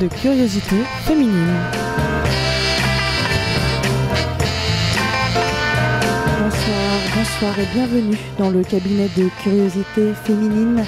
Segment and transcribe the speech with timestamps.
[0.00, 1.54] de curiosité féminine.
[6.40, 10.84] Bonsoir, bonsoir et bienvenue dans le cabinet de curiosité féminine.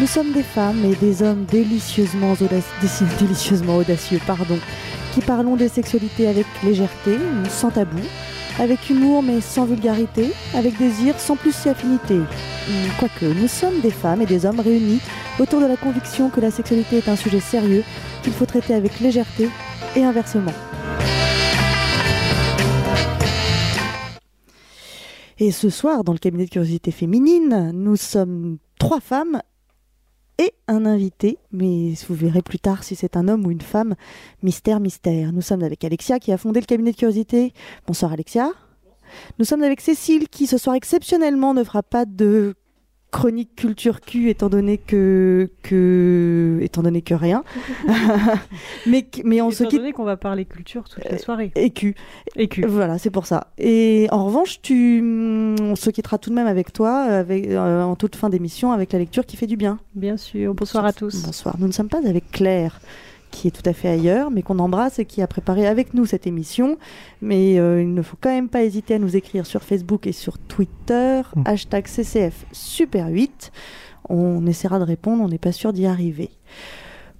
[0.00, 4.58] Nous sommes des femmes et des hommes délicieusement, audacieux, délicieusement audacieux, pardon,
[5.12, 8.00] qui parlons des sexualités avec légèreté, sans tabou,
[8.58, 12.18] avec humour mais sans vulgarité, avec désir sans plus si affinité.
[12.98, 15.00] Quoique, nous sommes des femmes et des hommes réunis
[15.38, 17.84] autour de la conviction que la sexualité est un sujet sérieux
[18.22, 19.48] qu'il faut traiter avec légèreté
[19.96, 20.52] et inversement.
[25.38, 29.40] Et ce soir, dans le cabinet de curiosité féminine, nous sommes trois femmes
[30.40, 33.94] et un invité, mais vous verrez plus tard si c'est un homme ou une femme.
[34.42, 35.32] Mystère, mystère.
[35.32, 37.52] Nous sommes avec Alexia qui a fondé le cabinet de curiosité.
[37.86, 38.50] Bonsoir Alexia.
[39.38, 42.54] Nous sommes avec Cécile qui ce soir exceptionnellement ne fera pas de
[43.10, 47.44] chronique culture Q étant donné que que étant donné que rien.
[48.86, 49.80] Mais mais on se quitte.
[49.80, 51.52] donné qu'on va parler culture toute la soirée.
[51.54, 51.94] et Q.
[52.36, 52.64] Et Q.
[52.66, 53.48] Voilà c'est pour ça.
[53.58, 55.02] Et en revanche tu
[55.60, 58.92] on se quittera tout de même avec toi avec euh, en toute fin d'émission avec
[58.92, 59.78] la lecture qui fait du bien.
[59.94, 60.54] Bien sûr.
[60.54, 61.24] Bonsoir à tous.
[61.24, 61.56] Bonsoir.
[61.58, 62.80] Nous ne sommes pas avec Claire
[63.30, 66.06] qui est tout à fait ailleurs, mais qu'on embrasse et qui a préparé avec nous
[66.06, 66.78] cette émission.
[67.22, 70.12] Mais euh, il ne faut quand même pas hésiter à nous écrire sur Facebook et
[70.12, 71.42] sur Twitter, mm.
[71.44, 73.52] hashtag CCF Super 8.
[74.08, 76.30] On essaiera de répondre, on n'est pas sûr d'y arriver.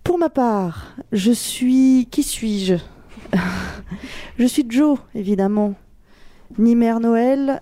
[0.02, 2.08] Pour ma part, je suis...
[2.10, 2.74] Qui suis-je?
[4.38, 5.74] Je suis Joe, évidemment.
[6.58, 7.60] Ni mère Noël,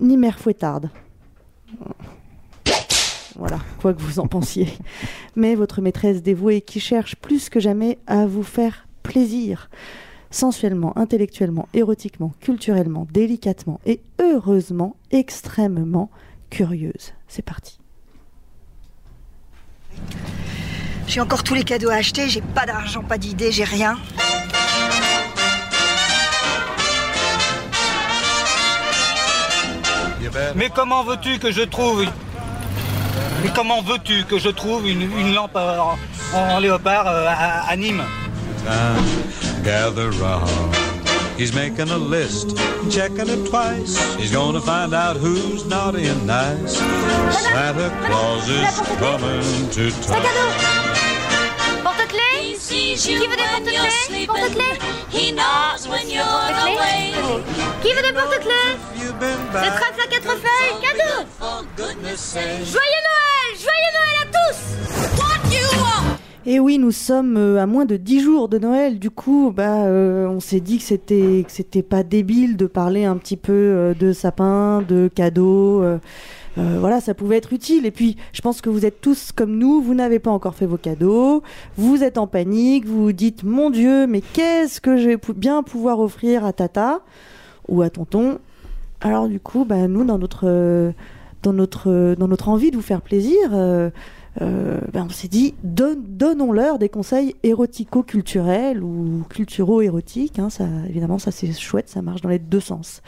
[0.00, 0.90] ni mère fouettarde.
[3.38, 4.68] Voilà, quoi que vous en pensiez.
[5.36, 9.70] Mais votre maîtresse dévouée qui cherche plus que jamais à vous faire plaisir.
[10.30, 16.10] Sensuellement, intellectuellement, érotiquement, culturellement, délicatement et heureusement, extrêmement
[16.50, 17.14] curieuse.
[17.28, 17.78] C'est parti.
[21.06, 23.96] J'ai encore tous les cadeaux à acheter, j'ai pas d'argent, pas d'idée, j'ai rien.
[30.56, 32.04] Mais comment veux-tu que je trouve
[33.42, 35.98] mais comment veux-tu que je trouve une, une lampe en,
[36.34, 38.02] en léopard euh, à, à, Nîmes
[39.64, 40.74] Gather round.
[41.38, 42.56] He's making a list,
[42.90, 43.96] checking it twice.
[44.16, 46.76] He's gonna find out who's naughty and nice.
[47.30, 50.22] Santa Claus is coming to town.
[51.84, 52.58] Porte-clés.
[52.96, 54.26] Qui veut des porte-clés?
[54.26, 54.78] Porte-clés.
[55.12, 57.12] He knows when you're away.
[57.82, 58.76] Qui veut des porte-clés?
[59.54, 59.70] À
[60.10, 60.80] quatre feuilles.
[60.82, 61.26] Cadeau.
[61.78, 62.16] Joyeux Noël
[62.64, 63.02] Joyeux
[66.50, 68.98] et oui, nous sommes euh, à moins de 10 jours de Noël.
[68.98, 73.18] Du coup, bah, euh, on s'est dit que c'était que pas débile de parler un
[73.18, 75.84] petit peu euh, de sapin, de cadeaux.
[76.56, 77.84] voilà, ça pouvait être utile.
[77.84, 79.82] Et puis, je pense que vous êtes tous comme nous.
[79.82, 81.42] Vous n'avez pas encore fait vos cadeaux.
[81.76, 82.86] Vous êtes en panique.
[82.86, 87.02] Vous vous dites, mon Dieu, mais qu'est-ce que je vais bien pouvoir offrir à Tata
[87.68, 88.38] ou à Tonton?
[89.02, 90.48] Alors, du coup, bah, nous, dans notre
[92.48, 93.50] envie de vous faire plaisir,
[94.40, 100.38] euh, ben on s'est dit donnons-leur des conseils érotico-culturels ou culturo-érotiques.
[100.38, 103.02] Hein, ça, évidemment, ça c'est chouette, ça marche dans les deux sens.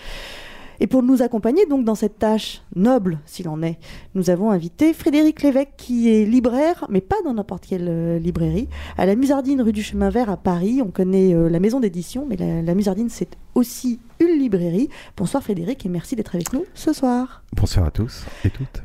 [0.82, 3.78] Et pour nous accompagner donc dans cette tâche noble, s'il en est,
[4.14, 8.66] nous avons invité Frédéric Lévesque, qui est libraire, mais pas dans n'importe quelle euh, librairie,
[8.96, 10.80] à la Musardine rue du Chemin Vert à Paris.
[10.82, 14.88] On connaît euh, la maison d'édition, mais la, la Musardine, c'est aussi une librairie.
[15.18, 17.42] Bonsoir Frédéric et merci d'être avec nous ce soir.
[17.54, 18.82] Bonsoir à tous et toutes.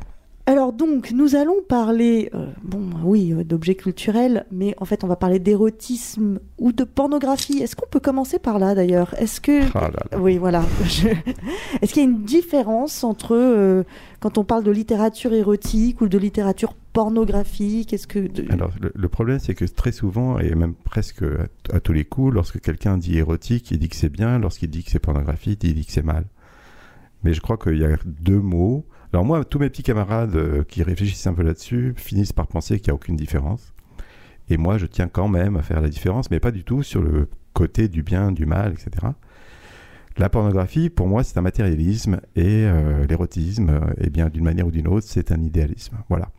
[0.47, 5.07] Alors donc, nous allons parler, euh, bon, oui, euh, d'objets culturels, mais en fait, on
[5.07, 7.63] va parler d'érotisme ou de pornographie.
[7.63, 9.15] Est-ce qu'on peut commencer par là, d'ailleurs?
[9.17, 9.89] Est-ce que, ah
[10.19, 10.63] oui, voilà,
[11.81, 13.83] est-ce qu'il y a une différence entre euh,
[14.19, 17.91] quand on parle de littérature érotique ou de littérature pornographique?
[17.91, 21.93] Est-ce que alors le, problème, c'est que très souvent et même presque à, à tous
[21.93, 24.37] les coups, lorsque quelqu'un dit érotique, il dit que c'est bien.
[24.37, 26.25] Lorsqu'il dit que c'est pornographique, il dit que c'est mal.
[27.23, 30.65] Mais je crois qu'il y a deux mots alors moi, tous mes petits camarades euh,
[30.65, 33.73] qui réfléchissent un peu là-dessus finissent par penser qu'il n'y a aucune différence.
[34.49, 37.01] Et moi, je tiens quand même à faire la différence, mais pas du tout sur
[37.01, 39.07] le côté du bien, du mal, etc.
[40.17, 44.65] La pornographie, pour moi, c'est un matérialisme et euh, l'érotisme, euh, eh bien, d'une manière
[44.67, 45.97] ou d'une autre, c'est un idéalisme.
[46.07, 46.29] Voilà.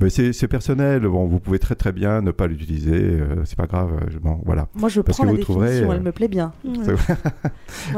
[0.00, 1.02] Mais c'est personnel.
[1.02, 2.94] Bon, vous pouvez très très bien ne pas l'utiliser.
[2.94, 3.90] Euh, c'est pas grave.
[4.20, 4.68] bon, voilà.
[4.74, 5.92] Moi, je Parce prends que la vous définition.
[5.92, 6.52] Elle me plaît bien.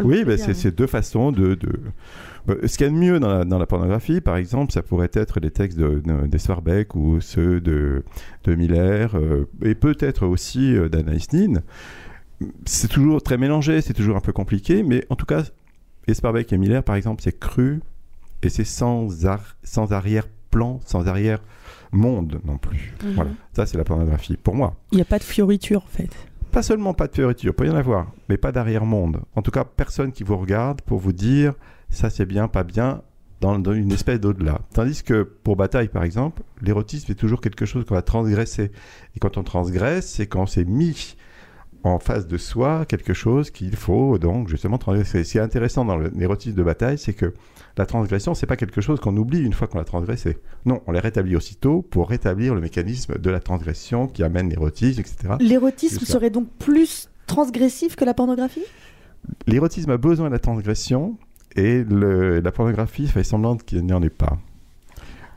[0.04, 1.54] oui, ben, c'est deux façons de.
[1.54, 1.80] de...
[2.48, 5.10] Ce qu'il y a de mieux dans la, dans la, pornographie, par exemple, ça pourrait
[5.12, 8.02] être les textes de, de ou ceux de,
[8.44, 9.14] de Miller,
[9.62, 11.60] et peut-être aussi d'Anaïs Nin
[12.64, 15.42] c'est toujours très mélangé, c'est toujours un peu compliqué, mais en tout cas,
[16.06, 17.80] Esparbeck et Miller, par exemple, c'est cru
[18.42, 19.08] et c'est sans,
[19.62, 22.94] sans arrière arrière-plan, sans arrière-monde non plus.
[23.04, 23.12] Mhm.
[23.12, 24.76] Voilà, ça c'est la pornographie pour moi.
[24.90, 26.10] Il n'y a pas de fioriture en fait.
[26.50, 29.20] Pas seulement pas de fioriture, peut y en avoir, mais pas d'arrière-monde.
[29.34, 31.54] En tout cas, personne qui vous regarde pour vous dire
[31.92, 33.02] ça c'est bien, pas bien,
[33.40, 34.60] dans, dans une espèce d'au-delà.
[34.72, 38.70] Tandis que pour Bataille, par exemple, l'érotisme est toujours quelque chose qu'on va transgresser.
[39.16, 41.16] Et quand on transgresse, c'est quand c'est mis
[41.84, 45.24] en face de soi quelque chose qu'il faut donc justement transgresser.
[45.24, 47.34] Ce qui est intéressant dans l'érotisme de bataille, c'est que
[47.76, 50.38] la transgression, c'est pas quelque chose qu'on oublie une fois qu'on l'a transgressé.
[50.64, 55.00] Non, on les rétablit aussitôt pour rétablir le mécanisme de la transgression qui amène l'érotisme,
[55.00, 55.34] etc.
[55.40, 58.64] L'érotisme serait donc plus transgressif que la pornographie?
[59.46, 61.16] L'érotisme a besoin de la transgression
[61.56, 64.38] et le- la pornographie fait semblant qu'il n'y en ait pas.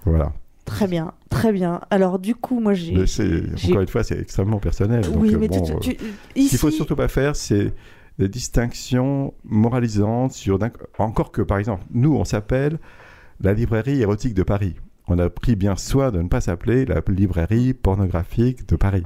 [0.06, 0.34] Voilà.
[0.66, 1.82] Très bien, très bien.
[1.92, 2.94] Alors du coup, moi j'ai...
[2.96, 5.04] Mais c'est- j'ai- encore une fois, c'est extrêmement personnel.
[5.16, 6.50] Oui, euh, mais bon, tu, euh, tu- Ce ici...
[6.50, 7.72] qu'il faut surtout pas faire, c'est
[8.18, 10.58] des distinctions moralisantes sur.
[10.98, 12.80] Encore que, par exemple, nous, on s'appelle
[13.42, 14.76] la librairie érotique de Paris.
[15.08, 19.04] On a pris bien soin de ne pas s'appeler la librairie pornographique de Paris.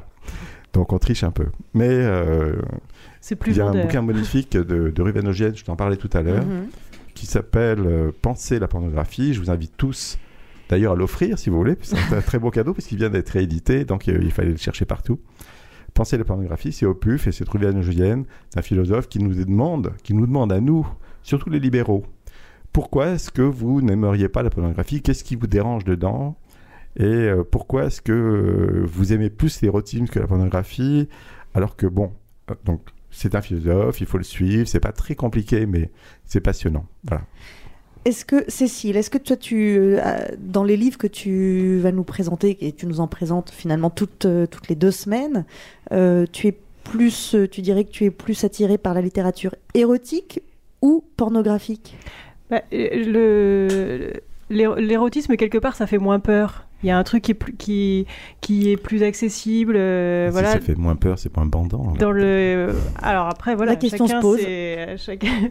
[0.71, 1.47] Donc on triche un peu.
[1.73, 2.53] Mais euh,
[3.47, 6.45] il y a un bouquin magnifique de, de Ruben je t'en parlais tout à l'heure,
[6.45, 6.67] Mhm.
[7.19, 9.33] Qui s'appelle euh, Penser la pornographie.
[9.33, 10.18] Je vous invite tous
[10.69, 13.83] d'ailleurs à l'offrir si vous voulez, c'est un très beau cadeau puisqu'il vient d'être réédité,
[13.83, 15.19] donc euh, il fallait le chercher partout.
[15.94, 19.94] Penser la pornographie, c'est au PUF et c'est Ogène, c'est un philosophe qui nous demande,
[20.04, 20.88] qui nous demande à nous,
[21.24, 22.06] surtout les libéraux,
[22.71, 25.01] pourquoi est-ce que vous n'aimeriez pas la pornographie?
[25.01, 26.38] Qu'est-ce qui vous dérange dedans?
[26.95, 31.10] Et euh, pourquoi est-ce que vous aimez plus l'érotisme que la pornographie?
[31.56, 32.13] Alors que bon,
[32.66, 32.81] donc
[33.19, 35.89] c'est un philosophe, il faut le suivre, c'est pas très compliqué, mais
[36.25, 36.86] c'est passionnant.
[37.04, 37.24] Voilà.
[38.06, 40.00] Est-ce que, Cécile, est-ce que toi, tu, euh,
[40.38, 44.25] dans les livres que tu vas nous présenter, et tu nous en présentes finalement toutes,
[44.25, 45.45] euh, toutes les deux semaines,
[45.92, 49.54] euh, tu es plus, euh, tu dirais que tu es plus attiré par la littérature
[49.74, 50.42] érotique
[50.81, 51.98] ou pornographique?
[52.50, 54.13] Bah, euh, le
[54.51, 56.66] l'érotisme quelque part ça fait moins peur.
[56.81, 58.08] Il y a un truc qui est plus qui
[58.42, 59.76] qui est plus accessible.
[59.76, 60.52] euh, si voilà.
[60.54, 61.92] ça fait moins peur, c'est moins bandant.
[61.94, 62.00] là.
[62.00, 62.70] Dans le
[63.02, 65.04] alors après voilà La question chacun se pose.
[65.06, 65.28] chacun-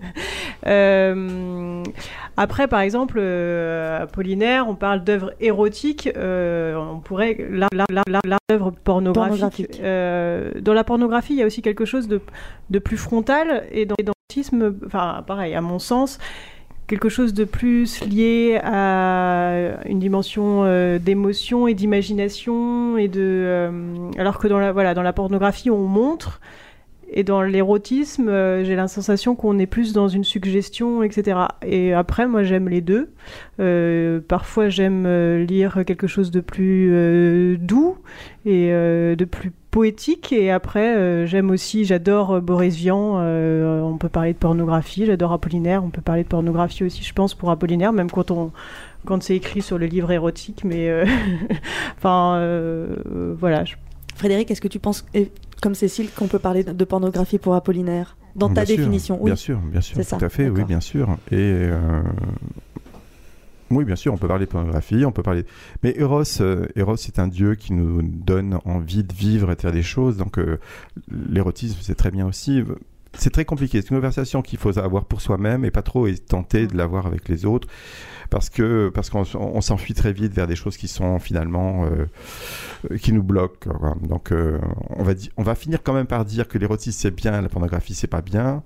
[0.67, 1.83] Euh,
[2.37, 8.03] après par exemple euh, Apollinaire on parle d'œuvres érotiques euh, on pourrait là là là
[8.25, 8.39] là,
[8.85, 9.81] pornographiques Pornographiques.
[9.83, 12.21] Euh, dans la pornographie il y a aussi quelque chose de
[12.71, 14.13] de plus frontal et dans et dans
[14.87, 16.19] enfin pareil à mon sens
[16.89, 24.11] quelque chose de plus lié à une dimension euh, d'émotion et d'imagination et de euh,
[24.17, 26.41] alors que dans la voilà dans la pornographie on montre
[27.11, 31.93] et dans l'érotisme euh, j'ai la sensation qu'on est plus dans une suggestion etc et
[31.93, 33.11] après moi j'aime les deux.
[34.27, 35.07] Parfois j'aime
[35.45, 37.99] lire quelque chose de plus doux
[38.47, 43.97] et de plus poétique et après euh, j'aime aussi j'adore euh, Boris Vian euh, on
[43.97, 47.49] peut parler de pornographie j'adore Apollinaire on peut parler de pornographie aussi je pense pour
[47.53, 48.51] Apollinaire même quand on
[49.07, 51.05] quand c'est écrit sur le livre érotique mais euh,
[51.97, 52.41] enfin
[53.39, 53.77] voilà je-
[54.17, 55.07] Frédéric, est-ce que tu penses,
[55.63, 58.17] comme Cécile, qu'on peut parler de pornographie pour Apollinaire?
[58.35, 59.27] Dans ta Bien sûr, définition, oui.
[59.27, 61.09] Bien sûr, bien sûr, tout ça, à fait, oui, bien sûr.
[61.31, 62.03] Et euh,
[63.71, 65.45] oui, bien sûr, on peut parler de pornographie, on peut parler.
[65.83, 69.61] Mais Eros, euh, Eros, c'est un dieu qui nous donne envie de vivre et de
[69.61, 70.17] faire des choses.
[70.17, 70.59] Donc, euh,
[71.11, 72.63] l'érotisme, c'est très bien aussi.
[73.15, 73.81] C'est très compliqué.
[73.81, 77.07] C'est une conversation qu'il faut avoir pour soi-même et pas trop et tenter de l'avoir
[77.07, 77.67] avec les autres,
[78.31, 82.97] parce que parce qu'on on s'enfuit très vite vers des choses qui sont finalement euh,
[82.99, 83.71] qui nous bloquent.
[83.71, 83.97] quoi.
[84.03, 84.59] Donc, euh,
[84.91, 87.95] on va on va finir quand même par dire que l'érotisme c'est bien, la pornographie
[87.95, 88.63] c'est pas bien.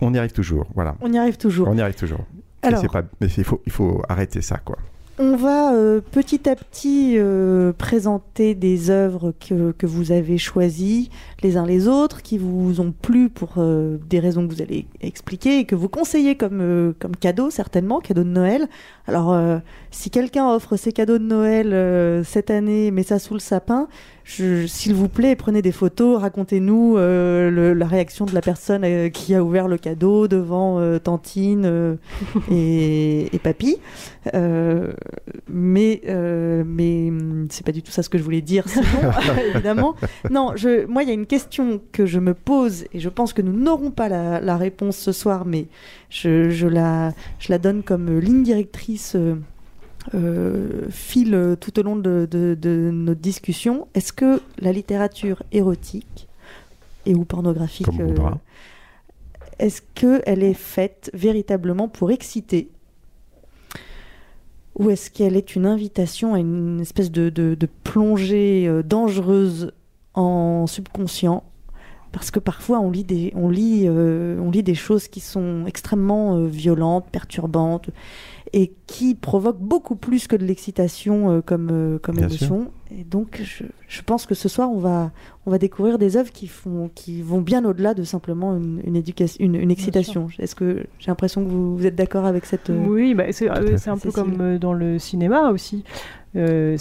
[0.00, 0.96] On y arrive toujours, voilà.
[1.00, 1.68] On y arrive toujours.
[1.68, 2.24] On y arrive toujours.
[2.68, 4.76] Alors, pas, mais il faut, il faut arrêter ça, quoi.
[5.20, 11.10] On va euh, petit à petit euh, présenter des œuvres que, que vous avez choisies
[11.42, 14.86] les uns les autres, qui vous ont plu pour euh, des raisons que vous allez
[15.00, 18.68] expliquer et que vous conseillez comme, comme cadeau, certainement, cadeau de Noël.
[19.08, 19.36] Alors,
[19.90, 23.88] si quelqu'un offre ses cadeaux de Noël cette année, met ça sous le sapin,
[24.28, 29.34] s'il vous plaît, prenez des photos, racontez-nous euh, la réaction de la personne euh, qui
[29.34, 31.96] a ouvert le cadeau devant euh, Tantine euh,
[32.50, 33.78] et, et Papy.
[34.34, 34.92] Euh,
[35.48, 38.84] mais euh, mais hum, c'est pas du tout ça ce que je voulais dire, sinon,
[39.54, 39.94] évidemment.
[40.30, 43.32] Non, je, moi, il y a une question que je me pose et je pense
[43.32, 45.68] que nous n'aurons pas la, la réponse ce soir, mais
[46.10, 49.16] je, je la, je la donne comme ligne directrice.
[50.14, 53.88] Euh, fil euh, tout au long de, de- de notre discussion.
[53.94, 56.28] Est-ce que la littérature érotique
[57.06, 58.14] et ou pornographique, euh,
[59.58, 62.70] est-ce qu'elle est faite véritablement pour exciter
[64.78, 69.72] ou est-ce qu'elle est une invitation à une espèce de, de- de plongée euh, dangereuse
[70.14, 71.42] en subconscient?
[72.12, 75.64] Parce que parfois on lit des, on lit, euh, on lit des choses qui sont
[75.66, 77.90] extrêmement euh, violentes, perturbantes,
[78.52, 82.70] et qui provoquent beaucoup plus que de l'excitation euh, comme, euh, comme Bien émotion.
[82.90, 85.10] Et donc, je, je pense que ce soir, on va,
[85.44, 88.96] on va découvrir des œuvres qui, font, qui vont bien au-delà de simplement une, une,
[88.96, 90.28] éducation, une, une excitation.
[90.38, 92.70] Est-ce que j'ai l'impression que vous, vous êtes d'accord avec cette.
[92.70, 95.84] euh, Oui, bah, c'est euh, un peu comme euh, dans le cinéma aussi.
[96.36, 96.76] Euh,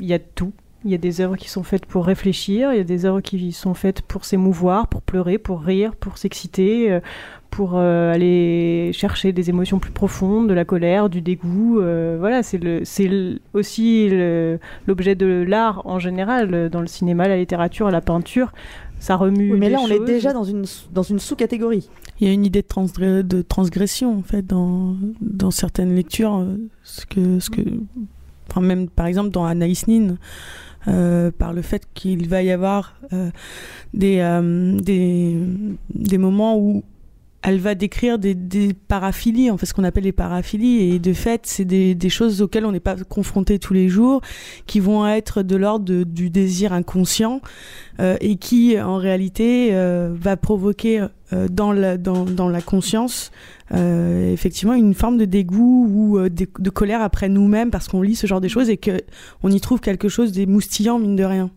[0.00, 0.52] Il y a tout.
[0.84, 3.20] Il y a des œuvres qui sont faites pour réfléchir, il y a des œuvres
[3.20, 7.00] qui sont faites pour s'émouvoir, pour pleurer, pour rire, pour s'exciter, euh,
[7.50, 11.80] pour euh, aller chercher des émotions plus profondes, de la colère, du dégoût.
[11.80, 14.08] euh, voilà, c'est le, c'est le- aussi
[14.86, 18.52] l'objet de l'art en général, dans le cinéma, la littérature, la peinture.
[19.00, 19.52] Ça remue.
[19.52, 21.88] Oui, mais là, on est déjà dans une, dans une sous-catégorie.
[22.20, 26.46] Il y a une idée de, transgression en fait dans, dans certaines lectures,
[26.82, 27.62] ce que, ce que,
[28.50, 30.16] enfin même par exemple dans Anaïs Nin,
[30.88, 33.30] euh, par le fait qu'il va y avoir euh,
[33.92, 35.36] des, euh, des
[35.94, 36.82] des moments où
[37.42, 38.36] elle va décrire des,
[38.88, 42.42] paraphilies, en fait ce qu'on appelle les paraphilies, et de fait c'est des, des choses
[42.42, 44.20] auxquelles on n'est pas confronté tous les jours,
[44.66, 47.40] qui vont être de l'ordre du désir inconscient
[47.98, 49.70] et qui en réalité
[50.10, 53.30] va provoquer dans, la, dans, la conscience
[53.72, 58.16] euh, effectivement une forme de dégoût ou euh, de, colère après nous-mêmes parce qu'on lit
[58.16, 59.00] ce genre de choses et que
[59.44, 61.50] on y trouve quelque chose d'émoustillant mine de rien.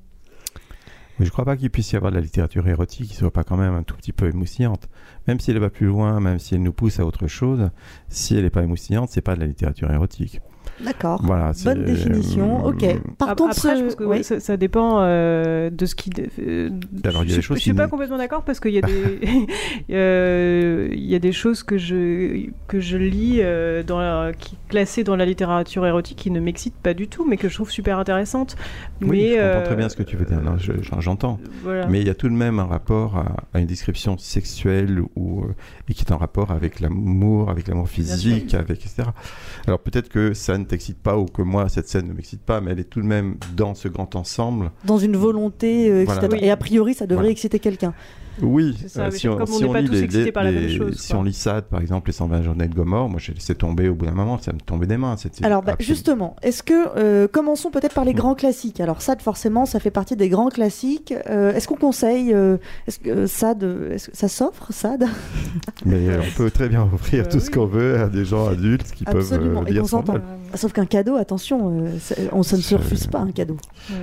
[1.17, 3.43] Mais je crois pas qu'il puisse y avoir de la littérature érotique qui soit pas
[3.43, 4.89] quand même un tout petit peu émoustillante.
[5.27, 7.69] Même si elle va plus loin, même si elle nous pousse à autre chose,
[8.09, 10.39] si elle n'est pas émoustillante, c'est pas de la littérature érotique.
[10.81, 11.21] D'accord.
[11.23, 11.51] Voilà.
[11.63, 12.65] Bonne définition.
[12.65, 12.83] euh, Ok.
[12.83, 14.09] Ap- Partons de Après, ce- je pense que oui.
[14.09, 16.09] ouais, ça, ça dépend euh, de ce qui.
[16.39, 16.69] euh,
[17.05, 18.59] Alors, il y a je des suis- choses je suis qui pas complètement d'accord parce
[18.59, 19.19] qu'il y a des,
[19.91, 24.57] euh, il y a des choses que je que je lis euh, dans la- qui
[24.69, 27.69] classées dans la littérature érotique qui ne m'excitent pas du tout, mais que je trouve
[27.71, 28.55] super intéressantes.
[29.01, 30.39] Oui, mais je comprends euh, très bien ce que tu veux dire.
[30.57, 31.39] Je- J'entends.
[31.63, 31.87] Voilà.
[31.87, 35.41] Mais il y a tout de même un rapport à, à une description sexuelle ou,
[35.43, 35.53] euh,
[35.89, 39.09] et qui est en rapport avec l'amour, avec l'amour physique, avec etc.
[39.67, 42.60] Alors peut-être que ça ne t'excite pas ou que moi cette scène ne m'excite pas,
[42.62, 44.72] mais elle est tout de même dans ce grand ensemble.
[44.86, 46.01] Dans une volonté euh, Voilà.
[46.03, 46.41] excitatoire.
[46.41, 46.48] Oui.
[46.48, 47.32] Et a priori, ça devrait Voilà.
[47.32, 47.93] exciter quelqu'un.
[48.41, 50.25] Oui, ça, euh, si comme on, on si n'est on pas lit tous les- excités
[50.25, 51.19] les- par la même les- chose, si quoi.
[51.19, 53.95] on lit Sade, par exemple, les 120 journées de Gomorre, moi j'ai laissé tomber au
[53.95, 55.15] bout d'un moment, ça me tombait des mains.
[55.17, 59.21] c'était Alors, bah, justement, est-ce que euh, commençons peut-être par les grands classiques Alors, Sade,
[59.21, 61.13] forcément, ça fait partie des grands classiques.
[61.29, 65.05] Euh, est-ce qu'on conseille euh, est-ce que euh, Sade, est-ce que ça s'offre Sade
[65.85, 68.47] Mais euh, on peut très bien offrir Euh, tout ce qu'on veut à des gens
[68.47, 69.85] adultes qui Absolument, peuvent euh, lire.
[70.55, 71.89] Sauf qu'un cadeau, attention, euh,
[72.31, 73.57] on ça ne se refuse pas un cadeau.
[73.89, 73.95] Ouais.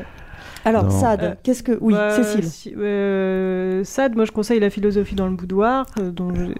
[0.64, 0.90] Alors, Non.
[0.90, 2.44] Sade, Euh, qu'est-ce que oui, Bah, Cécile.
[2.44, 5.86] si- euh, Sade, moi je conseille la philosophie dans le boudoir.
[5.98, 6.52] euh, dont je,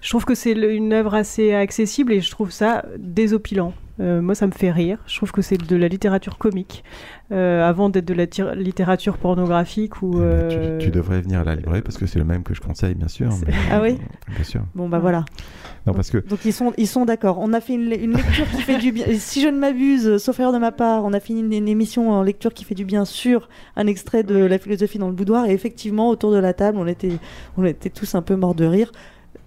[0.00, 3.72] je trouve que c'est une œuvre assez accessible et je trouve ça désopilant.
[4.00, 4.98] Euh, moi, ça me fait rire.
[5.06, 6.82] Je trouve que c'est de la littérature comique
[7.30, 10.18] euh, avant d'être de la littérature pornographique ou.
[10.20, 12.60] Euh, Tu, tu devrais venir à la librairie parce que c'est le même que je
[12.62, 13.28] conseille, bien sûr.
[13.46, 13.98] Mais- Ah oui
[14.34, 14.62] Bien sûr.
[14.74, 15.24] Bon, bah voilà.
[15.86, 17.38] Non, parce que Donc ils sont, ils sont d'accord.
[17.40, 19.04] On a fait une, une lecture qui fait du bien.
[19.18, 22.10] Si je ne m'abuse, sauf erreur de ma part, on a fini une, une émission
[22.12, 25.46] en lecture qui fait du bien sur un extrait de La philosophie dans le boudoir.
[25.46, 27.18] Et effectivement, autour de la table, on était,
[27.56, 28.90] on était tous un peu morts de rire.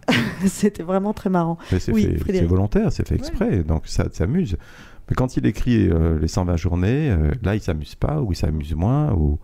[0.46, 1.58] C'était vraiment très marrant.
[1.80, 2.04] c'est Oui,
[2.46, 4.58] volontaire, c'est fait exprès, donc ça s'amuse.
[5.10, 8.36] Mais quand il écrit euh, les 120 journées, euh, là, il s'amuse pas, ou il
[8.36, 9.38] s'amuse moins, ou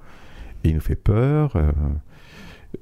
[0.63, 1.72] et il nous fait peur, euh,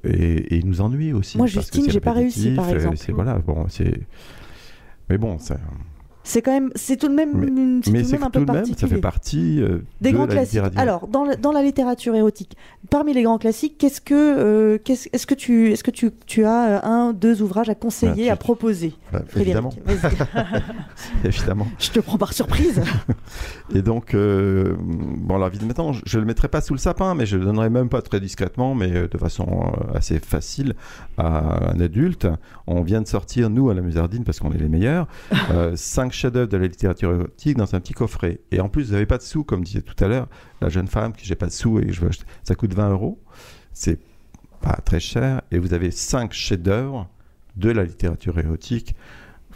[0.04, 1.36] et, et il nous ennuie aussi.
[1.38, 2.96] Moi, parce Justine, j'ai pas réussi, par exemple.
[2.96, 4.00] c'est- voilà, bon, c'est.
[5.08, 5.56] Mais bon, ça,
[6.22, 8.52] C'est quand même, c'est tout de même, Mais- une- c'est mais tout un peu de
[8.52, 10.52] même, ça fait partie euh, Des de grands la classiques.
[10.62, 10.78] littérature.
[10.80, 12.56] Alors, dans, la- dans la littérature érotique,
[12.90, 16.66] parmi les grands classiques, qu'est-ce que, euh, est-ce que tu, est-ce que tu, tu as
[16.66, 19.70] euh, un, deux ouvrages à conseiller, à proposer, Bah, évidemment,
[21.24, 21.66] évidemment.
[21.78, 22.82] Je te prends par surprise.
[23.74, 26.78] Et donc, euh, bon, la vie de maintenant, je, je le mettrai pas sous le
[26.80, 30.74] sapin, mais je le donnerai même pas très discrètement, mais de façon assez facile
[31.18, 32.26] à un adulte.
[32.66, 35.06] On vient de sortir, nous, à la Musardine, parce qu'on est les meilleurs,
[35.52, 35.72] euh,
[36.10, 38.40] cinq chefs-d'œuvre de la littérature érotique dans un petit coffret.
[38.50, 40.28] Et en plus, vous n'avez pas de sous, comme disait tout à l'heure,
[40.60, 42.90] la jeune femme qui j'ai pas de sous et je veux acheter, ça coûte 20
[42.90, 43.22] euros.
[43.72, 44.00] C'est
[44.60, 45.42] pas très cher.
[45.52, 47.08] Et vous avez cinq chefs-d'œuvre
[47.56, 48.96] de la littérature érotique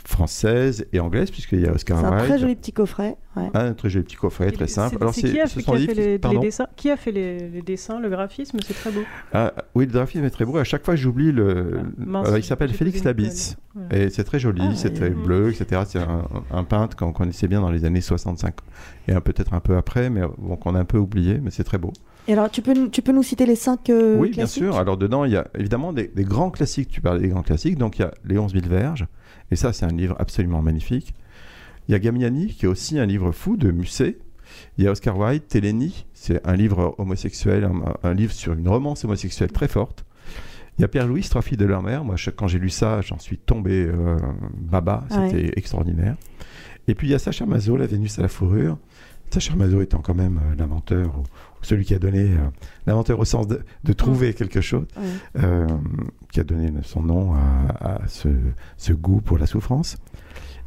[0.06, 2.40] française et anglaise, puisqu'il y a Oscar C'est un très Wilde.
[2.40, 3.16] joli petit coffret.
[3.36, 3.50] ouais.
[3.54, 4.96] Un très joli petit coffret, très simple.
[5.12, 7.98] c'est- c'est qui a fait, qui a les, dessins Qui a fait les, les dessins,
[8.00, 9.00] le graphisme C'est très beau.
[9.32, 10.56] Ah, oui, le graphisme est très beau.
[10.58, 11.80] À chaque fois, j'oublie le.
[11.80, 13.56] Ah, mince, euh, il s'appelle Félix Labisse.
[13.72, 13.82] colle.
[13.98, 14.94] Et c'est très joli, Ah, c'est ouais.
[14.94, 15.82] très bleu, etc.
[15.86, 18.54] C'est un, un peintre qu'on connaissait bien dans les années 65.
[19.08, 21.78] Et peut-être un peu après, mais bon, qu'on a un peu oublié, mais c'est très
[21.78, 21.92] beau.
[22.26, 24.76] Et alors, tu peux, nous- tu peux nous citer les cinq euh, oui, bien sûr.
[24.78, 26.88] Alors, dedans, il y a évidemment des, des grands classiques.
[26.88, 27.76] Tu parlais des grands classiques.
[27.76, 29.06] Donc, il y a Les 11 000 verges.
[29.50, 31.14] Et ça, c'est un livre absolument magnifique.
[31.88, 34.18] Il y a Gamiani, qui est aussi un livre fou de Musset.
[34.78, 36.06] Il y a Oscar Wilde, Télénie.
[36.14, 40.04] C'est un livre homosexuel, un, un livre sur une romance homosexuelle très forte.
[40.78, 42.04] Il y a Pierre Louis, Trois filles de leur mère.
[42.04, 44.16] Moi, je- quand j'ai lu ça, j'en suis tombé euh,
[44.56, 45.04] baba.
[45.10, 45.28] Ouais.
[45.30, 46.16] C'était extraordinaire.
[46.88, 48.78] Et puis il y a Sacha Mazo, La Vénus à la fourrure.
[49.30, 51.22] Sacha Mazo étant quand même euh, l'inventeur,
[51.64, 52.36] celui qui a donné euh,
[52.86, 54.86] l'inventeur au sens de, de trouver quelque chose,
[55.42, 55.66] euh,
[56.32, 58.28] qui a donné son nom à, à ce,
[58.76, 59.96] ce goût pour la souffrance,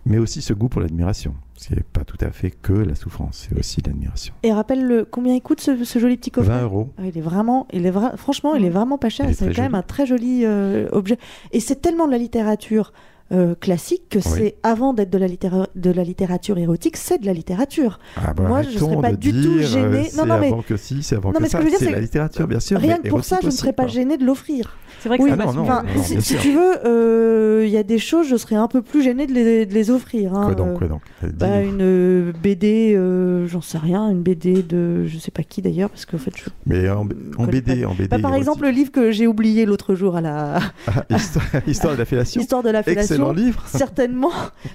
[0.06, 1.34] mais aussi ce goût pour l'admiration.
[1.56, 4.34] Ce qui n'est pas tout à fait que la souffrance, c'est aussi l'admiration.
[4.44, 6.54] Et rappelle-le, combien il coûte ce, ce joli petit coffret?
[6.54, 6.94] 20 euros.
[7.00, 9.28] Ah, Il est vraiment, il est vra- franchement, il est vraiment pas cher.
[9.34, 11.18] C'est quand même un très joli euh, objet.
[11.52, 12.94] Et c'est tellement de la littérature
[13.32, 17.26] euh, classique que c'est avant d'être de la littéra- de la littérature érotique, c'est de
[17.26, 18.00] la littérature.
[18.16, 19.86] Ah bah, Moi, je arrêtons serais pas du tout gênée.
[19.86, 21.60] euh, Non, C'est non, mais- avant que si, c'est avant Non, que ça.
[21.78, 22.80] C'est la littérature, bien sûr.
[22.80, 24.78] Rien que pour ça, je ne serais pas gênée de l'offrir.
[25.00, 25.30] C'est vrai que Oui.
[25.30, 25.62] ça Ah non.
[25.62, 29.04] Enfin, si, tu veux, euh, il y a des choses, je serais un peu plus
[29.04, 30.34] gênée de les, de les offrir.
[30.34, 30.46] hein.
[30.46, 31.02] Quoi donc, quoi donc
[31.38, 35.90] bah, une BD, euh, j'en sais rien, une BD de je sais pas qui d'ailleurs,
[35.90, 36.44] parce qu'en fait, je...
[36.66, 38.08] Mais en, BD, en BD.
[38.08, 38.38] Bah, par érotique.
[38.40, 42.06] exemple, le livre que j'ai oublié l'autre jour à la Ah, histoire, histoire de la
[42.06, 42.42] fellation.
[42.48, 42.84] Histoire de la
[43.22, 44.32] Excellent livre, certainement.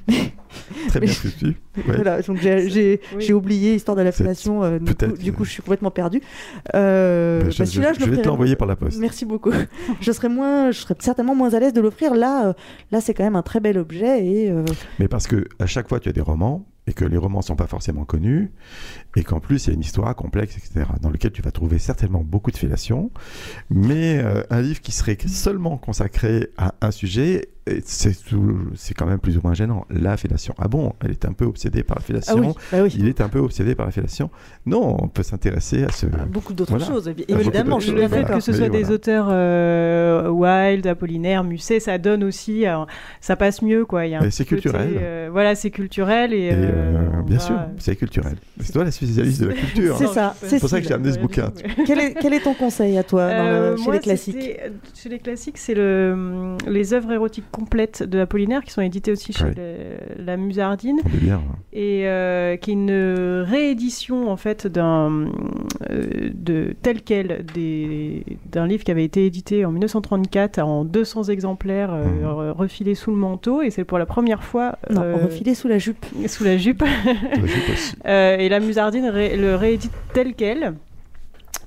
[0.08, 0.14] Mais
[0.88, 1.46] très mais bien je- foutu.
[1.76, 1.82] Ouais.
[1.96, 3.32] voilà, donc j'ai Oui.
[3.32, 4.62] oublié Histoire de la C'est- fellation.
[4.62, 6.20] euh, du, coup, peut-être, du coup, euh, je suis complètement perdu.
[6.74, 8.98] Euh, Bah, je, bah, je- celui-là, je, je vais te l'envoyer par la poste.
[8.98, 9.50] Merci beaucoup.
[10.00, 12.14] je serais moins, je serais certainement moins à l'aise de l'offrir.
[12.14, 12.52] Là, euh,
[12.90, 14.64] là, c'est quand même un très bel objet et euh,
[14.98, 17.54] Mais parce que à chaque fois tu as des romans et que les romans sont
[17.56, 18.50] pas forcément connus
[19.16, 20.86] et qu'en plus il y a une histoire complexe, etc.
[21.00, 23.10] Dans lequel tu vas trouver certainement beaucoup de fellation,
[23.70, 29.20] mais euh, un livre qui serait seulement consacré à un sujet, et c'est quand même
[29.20, 29.86] plus ou moins gênant.
[29.88, 30.52] La fellation.
[30.58, 32.40] Ah bon, elle est un peu obsédée par la ah fellation.
[32.40, 32.92] oui, bah oui.
[32.98, 34.30] Il est un peu obsédé par la fellation.
[34.66, 36.06] Non, on peut s'intéresser à ce.
[36.12, 36.86] Ah, beaucoup d'autres Voilà.
[36.86, 37.78] choses, évidemment.
[37.78, 42.64] le fait que ce Mais soit des auteurs euh, Wilde, Apollinaire, Musset, ça donne aussi,
[43.20, 44.06] ça passe mieux quoi.
[44.06, 44.90] Il y a un Et petit c'est culturel.
[44.96, 48.36] euh, voilà, c'est culturel et, Et, euh, bien sûr, c'est culturel.
[48.60, 49.96] C'est toi la spécialiste de la culture.
[49.98, 50.10] C'est hein.
[50.12, 51.52] ça, C'est pour ça que j'ai amené ce bouquin.
[51.86, 54.36] Quel est, quel est ton conseil à toi dans Euh, le- chez moi, les classiques
[54.40, 59.12] c'était- Chez les classiques, c'est le, les œuvres érotiques complètes de Apollinaire qui sont éditées
[59.12, 61.36] aussi chez le- la Musardine bien.
[61.36, 61.56] hein.
[61.72, 65.26] et euh, qui est une réédition en fait d'un
[65.90, 67.44] euh, de tel quel
[68.50, 73.10] d'un livre qui avait été édité en 1934 en 200 exemplaires euh, re- refilés sous
[73.10, 76.04] le manteau et c'est pour la première fois Non, euh, refilé sous la jupe.
[76.26, 77.94] sous la jupe aussi.
[78.06, 80.74] Euh, et la Musardine ré- le réédite tel quel.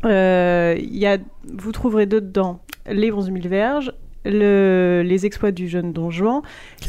[0.05, 1.17] Euh, y a,
[1.51, 2.59] vous trouverez dedans
[2.89, 3.91] les 11 000 verges,
[4.23, 6.41] le- les exploits du jeune Don Juan,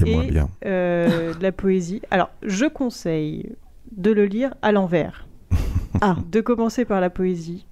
[0.04, 0.48] Et- bien.
[0.66, 2.02] euh, de la poésie.
[2.10, 3.52] Alors, je conseille
[3.96, 5.26] de le lire à l'envers.
[6.02, 6.16] Ah.
[6.30, 7.64] De commencer par la poésie,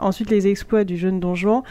[0.00, 1.62] ensuite les exploits du jeune Don Juan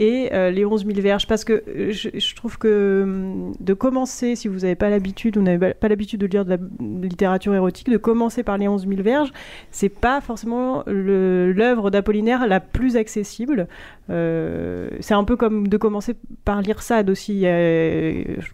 [0.00, 1.26] et euh, les 11 000 verges.
[1.28, 5.36] Parce que euh, je, je trouve que hum, de commencer, si vous n'avez pas l'habitude,
[5.36, 6.56] vous n'avez pas l'habitude de lire de la
[7.02, 9.30] littérature érotique, de commencer par les 11 000 verges,
[9.70, 13.68] c'est pas forcément l'œuvre d'Apollinaire la plus accessible.
[14.08, 17.42] Euh, c'est un peu comme de commencer par lire Sade aussi.
[17.44, 18.50] Euh, je-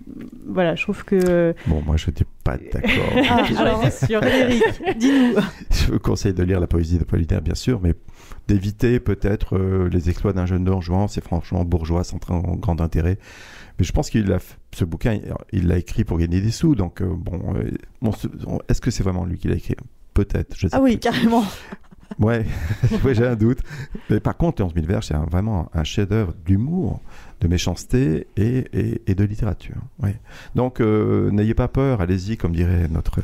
[0.46, 1.54] voilà, je trouve que.
[1.66, 2.90] Bon, moi, je n'étais pas d'accord.
[3.30, 4.20] Ah, J'en étais sûre.
[4.20, 4.62] Frédéric,
[4.98, 5.35] dis-nous.
[5.70, 7.94] Je vous conseille de lire la poésie d'Apollinaire, bien sûr, mais
[8.48, 11.08] d'éviter peut-être euh, les exploits d'un jeune Juan.
[11.08, 13.18] C'est franchement bourgeois, sans très grand intérêt.
[13.78, 14.38] Mais je pense qu'il a
[14.72, 15.18] ce bouquin,
[15.52, 16.74] il- l'a écrit pour gagner des sous.
[16.74, 17.70] Donc, euh, bon, euh,
[18.68, 19.74] est-ce que c'est vraiment lui qui l'a écrit?
[20.14, 20.56] Peut-être.
[20.72, 21.44] Ah oui, carrément.
[22.20, 22.46] Ouais,
[23.04, 23.58] ouais j'ai un doute.
[24.10, 27.00] Mais par contre, Les 11 000 verges, c'est vraiment un chef-d'œuvre d'humour,
[27.40, 29.74] de méchanceté et, et- et de littérature.
[30.00, 30.14] Ouais.
[30.54, 33.18] Donc, euh, n'ayez pas peur, allez-y, comme dirait notre.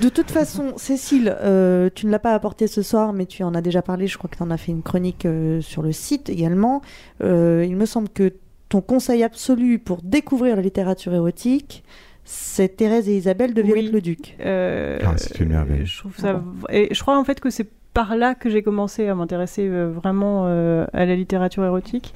[0.00, 3.54] De toute façon, Cécile, euh, tu ne l'as pas apporté ce soir, mais tu en
[3.54, 4.06] as déjà parlé.
[4.06, 6.82] Je crois que tu en as fait une chronique euh, sur le site également.
[7.22, 8.34] Euh, il me semble que
[8.68, 11.82] ton conseil absolu pour découvrir la littérature érotique,
[12.24, 13.90] c'est Thérèse et Isabelle de Violette Oui.
[13.92, 14.36] le Duc.
[14.40, 15.86] Euh, Ah, c'est une merveille.
[15.86, 16.42] Je trouve ça.
[16.70, 19.90] Et je crois en fait que c'est par là que j'ai commencé à m'intéresser euh,
[19.90, 22.12] vraiment euh, à la littérature érotique.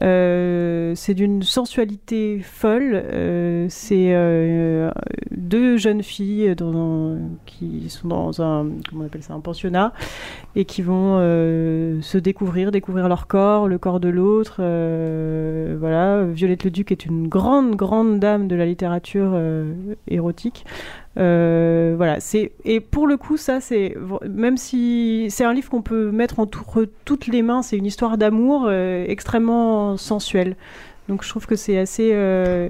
[0.00, 3.04] Euh, c'est d'une sensualité folle.
[3.68, 4.14] C'est
[5.30, 6.54] deux jeunes filles
[7.44, 9.92] qui sont dans un comment on appelle ça un pensionnat
[10.56, 14.62] et qui vont se découvrir, découvrir leur corps, le corps de l'autre.
[15.76, 19.38] Voilà, Violette le Duc est une grande grande dame de la littérature
[20.08, 20.64] érotique.
[21.18, 23.96] Euh, voilà, c'est et pour le coup ça c'est
[24.28, 28.16] même si c'est un livre qu'on peut mettre entre toutes les mains, c'est une histoire
[28.16, 30.54] d'amour euh, extrêmement sensuelle.
[31.08, 32.68] Donc je trouve que c'est assez euh,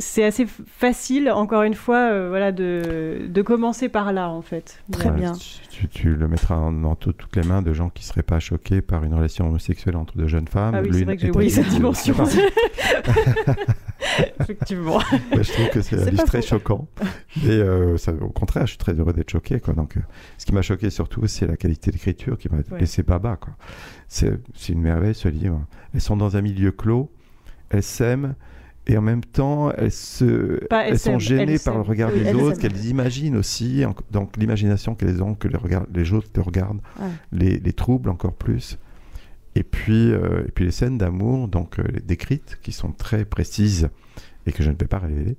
[0.00, 4.82] c'est assez facile encore une fois voilà de, de commencer par là en fait.
[4.90, 5.32] Très bien.
[5.70, 8.82] Tu, tu- le mettras en- tout- toutes les mains de gens qui seraient pas choqués
[8.82, 10.74] par une relation homosexuelle entre deux jeunes femmes.
[10.74, 12.16] Ah oui, c'est vrai que j'ai oublié cette dimension.
[14.40, 15.00] Effectivement.
[15.32, 16.86] Je trouve que c'est un livre très choquant.
[17.44, 19.60] Et euh, ça, au contraire, je suis très heureux d'être choqué.
[19.60, 19.74] Quoi.
[19.74, 20.00] Donc, euh,
[20.38, 22.80] ce qui m'a choqué surtout, c'est la qualité d'écriture qui m'a Ouais.
[22.80, 23.36] laissé baba.
[23.36, 23.54] Quoi.
[24.08, 25.64] C'est, une merveille ce livre.
[25.94, 27.10] Elles sont dans un milieu clos.
[27.70, 28.34] elles s'aiment
[28.86, 32.32] et en même temps elles, se, Pas elles sont gênées par le regard Oui, des
[32.32, 36.40] autres, qu'elles imaginent aussi, en- donc l'imagination qu'elles ont, que les, regard- les autres les
[36.42, 37.08] regardent, Ouais.
[37.32, 38.78] les, les troubles encore plus.
[39.58, 43.88] Et puis, euh, et puis les scènes d'amour, donc euh, décrites, qui sont très précises
[44.46, 45.36] et que je ne vais pas révéler,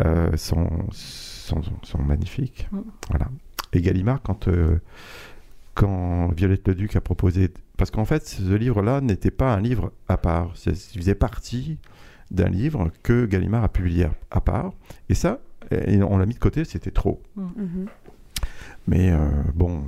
[0.00, 2.66] euh, sont, sont, sont magnifiques.
[2.72, 2.80] Mm.
[3.10, 3.28] Voilà.
[3.72, 4.80] Et Gallimard, quand, euh,
[5.74, 7.52] quand Violette Leduc a proposé.
[7.76, 10.50] Parce qu'en fait, ce livre-là n'était pas un livre à part.
[10.56, 11.78] C'est- Il faisait partie
[12.32, 14.72] d'un livre que Gallimard a publié à, part.
[15.08, 15.38] Et ça,
[15.70, 17.22] et on l'a mis de côté, c'était trop.
[17.36, 17.86] Mhm.
[18.88, 19.18] Mais euh,
[19.54, 19.84] bon,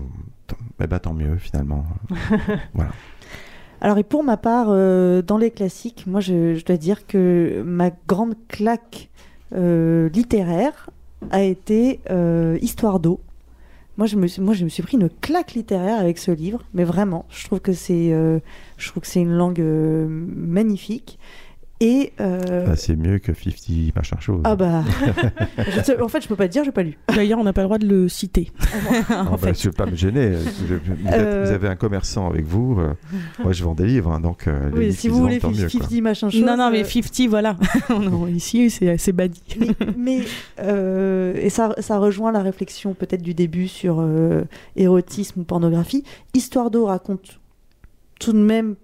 [0.47, 1.85] tant, eh ben, tant mieux finalement.
[2.75, 2.93] voilà.
[3.81, 7.91] Alors, et pour ma part, euh, dans les classiques, moi, je, dois dire que ma
[8.09, 9.11] grande claque
[9.55, 10.91] euh, littéraire
[11.31, 13.21] a été euh, Histoire d'eau.
[13.97, 17.61] Moi je, me suis, pris une claque littéraire avec ce livre, mais vraiment, je trouve
[17.61, 18.11] que c'est,
[19.15, 21.21] une langue magnifique.
[21.87, 24.40] Et euh, Ah, c'est mieux que 50 machin chose.
[24.44, 24.83] ah bah,
[25.59, 26.97] je en fait, je peux pas te dire, j'ai pas lu.
[27.14, 28.51] D'ailleurs, on n'a pas le droit de le citer.
[29.11, 29.61] Ah, en bah, fait.
[29.61, 30.33] je ne vais pas me gêner.
[30.66, 31.44] Je- vous, êtes- Euh.
[31.44, 32.79] vous avez un commerçant avec vous.
[32.81, 32.94] euh,
[33.42, 35.53] moi, je vends des livres, hein, donc euh, les Oui, livres si vous voulez vendent,
[35.55, 35.81] tant mieux, quoi.
[35.87, 36.40] 50 machin chose.
[36.42, 37.57] Non, non, mais euh, 50, voilà.
[37.90, 39.42] non, ici, c'est badi.
[39.59, 39.66] mais,
[39.99, 40.20] mais,
[40.61, 44.44] euh, et ça, ça rejoint la réflexion peut-être du début sur euh,
[44.77, 46.03] érotisme ou pornographie.
[46.33, 47.40] Histoire d'eau raconte
[48.20, 48.77] tout de même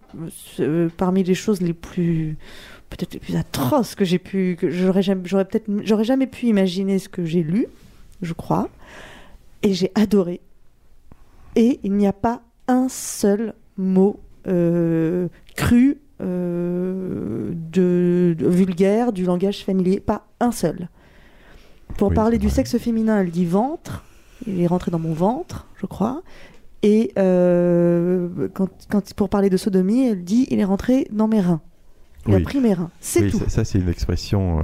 [0.58, 2.36] euh, parmi les choses les plus
[2.90, 6.46] peut-être les plus atroces que j'ai pu que j'aurais jamais j'aurais peut-être j'aurais jamais pu
[6.46, 7.66] imaginer ce que j'ai lu,
[8.20, 8.68] je crois,
[9.62, 10.40] et j'ai adoré.
[11.56, 19.24] Et il n'y a pas un seul mot euh, cru euh, de, de vulgaire du
[19.24, 20.88] langage familier, pas un seul.
[21.96, 22.54] Pour Oui, parler du vrai.
[22.56, 24.04] sexe féminin, elle dit ventre.
[24.46, 26.22] Il est rentré dans mon ventre, je crois.
[26.82, 31.40] Et euh, quand, quand- pour parler de sodomie, elle dit il est rentré dans mes
[31.40, 31.60] reins.
[32.26, 32.44] Oui.
[32.60, 32.90] mes reins.
[33.00, 33.38] C'est Oui, tout.
[33.38, 34.60] ça, ça, c'est une expression.
[34.60, 34.62] euh,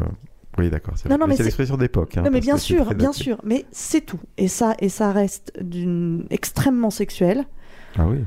[0.58, 0.94] Oui, d'accord.
[0.96, 2.16] c'est Non, non, mais c'est l'expression d'époque.
[2.16, 3.38] hein, non, mais bien sûr, bien sûr.
[3.44, 4.20] Mais c'est tout.
[4.38, 7.44] Et ça, et ça reste d'une extrêmement sexuel.
[7.98, 8.18] Ah oui.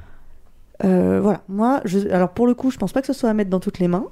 [0.86, 3.34] Euh, voilà, moi, je, alors pour le coup, je pense pas que ce soit à
[3.34, 4.06] mettre dans toutes les mains.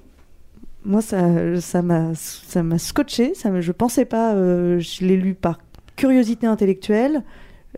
[0.83, 3.33] Moi, ça, ça m'a, ça m'a scotché.
[3.33, 4.33] Ça, me- je pensais pas.
[4.35, 5.59] euh, je l'ai lu par
[5.95, 7.23] curiosité intellectuelle.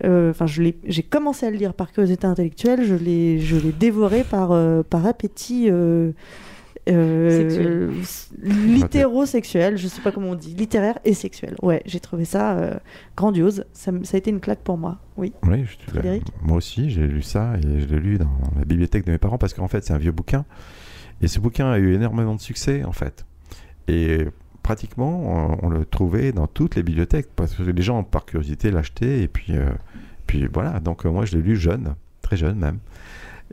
[0.04, 2.84] Euh, Enfin, je l'ai, j'ai commencé à le lire par curiosité intellectuelle.
[2.86, 4.50] Je l'ai, je l'ai dévoré par,
[4.86, 5.70] par appétit.
[6.90, 7.92] Euh,
[8.42, 11.56] littérosexuel, je sais pas comment on dit, littéraire et sexuel.
[11.62, 12.74] Ouais, j'ai trouvé ça euh,
[13.16, 13.66] grandiose.
[13.74, 15.00] Ça, a été une claque pour moi.
[15.18, 15.34] Oui.
[15.44, 16.24] Oui, je te- Frédéric?
[16.42, 19.38] moi aussi, j'ai lu ça et je l'ai lu dans la bibliothèque de mes parents
[19.38, 20.46] parce qu'en fait, c'est un vieux bouquin.
[21.22, 23.26] Et ce bouquin a eu énormément de succès, en fait.
[23.88, 24.26] Et
[24.64, 28.72] pratiquement, on, on le trouvait dans toutes les bibliothèques parce que les gens, par curiosité,
[28.72, 29.22] l'achetaient.
[29.22, 29.70] Et puis, euh,
[30.28, 30.80] puis voilà.
[30.80, 32.80] Donc, euh, moi, je l'ai lu jeune, très jeune même.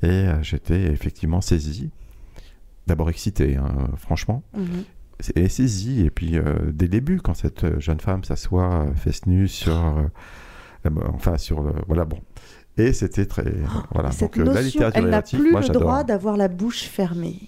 [0.03, 1.91] Et euh, j'étais effectivement saisi.
[2.87, 4.43] D'abord excité, hein, franchement.
[5.21, 6.05] C'est- Et saisi.
[6.05, 9.49] Et puis, euh, dès le début, quand cette euh, jeune femme s'assoit, euh, fesse nue
[9.49, 9.75] sur.
[9.75, 11.73] euh, enfin, sur le.
[11.89, 12.19] Voilà, bon.
[12.79, 13.45] Et c'était très.
[13.93, 14.11] voilà.
[14.13, 16.83] Cette Donc, euh, la notion, littérature elle n'a plus moi, le droit d'avoir la bouche
[16.85, 17.41] fermée.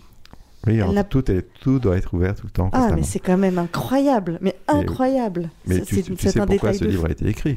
[0.67, 2.69] Oui, tout, est, tout doit être ouvert tout le temps.
[2.73, 5.51] Ah, mais c'est quand même incroyable, mais incroyable.
[5.67, 7.57] Mais C'est- tu, tu c'est sais un pourquoi ce de livre a été écrit.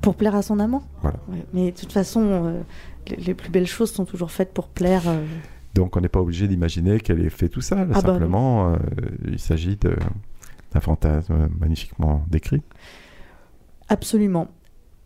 [0.00, 0.82] Pour plaire à son amant.
[1.02, 1.18] Voilà.
[1.28, 2.60] Ouais, Mais de toute façon, euh,
[3.08, 5.02] les, les plus belles choses sont toujours faites pour plaire.
[5.06, 5.24] euh,
[5.74, 7.80] Donc, on n'est pas obligé d'imaginer qu'elle ait fait tout ça.
[7.80, 8.00] Ah bah.
[8.00, 8.76] Simplement, euh,
[9.28, 12.62] il s'agit d'un fantasme magnifiquement décrit.
[13.88, 14.48] Absolument.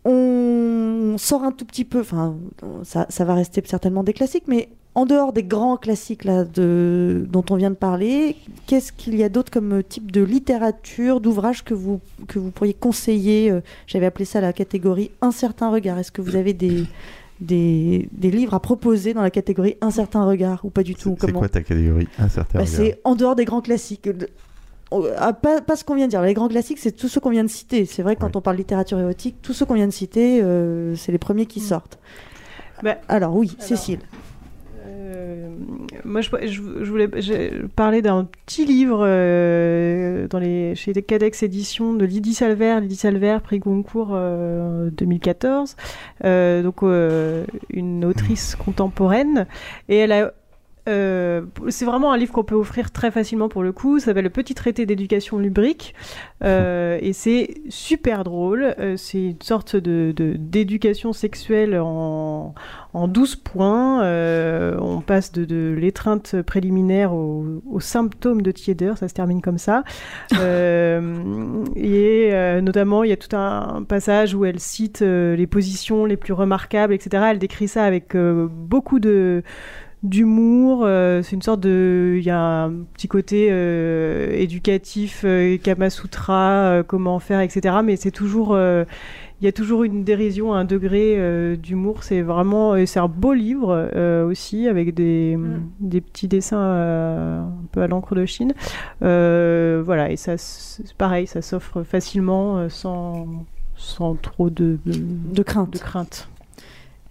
[0.05, 2.35] On sort un tout petit peu, enfin,
[2.83, 7.27] ça, ça va rester certainement des classiques, mais en dehors des grands classiques là, de,
[7.29, 11.63] dont on vient de parler, qu'est-ce qu'il y a d'autre comme type de littérature, d'ouvrage
[11.63, 13.51] que vous, que vous pourriez conseiller?
[13.51, 15.99] Euh, J'avais appelé ça la catégorie Un certain regard.
[15.99, 16.85] Est-ce que vous avez des,
[17.41, 21.15] des, des livres à proposer dans la catégorie Un certain regard ou pas du tout
[21.19, 22.75] C'est Comment quoi ta catégorie Un certain Bah, regard.
[22.75, 24.07] c'est en dehors des grands classiques.
[24.09, 24.29] De-
[24.91, 26.21] oh, ah, pas, pas ce qu'on vient de dire.
[26.21, 27.85] Les grands classiques, c'est tous ceux qu'on vient de citer.
[27.85, 28.33] C'est vrai que quand Oui.
[28.35, 31.59] on parle littérature érotique, tous ceux qu'on vient de citer, euh, c'est les premiers qui
[31.59, 31.99] sortent.
[32.83, 33.99] Bah, Alors oui, alors, Cécile.
[35.15, 35.49] Euh,
[36.03, 37.09] moi, je, voulais
[37.75, 42.79] parler d'un petit livre euh, dans les, chez Cadex Éditions de Lydie Salver.
[42.81, 45.75] Lydie Salver, prix Goncourt euh, 2014.
[46.23, 46.81] Euh, donc,
[47.69, 49.47] une autrice contemporaine.
[49.89, 50.33] Et elle a.
[50.87, 53.99] euh, c'est vraiment un livre qu'on peut offrir très facilement pour le coup.
[53.99, 55.95] Ça s'appelle Le Petit Traité d'éducation lubrique.
[56.43, 58.75] Euh, et c'est super drôle.
[58.79, 62.53] Euh, c'est une sorte d'éducation sexuelle en,
[62.93, 64.01] en 12 points.
[64.79, 69.83] On passe de, l'étreinte préliminaire aux, aux symptômes de tiédeur, ça se termine comme ça.
[71.75, 76.33] Et notamment, il y a tout un, passage où elle cite les positions les plus
[76.33, 77.25] remarquables, etc.
[77.31, 79.43] Elle décrit ça avec beaucoup de
[80.05, 80.83] d'humour.
[80.85, 85.89] euh, c'est une sorte de, il y a un petit côté euh, éducatif, euh, Kama
[85.89, 87.77] Sutra, euh, comment faire, etc.
[87.83, 92.03] Mais c'est toujours, il y a toujours une dérision à un degré d'humour.
[92.03, 93.89] C'est vraiment, c'est un beau livre
[94.29, 95.37] aussi avec des,
[95.79, 98.53] des petits dessins un peu à l'encre de Chine.
[99.01, 100.35] Voilà, et ça,
[100.97, 103.27] pareil, ça s'offre facilement sans,
[103.75, 105.73] sans trop de, De crainte.
[105.73, 106.29] de crainte.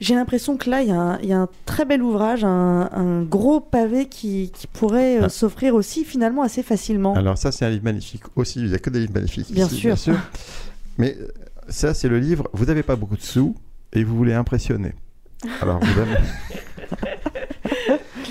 [0.04, 2.44] J'ai l'impression que là, il y, a un- il y a un très bel ouvrage,
[2.44, 5.28] un, un gros pavé qui, qui pourrait euh, Ah.
[5.30, 7.14] s'offrir aussi finalement assez facilement.
[7.14, 8.60] Alors ça, c'est un livre magnifique aussi.
[8.60, 9.50] Il n'y a que des livres magnifiques.
[9.50, 10.16] Bien ici, sûr.
[10.98, 11.28] Mais euh,
[11.68, 12.48] ça, c'est le livre.
[12.52, 13.54] Vous n'avez pas beaucoup de sous
[13.94, 14.92] et vous voulez impressionner.
[15.62, 16.16] Alors vous avez-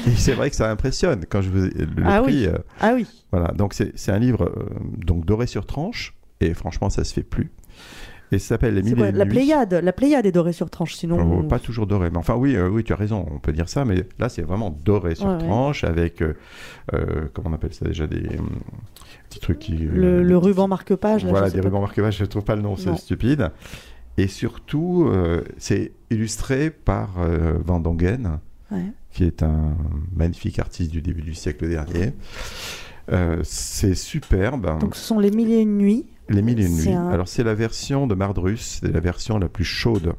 [0.08, 2.42] Et c'est vrai que ça impressionne quand je vous le Ah prix.
[2.42, 2.46] oui.
[2.48, 3.48] euh, Ah oui, voilà.
[3.54, 4.66] Donc c'est c'est un livre euh,
[4.98, 7.52] donc doré sur tranche et franchement, ça se fait plus.
[8.32, 9.32] Et ça s'appelle Les Mille quoi et La Nuits.
[9.34, 11.44] Pléiade, la Pléiade est dorée sur tranche, sinon.
[11.44, 13.86] Pas toujours doré, mais enfin oui, euh, oui, tu as raison, on peut dire ça,
[13.86, 15.38] mais là c'est vraiment doré sur Ouais, ouais.
[15.40, 16.34] tranche avec, euh,
[16.94, 18.24] euh, comment on appelle ça déjà, des
[19.30, 19.74] petits trucs qui...
[19.74, 21.26] le, le ruban marque-page.
[21.26, 23.52] là, Voilà, des rubans marque-page, je trouve pas le nom, c'est stupide.
[24.18, 25.10] Et surtout,
[25.58, 27.10] c'est illustré par
[27.66, 28.40] Van Dongen,
[28.72, 28.86] Ouais.
[29.12, 29.76] qui est un
[30.16, 32.14] magnifique artiste du début du siècle dernier.
[33.12, 34.80] Euh, c'est superbe.
[34.80, 36.06] Donc ce sont les mille et une nuits.
[36.30, 36.94] Les Mille et une nuits.
[36.94, 40.14] un- Alors c'est la version de Mardrus, c'est la version la plus chaude.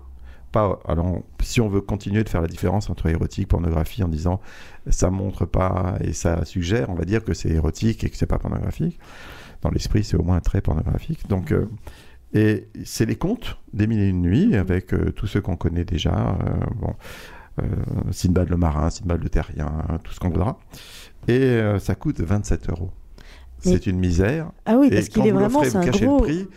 [0.52, 4.40] Pas, alors, si on veut continuer de faire la différence entre érotique, pornographie, en disant
[4.88, 8.26] ça montre pas et ça suggère, on va dire que c'est érotique et que c'est
[8.26, 9.00] pas pornographique.
[9.62, 11.26] Dans l'esprit, c'est au moins très pornographique.
[11.28, 11.66] Donc, euh,
[12.34, 15.84] et c'est les contes des Mille et une nuits avec euh, tous ceux qu'on connaît
[15.84, 16.38] déjà.
[16.46, 16.94] euh, bon,
[17.60, 17.64] euh,
[18.12, 19.72] Sinbad le marin, Sinbad le terrien,
[20.04, 20.58] tout ce qu'on voudra.
[21.26, 22.90] Et ça coûte 27 euros.
[23.66, 24.50] Mais- C'est une misère.
[24.66, 26.18] Ah oui, parce qu'il quand est vraiment, vous un gros.
[26.18, 26.48] le prix,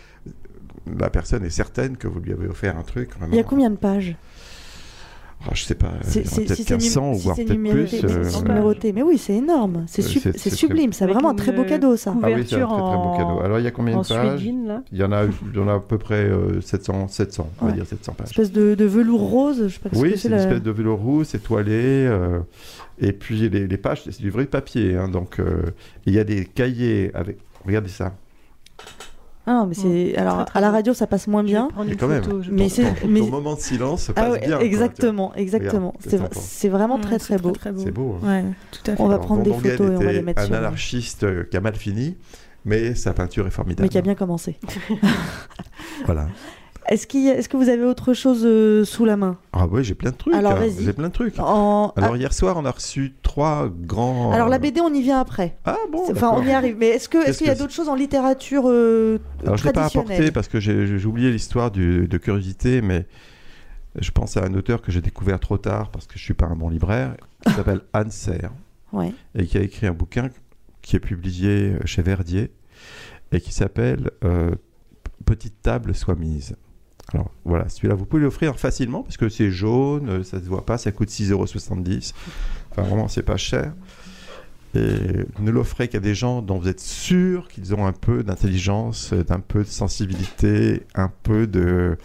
[0.99, 3.11] la personne est certaine que vous lui avez offert un truc.
[3.17, 3.33] Vraiment.
[3.33, 4.15] Il y a combien de pages
[5.45, 8.03] Ah, Je sais pas, peut-être si c'est 1500 num- ou si voire peut-être plus.
[8.03, 8.91] euh, numéroté.
[8.91, 9.83] Mais oui, c'est énorme.
[9.87, 10.93] C'est su- c'est- c'est c'est sublime.
[10.93, 12.11] C'est vraiment un une, très beau euh, cadeau, ça.
[12.23, 13.39] Ah oui, c'est un très beau en- cadeau.
[13.41, 15.67] Alors il y a combien En de pages il y, en a, il y en
[15.67, 18.29] a à peu près euh, 700, 700, on va dire 700 pages.
[18.29, 19.65] Espèce de, de velours rose.
[19.67, 21.43] Je sais pas ce Oui, que c'est c'est une la- espèce de velours rouge, c'est
[21.43, 22.07] toilé.
[22.07, 22.39] euh,
[22.99, 24.95] et puis les, les pages, c'est du vrai papier.
[24.95, 25.61] hein, donc euh,
[26.05, 27.37] il y a des cahiers avec.
[27.65, 28.13] Regardez ça.
[29.49, 30.15] Ah, mais c'est.
[30.17, 31.69] Alors, Très, très à la radio, ça passe moins bien.
[31.85, 32.21] Mais quand même.
[32.21, 34.57] photo, Mais c'est- mais- moment de silence se passe Ah ouais, bien.
[34.57, 35.93] quoi, exactement, exactement.
[36.01, 37.51] C'est vraiment très Ouais, très c'est beau.
[37.51, 37.81] Très, beau.
[37.81, 38.17] C'est beau.
[38.23, 38.27] hein.
[38.27, 39.01] Ouais, tout à fait.
[39.01, 41.23] On va Alors, prendre des photos et on va les était mettre un sur- anarchiste
[41.23, 42.17] euh, qui a mal fini,
[42.65, 43.83] mais sa peinture est formidable.
[43.83, 44.57] Mais qui a bien commencé.
[46.05, 46.27] Voilà.
[46.89, 47.05] Est-ce
[47.49, 49.37] que vous avez autre chose euh, sous la main?
[49.53, 50.33] Ah oui, j'ai plein de trucs.
[50.33, 50.83] Alors, hein, vas-y.
[50.85, 51.37] J'ai plein de trucs.
[51.39, 54.31] En- Alors hier soir, on a reçu trois grands.
[54.31, 55.57] ah, alors la BD, on y vient après.
[55.65, 56.03] Ah bon.
[56.09, 56.77] Enfin, on y arrive.
[56.77, 59.65] Mais est-ce que est-ce Qu'est-ce qu'il y a d'autres choses en littérature euh, Alors je
[59.65, 63.05] l'ai pas apporté traditionnelle parce que j'ai oublié l'histoire de curiosité, mais
[63.99, 66.45] je pense à un auteur que j'ai découvert trop tard parce que je suis pas
[66.45, 68.51] un bon libraire, qui s'appelle Anne Serre
[68.93, 69.11] Ouais.
[69.35, 70.29] et qui a écrit un bouquin
[70.81, 72.51] qui est publié chez Verdier
[73.33, 74.51] et qui s'appelle euh,
[75.25, 76.55] Petite table soit mise.
[77.13, 80.65] Alors voilà, celui-là, vous pouvez l'offrir facilement parce que c'est jaune, euh, ça se voit
[80.65, 82.13] pas, ça coûte 6,70€.
[82.71, 83.73] Enfin, vraiment, c'est pas cher.
[84.75, 89.13] Et ne l'offrez qu'à des gens dont vous êtes sûr qu'ils ont un peu d'intelligence,
[89.13, 91.97] d'un peu de sensibilité, un peu de,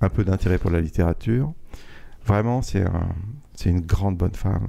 [0.00, 1.52] un peu d'intérêt pour la littérature.
[2.24, 3.08] Vraiment, c'est un,
[3.54, 4.68] c'est une grande bonne femme.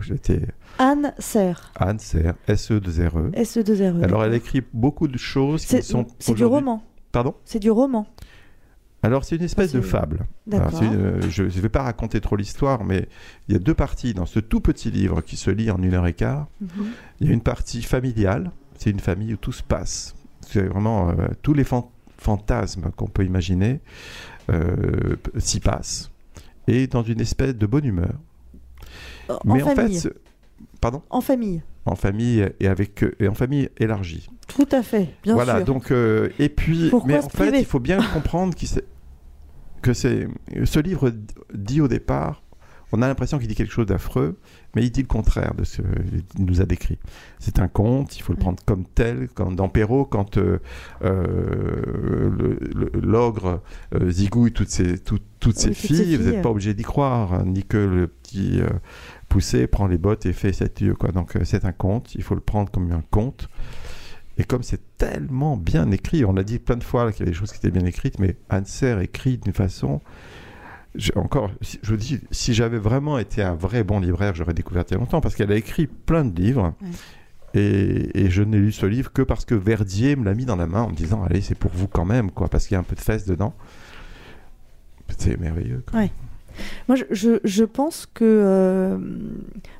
[0.00, 0.42] J'étais
[0.78, 1.72] Anne Serre.
[1.76, 3.32] Anne Serre, SE2RE.
[3.34, 4.02] SE2RE.
[4.04, 6.06] Alors, elle écrit beaucoup de choses qui C'est sont.
[6.18, 6.82] c'est du roman.
[7.12, 7.34] Pardon?
[7.44, 8.06] C'est du roman.
[9.02, 10.26] Alors, c'est une espèce Ah, de fable.
[10.52, 13.08] Alors, une- euh, je ne vais pas raconter trop l'histoire, mais
[13.48, 15.94] il y a deux parties dans ce tout petit livre qui se lit en une
[15.94, 16.48] heure et quart.
[16.60, 16.68] Mhm.
[17.20, 20.14] Il y a une partie familiale, c'est une famille où tout se passe.
[20.42, 21.84] C'est vraiment euh, tous les fan-
[22.18, 23.80] fantasmes qu'on peut imaginer
[24.50, 26.10] euh, s'y passent.
[26.68, 28.12] Et dans une espèce de bonne humeur.
[29.28, 29.94] En Mais en famille.
[29.98, 30.14] fait, ce-
[30.80, 31.02] pardon?
[31.08, 31.62] En famille.
[31.86, 34.28] En famille et, avec, et en famille élargie.
[34.48, 35.08] Tout à fait.
[35.22, 35.64] Bien voilà, sûr.
[35.64, 38.84] donc, euh, et puis, Pourquoi mais en fait, il faut bien comprendre s'est-
[39.80, 40.28] que c'est,
[40.64, 41.10] ce livre
[41.54, 42.42] dit au départ,
[42.92, 44.36] on a l'impression qu'il dit quelque chose d'affreux,
[44.74, 46.98] mais il dit le contraire de ce qu'il nous a décrit.
[47.38, 50.58] C'est un conte, il faut le prendre comme tel, comme dans Perrault, quand euh,
[51.04, 52.30] euh,
[53.00, 53.62] l'ogre
[53.94, 57.32] euh, zigouille toutes ses, tout- toutes Oui, filles, ses vous n'êtes pas obligé d'y croire,
[57.34, 58.60] hein, ni que le petit
[59.30, 60.94] poussé prend les bottes et fait sept lieues.
[60.94, 61.12] Quoi.
[61.12, 63.48] Donc euh, c'est un conte, il faut le prendre comme un conte.
[64.36, 67.32] Et comme c'est tellement bien écrit, on a dit plein de fois qu'il y avait
[67.32, 70.00] des choses qui étaient bien écrites, mais Anne Serre écrit d'une façon.
[70.96, 74.84] je- encore, je vous dis, si j'avais vraiment été un vrai bon libraire, j'aurais découvert
[74.88, 76.74] il y a longtemps, parce qu'elle a écrit plein de livres.
[76.82, 76.88] Ouais.
[77.54, 80.56] Et, et je n'ai lu ce livre que parce que Verdier me l'a mis dans
[80.56, 82.76] la main en me disant Allez, c'est pour vous quand même, quoi, parce qu'il y
[82.76, 83.54] a un peu de fesses dedans.
[85.18, 85.82] C'est merveilleux.
[85.90, 86.00] quoi.
[86.00, 86.10] Ouais.
[86.88, 88.98] Moi, je, je, je pense que euh,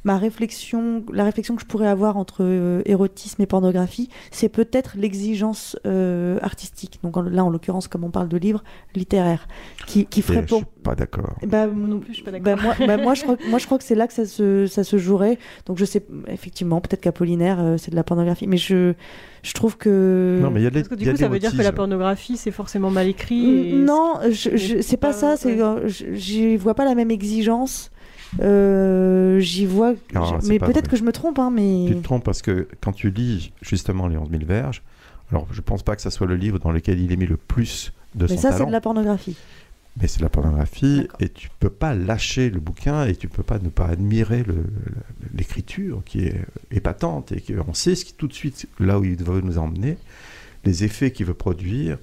[0.05, 4.95] ma réflexion, la réflexion que je pourrais avoir entre euh, érotisme et pornographie, c'est peut-être
[4.97, 6.99] l'exigence euh, artistique.
[7.03, 8.63] Donc en- là, en l'occurrence, comme on parle de livres
[8.95, 9.47] littéraires,
[9.87, 10.65] qui, ferait pour.
[10.81, 11.37] Pas d'accord.
[11.47, 12.63] Bah, non plus, je suis pas bah, d'accord.
[12.63, 14.67] moi, bah, moi, je crois, que- moi, je crois que c'est là que ça se,
[14.67, 15.39] ça se jouerait.
[15.67, 18.47] Donc, je sais, effectivement, peut-être qu'Apollinaire, euh, c'est de la pornographie.
[18.47, 18.95] Mais je,
[19.43, 20.39] je trouve que.
[20.43, 21.63] Non, mais il y a de l'é- Parce que du coup, ça veut dire que
[21.63, 23.69] la pornographie, c'est forcément mal écrit.
[23.71, 25.37] et Non, je, je- mais c'est pas pas- ça.
[25.37, 25.89] C'est, ouais.
[26.15, 27.91] j'y vois pas la même exigence.
[28.41, 29.95] Euh, j'y vois.
[30.15, 31.87] Ah, mais peut-être que je me trompe, hein, mais.
[31.89, 34.83] Tu te trompes parce que quand tu lis justement les 11 000 verges,
[35.31, 37.37] alors je pense pas que ça soit le livre dans lequel il est mis le
[37.37, 39.37] plus de mais son ça, c'est de la pornographie.
[40.01, 43.59] Mais c'est la pornographie et tu peux pas lâcher le bouquin et tu peux pas
[43.59, 44.45] ne pas admirer
[45.35, 49.23] l'écriture qui est épatante et qu'on sait ce qui tout de suite là où il
[49.23, 49.99] veut nous emmener,
[50.65, 51.99] les effets qu'il veut produire,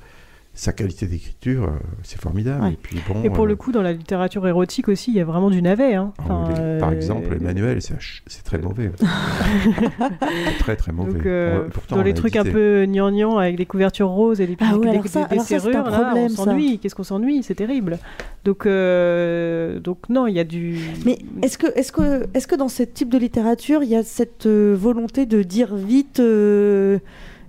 [0.60, 2.64] sa qualité d'écriture, euh, c'est formidable.
[2.64, 2.74] Ouais.
[2.74, 3.22] Et puis bon.
[3.24, 5.62] Et pour euh, le coup, dans la littérature érotique aussi, il y a vraiment du
[5.62, 5.94] navet.
[5.94, 6.14] Hein.
[6.18, 8.92] ah Enfin, oui, les- par euh, exemple, Emmanuel, c'est ch- très mauvais.
[10.60, 11.14] Très très mauvais.
[11.14, 14.42] Donc, euh, On- pourtant, dans les a trucs un peu gnangnang avec des couvertures roses
[14.42, 16.80] et des, Ah ouais, des, ça- des- ça, serrures, là, problème, on s'ennuie.
[16.80, 17.44] Qu'est-ce qu'on s'ennuie?
[17.44, 18.00] C'est terrible.
[18.44, 20.80] Donc, euh, donc non, il y a du.
[21.06, 24.04] Mais est-ce que, est-ce que, est-ce que dans ce type de littérature, il y a
[24.04, 27.00] cette euh, volonté de dire vite euh,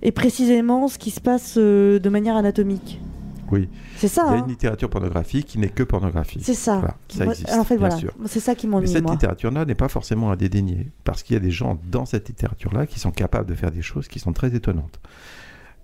[0.02, 3.00] et précisément ce qui se passe euh, de manière anatomique
[3.50, 3.68] Oui.
[3.96, 4.24] C'est ça.
[4.26, 6.40] Il y a hein une littérature pornographique qui n'est que pornographie.
[6.42, 6.78] c'est ça.
[6.78, 7.96] Voilà, ça existe, en fait, bien voilà.
[7.96, 8.14] sûr.
[8.26, 11.36] C'est ça qui Mais m'ennuie, cette littérature-là n'est pas forcément à dédaigner, parce qu'il y
[11.36, 14.32] a des gens dans cette littérature-là qui sont capables de faire des choses qui sont
[14.32, 15.00] très étonnantes.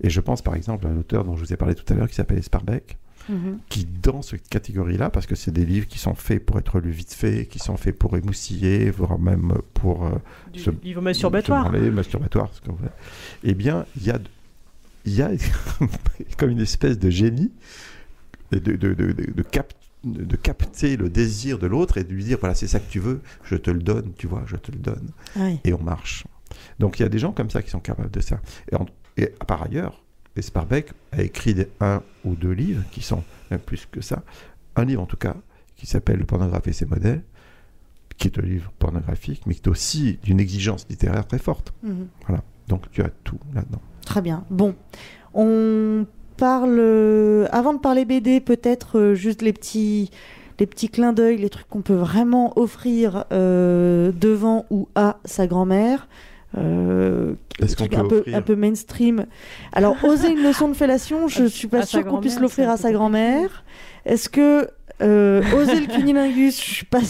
[0.00, 1.96] Et je pense par exemple à un auteur dont je vous ai parlé tout à
[1.96, 2.98] l'heure qui s'appelle Sparbeck,
[3.28, 3.58] Mhm.
[3.70, 6.90] qui dans cette catégorie-là, parce que c'est des livres qui sont faits pour être lus
[6.90, 10.10] vite fait, qui sont faits pour émoustiller, voire même pour euh,
[10.52, 11.72] du se- livre masturbatoire.
[11.72, 12.76] se masturbatoire, ce qu'on.
[13.42, 14.18] Eh bien, il y a,
[15.06, 15.30] il y a
[16.38, 17.50] comme une espèce de génie
[18.52, 19.72] de, de, de, de, de cap-
[20.04, 23.00] de capter le désir de l'autre et de lui dire voilà, c'est ça que tu
[23.00, 25.08] veux, je te le donne, tu vois, je te le donne.
[25.36, 25.58] Oui.
[25.64, 26.24] Et on marche.
[26.78, 28.38] Donc il y a des gens comme ça qui sont capables de ça.
[28.70, 28.84] Et, en-
[29.16, 30.03] et par ailleurs,
[30.42, 34.22] Sparbeck a écrit des, un ou deux livres qui sont même plus que ça.
[34.76, 35.36] Un livre en tout cas
[35.76, 37.22] qui s'appelle Le pornographe et ses modèles,
[38.16, 41.72] qui est un livre pornographique, mais qui est aussi d'une exigence littéraire très forte.
[41.82, 42.08] Mhm.
[42.68, 43.80] Donc tu as tout là-dedans.
[44.06, 44.44] Très bien.
[44.50, 44.74] Bon,
[45.34, 46.76] on parle.
[46.78, 50.10] euh, avant de parler BD, peut-être euh, juste les petits,
[50.58, 55.46] les petits clins d'œil, les trucs qu'on peut vraiment offrir euh, devant ou à sa
[55.46, 56.08] grand-mère.
[56.56, 59.26] Euh, Est-ce qu'on peut un peu, un peu mainstream.
[59.72, 62.76] Alors, oser une leçon de fellation, je À- suis pas sûre qu'on puisse l'offrir à
[62.76, 63.64] sa grand-mère.
[64.04, 64.68] Est-ce que
[65.02, 67.00] euh, oser le cunilingus, je suis pas,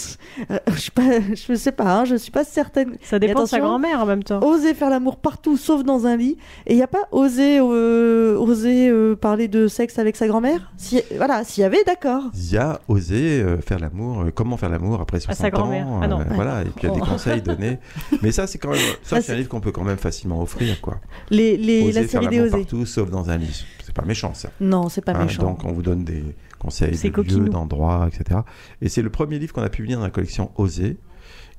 [0.51, 1.03] euh, je suis pas,
[1.35, 2.97] je sais pas, hein, je suis pas certaine.
[3.03, 4.40] Ça dépend de sa grand-mère en même temps.
[4.42, 6.37] Oser faire l'amour partout sauf dans un lit.
[6.66, 10.73] Et il n'y a pas oser, euh, oser euh, parler de sexe avec sa grand-mère?
[10.77, 12.23] Si, Voilà, s'il y avait, d'accord.
[12.35, 15.87] Il y a osé euh, faire l'amour, euh, comment faire l'amour après 60 sa grand-mère.
[15.87, 16.01] ans.
[16.03, 16.20] Ah non.
[16.31, 17.07] Voilà, et puis il y a des Oh.
[17.07, 17.79] conseils donnés.
[18.23, 20.40] Mais ça, c'est quand même, ça, Ah, c'est un livre qu'on peut quand même facilement
[20.42, 20.99] offrir, quoi.
[21.31, 22.64] Les, les, Oser la faire série des l'amour osés.
[22.64, 23.64] partout, sauf dans un lit.
[23.85, 24.49] C'est pas méchant, ça.
[24.61, 25.42] Non, c'est pas Hein, méchant.
[25.42, 26.25] donc on vous donne des
[26.64, 28.40] conseils C'est de lieux, d'endroits, etc.
[28.81, 30.96] Et c'est le premier livre qu'on a publié dans la collection Oser,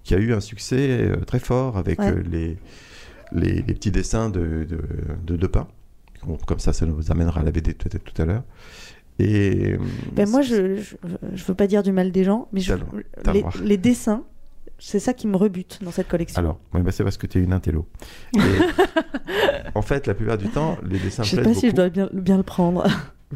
[0.03, 2.11] qui a eu un succès euh, très fort avec Ouais.
[2.11, 2.57] euh, les,
[3.31, 4.79] les, les petits dessins de, de,
[5.25, 5.67] de Depin.
[6.47, 8.43] Comme ça, ça nous amènera à la BD peut-être tout à l'heure.
[9.19, 9.77] Et euh,
[10.11, 10.77] Ben moi, je,
[11.33, 12.73] je veux pas dire du mal des gens, mais je-
[13.31, 14.23] les, les dessins,
[14.77, 16.37] c'est ça qui me rebute dans cette collection.
[16.39, 17.87] Alors, ouais, bah, c'est parce que tu es une intello.
[18.35, 18.39] Et,
[19.75, 21.59] en fait, la plupart du temps, les dessins je sais plaisent pas beaucoup.
[21.61, 22.85] si je dois bien, bien le prendre.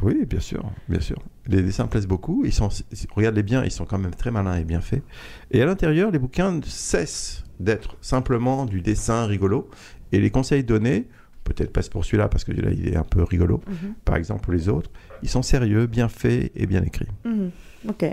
[0.01, 1.17] Oui, bien sûr, bien sûr.
[1.47, 2.43] Les dessins plaisent beaucoup.
[2.45, 2.69] Ils sont,
[3.15, 5.03] regarde-les bien, ils sont quand même très malins et bien faits.
[5.51, 9.69] Et à l'intérieur, les bouquins cessent d'être simplement du dessin rigolo.
[10.11, 11.07] Et les conseils donnés,
[11.43, 13.61] peut-être pas pour celui-là parce que celui-là il est un peu rigolo.
[13.67, 13.93] Mhm.
[14.05, 14.91] Par exemple, pour les autres,
[15.23, 17.07] ils sont sérieux, bien faits et bien écrits.
[17.25, 17.51] Mhm.
[17.89, 18.05] Ok.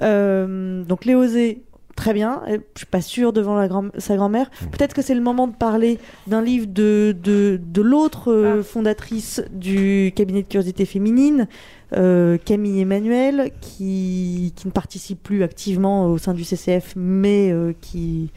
[0.00, 1.62] Euh, donc les osés,
[1.96, 2.42] très bien.
[2.48, 4.50] Je suis pas sûre devant la grand- sa grand-mère.
[4.62, 4.70] Mhm.
[4.70, 9.42] Peut-être que c'est le moment de parler d'un livre de, de, de l'autre euh, fondatrice
[9.52, 11.48] du cabinet de curiosité féminine,
[11.94, 17.72] euh, Camille Emmanuel, qui, qui ne participe plus activement au sein du CCF, mais euh,
[17.80, 18.30] qui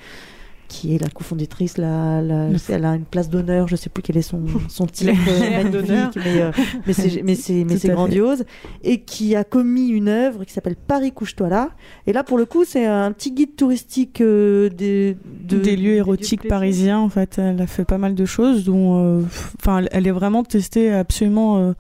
[0.68, 4.02] qui est la cofondatrice, la, la- Le- elle a une place d'honneur, je sais plus
[4.02, 5.14] quel est son, son titre
[5.72, 6.12] d'honneur.
[6.16, 6.52] mais, euh,
[6.86, 6.94] mais
[7.36, 7.90] c'est mais fait.
[7.90, 8.44] grandiose
[8.84, 11.70] et qui a commis une œuvre qui s'appelle Paris couche-toi là.
[12.08, 15.94] Et là, pour le coup, c'est un petit guide touristique euh, des, de- des lieux
[15.96, 19.22] érotiques parisiens en fait elle a fait pas mal de choses dont euh,
[19.62, 21.74] enfin elle est vraiment testée absolument euh,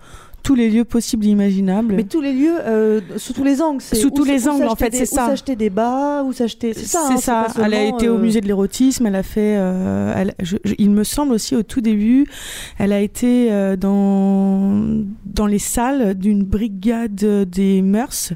[0.46, 1.96] tous les lieux possibles et imaginables.
[1.96, 3.82] Mais tous les lieux, euh, sous tous les angles.
[3.82, 5.26] Sous tous les angles, en fait, c'est ça.
[5.26, 6.74] Où s'acheter des bas, où s'acheter.
[6.76, 7.00] C'est ça.
[7.04, 7.48] hein, C'est ça.
[7.64, 9.08] Elle a été au euh, musée de l'érotisme.
[9.08, 9.56] Elle a fait.
[9.58, 12.28] euh, elle- je- je- il me semble aussi au tout début,
[12.78, 17.16] elle a été euh, dans dans les salles d'une brigade
[17.50, 18.34] des mœurs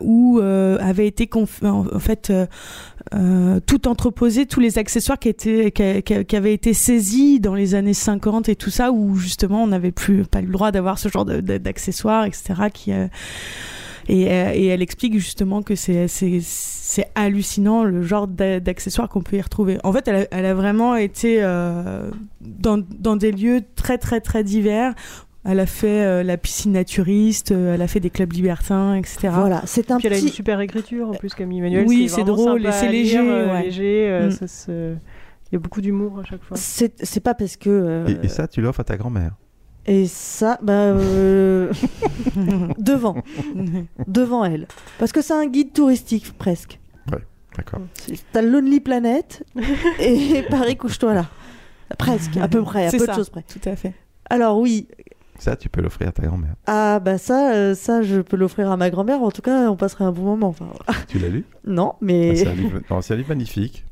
[0.00, 2.30] où avait été conf- en, fait.
[3.12, 7.54] euh, tout entreposé, tous les accessoires qui étaient qui, qui- qui avaient été saisis dans
[7.54, 10.70] les années 50 et tout ça, où justement on n'avait plus pas eu le droit
[10.72, 12.54] d'avoir ce genre de- de- d'accessoires, etc.
[12.72, 13.06] Qui euh,
[14.08, 19.08] et, euh, et elle explique justement que c'est c'est c'est hallucinant le genre d'a- d'accessoires
[19.08, 19.78] qu'on peut y retrouver.
[19.82, 22.10] En fait, elle a, elle a vraiment été euh,
[22.42, 24.94] dans dans des lieux très très très divers.
[25.46, 29.28] Elle a fait euh, la piscine naturiste, euh, elle a fait des clubs libertins, etc.
[29.30, 30.32] Voilà, c'est un Puis elle a une petit.
[30.32, 31.84] super écriture en plus, Camille Emmanuel.
[31.86, 33.64] Oui, c'est drôle et c'est léger, euh, ouais.
[33.64, 34.30] léger, Mm.
[34.30, 34.94] ça se-
[35.52, 36.56] Il y a beaucoup d'humour à chaque fois.
[36.56, 37.68] C'est c'est pas parce que.
[37.70, 39.32] euh, Et, et ça, tu l'offres à ta grand-mère.
[39.86, 40.72] Et ça, bah.
[40.72, 41.72] euh,
[42.78, 43.16] devant.
[44.06, 44.66] Devant elle.
[44.98, 46.78] Parce que c'est un guide touristique, presque.
[47.56, 47.80] D'accord.
[47.94, 49.44] C'est- T'as Lonely Planet
[50.00, 51.26] et Paris, couche-toi là.
[51.98, 53.12] Presque, à peu près, à C'est peu ça.
[53.12, 53.42] de choses près.
[53.44, 53.92] Tout à fait.
[54.28, 54.88] Alors oui,
[55.38, 56.54] Ça, tu peux l'offrir à ta grand-mère.
[56.66, 59.22] ah bah ça, euh, ça je peux l'offrir à ma grand-mère.
[59.22, 60.48] En tout cas, on passerait un bon moment.
[60.48, 60.66] Enfin,
[61.06, 61.44] Tu l'as lu?
[61.64, 62.80] Non, Ah, mais C'est un, livre...
[62.90, 63.84] non, c'est un livre magnifique.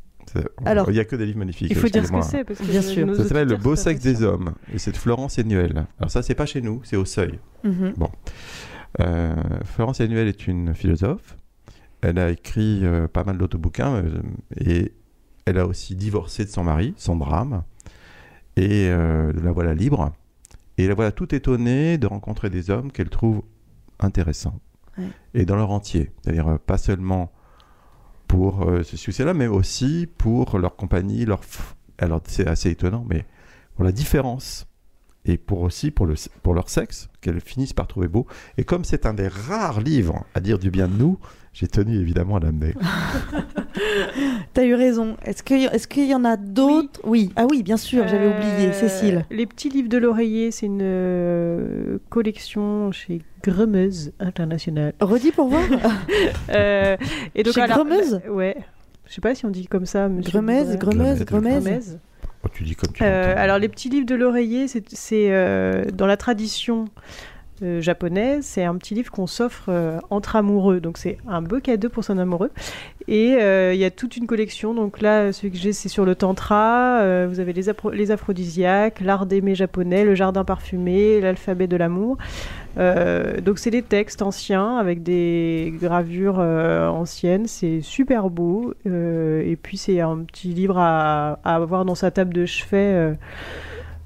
[0.65, 1.71] Alors- il n'y a que des livres magnifiques.
[1.71, 2.45] Il faut dire ce que c'est.
[2.45, 3.15] parce que Bien sûr.
[3.17, 4.55] Ça s'appelle Le beau sexe des hommes.
[4.73, 5.87] Et c'est de Florence Enuel.
[5.99, 7.39] Alors ça, c'est pas chez nous, c'est au seuil.
[7.65, 7.95] Mhm.
[9.01, 11.37] Euh, Florence Enuel est une philosophe.
[12.03, 14.21] Elle a écrit euh, pas mal d'autres bouquins euh,
[14.59, 14.93] et
[15.45, 17.63] elle a aussi divorcé de son mari, son drame.
[18.57, 20.13] Et euh, la voilà libre.
[20.79, 23.43] Et la voilà tout étonnée de rencontrer des hommes qu'elle trouve
[24.01, 24.59] intéressants.
[24.99, 25.05] Ouais.
[25.35, 26.11] Et dans leur entier.
[26.23, 27.33] C'est-à-dire euh, pas seulement
[28.33, 31.43] pour euh, ce succès-là, mais aussi pour leur compagnie, leur...
[31.99, 33.27] Alors c'est assez étonnant, mais
[33.75, 34.67] pour la différence
[35.25, 38.27] et pour aussi pour, le, pour leur sexe, qu'elles finissent par trouver beau.
[38.59, 41.19] Et comme c'est un des rares livres à dire du bien de nous,
[41.53, 42.75] j'ai tenu évidemment à l'amener.
[44.55, 45.17] t'as eu raison.
[45.25, 47.01] Est-ce qu'il est qu'il y en a d'autres?
[47.05, 47.31] Oui.
[47.37, 48.69] Ah oui, bien sûr, j'avais oublié.
[48.69, 49.25] Euh, Cécile.
[49.31, 54.95] Les petits livres de l'oreiller, c'est une euh, collection chez Gremeuse International.
[55.01, 55.63] Redis pour voir.
[56.51, 56.97] Euh,
[57.35, 58.57] et donc, Chez alors, Gremeuse la- Ouais.
[59.07, 60.77] Je sais pas si on dit comme ça, Dubreuil.
[60.77, 60.77] Gremeuse,
[61.25, 61.25] Gremez.
[61.61, 61.99] Gremeuse.
[62.43, 62.45] Gremez.
[62.45, 65.85] Oh, tu dis comme tu Euh, alors les petits livres de l'oreiller, c'est c'est, euh,
[65.93, 66.87] dans la tradition
[67.63, 70.81] euh, japonaise, c'est un petit livre qu'on s'offre euh, entre amoureux.
[70.81, 72.51] Donc c'est un beau cadeau pour son amoureux.
[73.09, 74.75] Et euh, il y a toute une collection.
[74.75, 77.01] Donc là, celui que j'ai, c'est sur le tantra.
[77.01, 82.19] Euh, vous avez les, aphrodisiaques, l'art d'aimer japonais, le jardin parfumé, l'alphabet de l'amour.
[82.77, 87.47] Donc c'est des textes anciens avec des gravures anciennes.
[87.47, 88.75] C'est super beau.
[88.87, 93.15] Et puis c'est un petit livre à, à avoir dans sa table de chevet.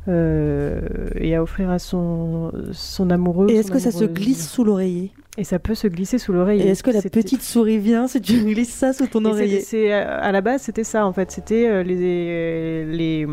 [0.09, 0.81] Euh,
[1.17, 3.49] et à offrir à son, son amoureux.
[3.51, 5.13] Et est-ce que ça se glisse sous l'oreiller?
[5.39, 6.63] Et ça peut se glisser sous l'oreille.
[6.63, 9.61] Et est-ce que la petite souris vient si tu glisses ça sous ton oreiller?
[9.61, 13.27] c'est euh, à la base c'était ça en fait c'était euh, les les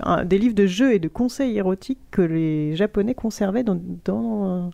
[0.00, 4.70] un- des livres de jeux et de conseils érotiques que les japonais conservaient dans, dans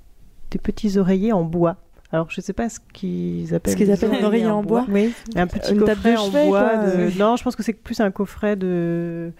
[0.50, 1.76] des petits oreillers en bois.
[2.10, 4.86] Alors je sais pas ce qu'ils appellent Ce qu'ils appellent un oreiller en bois.
[4.88, 6.70] Oui, un petit Une coffret de en chevet, bois.
[6.70, 6.86] quoi.
[6.86, 9.30] de- Non, je pense que c'est plus un coffret de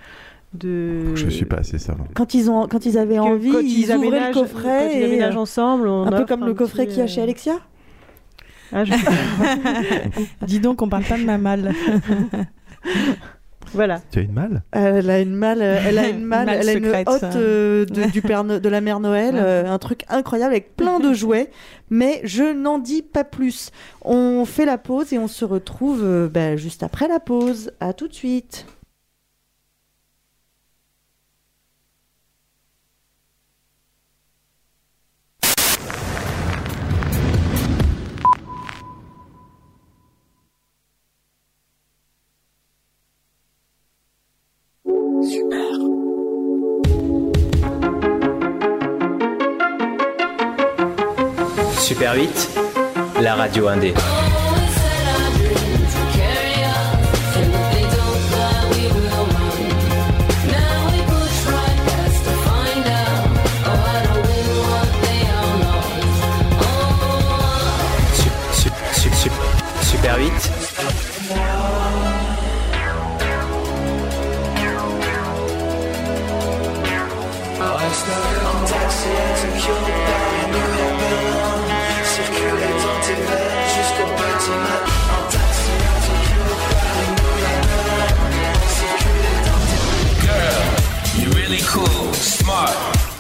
[0.55, 1.15] de.
[1.15, 2.05] Je suis pas assez savant.
[2.15, 4.89] Quand ils, ont, quand ils avaient que- envie, quand ils, ouvraient aménagent- le coffret.
[4.91, 7.05] Quand ils et, aménagent euh, ensemble, on un peu comme le coffret petit, qu'il y
[7.05, 7.55] a chez euh, Alexia
[8.73, 8.93] ah, je-
[10.47, 11.73] Dis donc, on parle pas de ma malle.
[13.75, 14.01] voilà.
[14.11, 14.63] Tu as une malle?
[14.73, 18.11] Elle a une malle, elle a une malle, Malle elle a une hotte euh, de,
[18.11, 19.41] du père No- de la mère Noël, Ouais.
[19.43, 21.51] euh, un truc incroyable avec plein de jouets,
[21.91, 23.71] mais je n'en dis pas plus.
[24.03, 27.73] On fait la pause et on se retrouve euh, bah, juste après la pause.
[27.81, 28.67] À tout de suite.
[51.79, 52.49] Super 8,
[53.21, 53.95] la radio indé.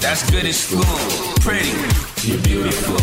[0.08, 0.80] That's good as school.
[1.44, 1.68] Pretty,
[2.24, 2.96] you're beautiful.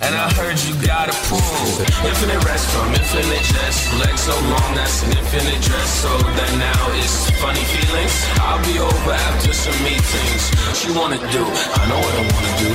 [0.00, 1.84] And I heard you got a pool.
[2.08, 3.92] Infinite rest from infinite jest.
[4.00, 5.90] Legs so long, that's an infinite dress.
[6.00, 8.16] So that now it's funny feelings.
[8.40, 10.42] I'll be over after some meetings.
[10.64, 11.44] What you wanna do?
[11.44, 12.70] I know what I wanna do.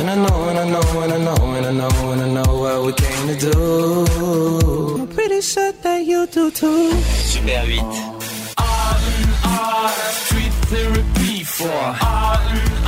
[0.00, 2.52] And I know, and I know, and I know, and I know, and I know
[2.64, 5.00] what we came to do.
[5.00, 6.92] I'm pretty sure that you do too.
[7.32, 7.80] Super 8.
[8.58, 9.88] R and R,
[10.20, 12.37] street therapy for R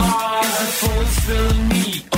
[0.00, 2.09] and R is a fulfilling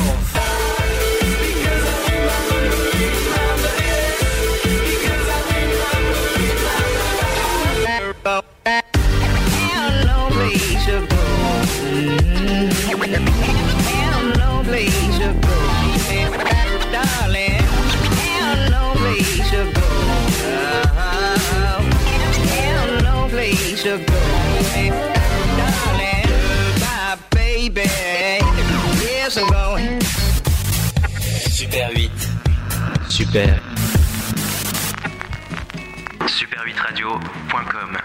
[31.49, 32.11] Super 8.
[33.09, 33.59] Super.
[36.27, 37.97] Super8radio.com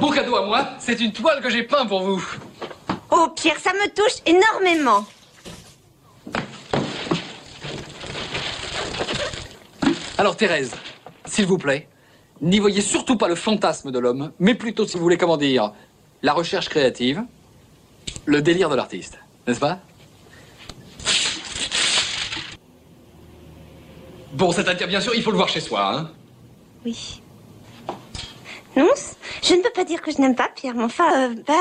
[0.00, 2.24] Mon cadeau à moi, c'est une toile que j'ai peint pour vous.
[3.10, 5.04] Oh, Pierre, ça me touche énormément.
[10.16, 10.72] Alors Thérèse,
[11.26, 11.90] s'il vous plaît,
[12.42, 15.72] n'y voyez surtout pas le fantasme de l'homme, mais plutôt, si vous voulez, comment dire,
[16.22, 17.22] la recherche créative,
[18.24, 19.78] le délire de l'artiste, n'est-ce pas?
[24.32, 26.10] Bon, c'est-à-dire, bien sûr, il faut le voir chez soi, hein
[26.84, 27.22] Oui.
[28.76, 28.88] Non,
[29.42, 31.54] je ne peux pas dire que je n'aime pas Pierre, mais enfin, euh, bah,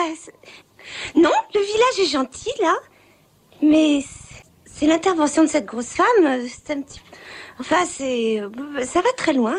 [1.15, 2.73] non, le village est gentil là,
[3.61, 6.99] mais c'est- c'est l'intervention de cette grosse femme, euh, c'est un petit,
[7.59, 8.49] enfin, c'est, euh,
[8.83, 9.55] ça va très loin.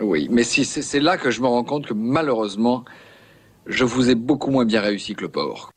[0.00, 2.84] Oui, mais si c'est là que je me rends compte que malheureusement,
[3.66, 5.70] je vous ai beaucoup moins bien réussi que le porc.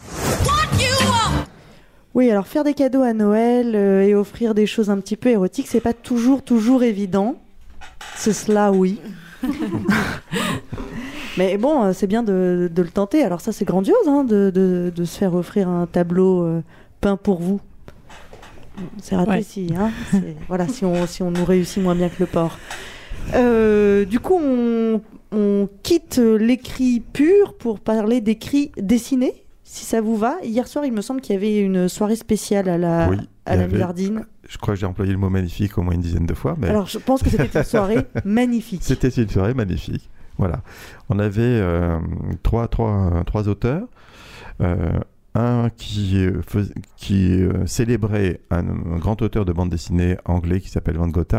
[2.14, 5.30] Oui, alors faire des cadeaux à Noël euh, et offrir des choses un petit peu
[5.30, 7.36] érotiques, c'est pas toujours, toujours évident.
[8.16, 9.00] C'est cela, oui.
[11.38, 13.24] Mais bon, euh, c'est bien de, de le tenter.
[13.24, 16.62] Alors ça, c'est grandiose hein, de, de- de se faire offrir un tableau euh,
[17.02, 17.60] peint pour vous.
[19.02, 19.42] C'est raté Ouais.
[19.44, 19.92] si, hein.
[20.48, 22.58] Voilà, si on, si on nous réussit moins bien que le porc.
[23.34, 25.02] Euh, du coup, on,
[25.32, 30.36] on quitte l'écrit pur pour parler d'écrit dessiné, si ça vous va.
[30.44, 33.56] Hier soir, il me semble qu'il y avait une soirée spéciale à la, Oui, à
[33.56, 34.26] la avait-.
[34.48, 36.56] Je crois que j'ai employé le mot magnifique au moins une dizaine de fois.
[36.60, 36.68] Mais...
[36.68, 38.82] Alors, je pense que c'était une soirée magnifique.
[38.84, 40.10] C'était une soirée magnifique.
[40.38, 40.62] Voilà.
[41.10, 42.00] On avait euh,
[42.42, 43.88] trois, trois, trois auteurs.
[44.62, 45.00] Euh,
[45.36, 46.42] un qui, euh,
[46.96, 51.34] qui euh, célébrait un, un grand auteur de bande dessinée anglais qui s'appelle Van Gogh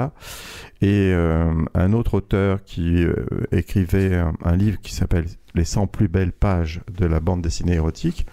[0.83, 3.15] et euh, un autre auteur qui euh,
[3.53, 7.75] écrivait un, un livre qui s'appelle Les 100 plus belles pages de la bande dessinée
[7.75, 8.27] érotique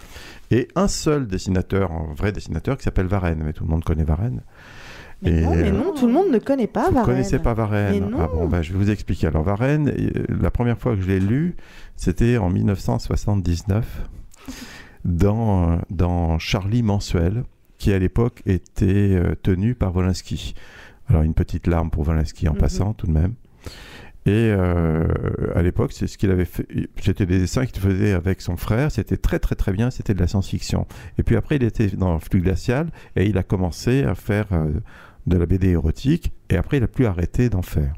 [0.50, 4.04] et un seul dessinateur, un vrai dessinateur qui s'appelle Varenne, mais tout le monde connaît
[4.04, 4.42] Varenne.
[5.22, 7.14] Mais Et, non, mais non, tout le monde ne connaît pas vous ne Varenne.
[7.14, 8.12] connaissez pas Varenne.
[8.18, 9.28] Ah bon, bah, je vais vous expliquer.
[9.28, 9.94] Alors Varenne,
[10.28, 11.54] la première fois que je l'ai lu,
[11.96, 13.86] c'était en 1979
[15.04, 17.44] dans, dans Charlie Mensuel,
[17.78, 20.54] qui à l'époque était euh, tenu par Wolinski.
[21.08, 22.58] Alors une petite larme pour Wolinski en Mhm.
[22.58, 23.34] passant tout de même.
[24.24, 25.08] Et euh,
[25.56, 26.64] à l'époque, c'est ce qu'il avait fait.
[27.00, 28.92] C'était des dessins qu'il faisait avec son frère.
[28.92, 29.90] C'était très très très bien.
[29.90, 30.86] C'était de la science-fiction.
[31.18, 34.70] Et puis après, il était dans Flux glacial et il a commencé à faire euh,
[35.26, 36.32] de la BD érotique.
[36.50, 37.94] Et après, il a plus arrêté d'en faire.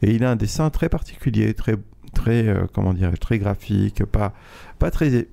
[0.00, 1.76] Et il a un dessin très particulier, très
[2.14, 4.32] très euh, comment dire, très graphique, pas
[4.80, 5.28] pas très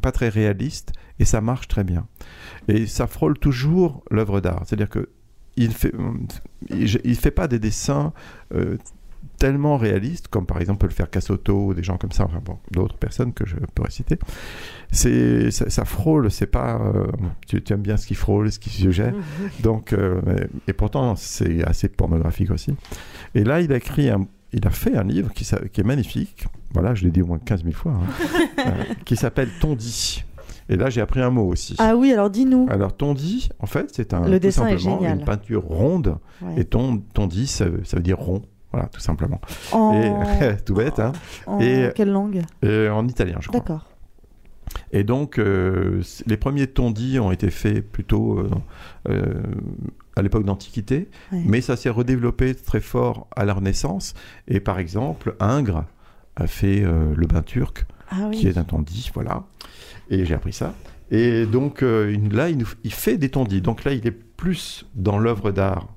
[0.00, 0.92] pas très réaliste.
[1.18, 2.06] Et ça marche très bien.
[2.68, 4.62] Et ça frôle toujours l'œuvre d'art.
[4.64, 5.08] C'est-à-dire que
[5.56, 5.92] il fait
[6.70, 8.12] il, fait pas des dessins
[8.54, 8.76] euh,
[9.36, 12.40] tellement réalistes comme par exemple peut le faire Casotto ou des gens comme ça enfin
[12.44, 14.16] bon d'autres personnes que je pourrais citer
[14.92, 17.06] c'est ça, ça frôle c'est pas euh,
[17.48, 19.12] tu, tu aimes bien ce qui frôle ce qui suggère
[19.60, 20.20] donc euh,
[20.68, 22.74] et pourtant c'est assez pornographique aussi
[23.34, 26.94] et là il a écrit un il a fait un livre qui, est magnifique voilà
[26.94, 28.26] je l'ai dit au moins 15 000 fois hein,
[28.66, 28.70] euh,
[29.04, 30.24] qui s'appelle Tondi
[30.68, 32.66] et là j'ai appris un mot aussi Ah oui, alors dis-nous.
[32.70, 35.18] alors tondi, en fait, c'est un Le tout dessin est simplement génial.
[35.18, 36.60] une peinture ronde Ouais.
[36.60, 38.42] et ton, tondi, ça, veut- ça veut dire rond.
[38.72, 39.40] Voilà, tout simplement.
[39.72, 40.00] En...
[40.00, 41.10] Et tout bête, hein.
[41.48, 43.58] en et- quelle langue Et en italien, je crois.
[43.58, 43.90] D'accord.
[44.92, 48.48] Et donc, euh, les premiers tondis ont été faits plutôt euh,
[49.08, 49.42] euh,
[50.20, 54.14] à l'époque d'Antiquité, mais ça s'est redéveloppé très fort à la Renaissance.
[54.46, 55.84] Et par exemple, Ingres
[56.36, 58.36] a fait euh, le bain turc, Ah oui.
[58.38, 59.42] qui est un tondi, voilà.
[60.10, 60.74] Et j'ai appris ça.
[61.10, 63.60] Et donc euh, là, il, nous- il fait des tondis.
[63.60, 65.88] Donc là, il est plus dans l'œuvre d'art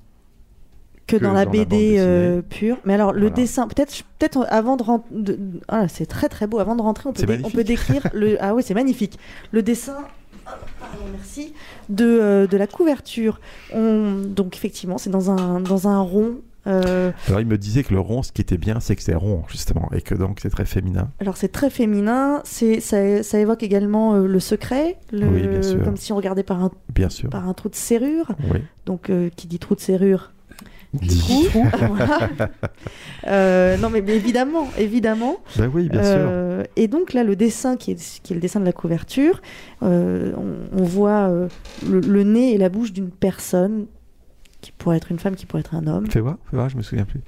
[1.06, 2.78] que, dans la dans la bande BD euh, pure.
[2.86, 3.36] Mais alors, le Voilà.
[3.36, 5.38] dessin, peut-être peut-être avant de rentrer.
[5.68, 6.60] Ah, c'est très très beau.
[6.60, 8.38] Avant de rentrer, on peut, dé- on peut décrire le.
[8.42, 9.20] Ah oui, c'est magnifique.
[9.52, 9.98] Le dessin.
[10.46, 11.54] Pardon, merci.
[11.90, 13.40] De, euh, de la couverture.
[13.74, 14.22] On...
[14.26, 16.36] Donc, effectivement, c'est dans un, dans un rond.
[16.68, 19.16] euh, Alors il me disait que le rond, ce qui était bien, c'est que c'est
[19.16, 21.10] rond justement, et que donc c'est très féminin.
[21.20, 25.62] Alors c'est très féminin, c'est ça, ça évoque également euh, le secret, le- Oui, bien
[25.62, 25.84] sûr.
[25.84, 27.30] comme si on regardait par un, Bien sûr.
[27.30, 28.32] par un trou de serrure.
[28.52, 28.60] Oui.
[28.86, 30.32] Donc qui dit trou de serrure
[31.88, 32.30] Voilà.
[33.28, 35.38] Euh, non mais, mais évidemment, évidemment.
[35.58, 38.60] Ben oui, bien Euh, Et donc là, le dessin qui est, qui est le dessin
[38.60, 39.42] de la couverture,
[39.82, 41.30] euh, on, on voit
[41.88, 43.86] le, le nez et la bouche d'une personne
[44.62, 46.08] qui pourrait être une femme, qui pourrait être un homme.
[46.10, 47.22] Fais voir, fais voir, je me souviens plus.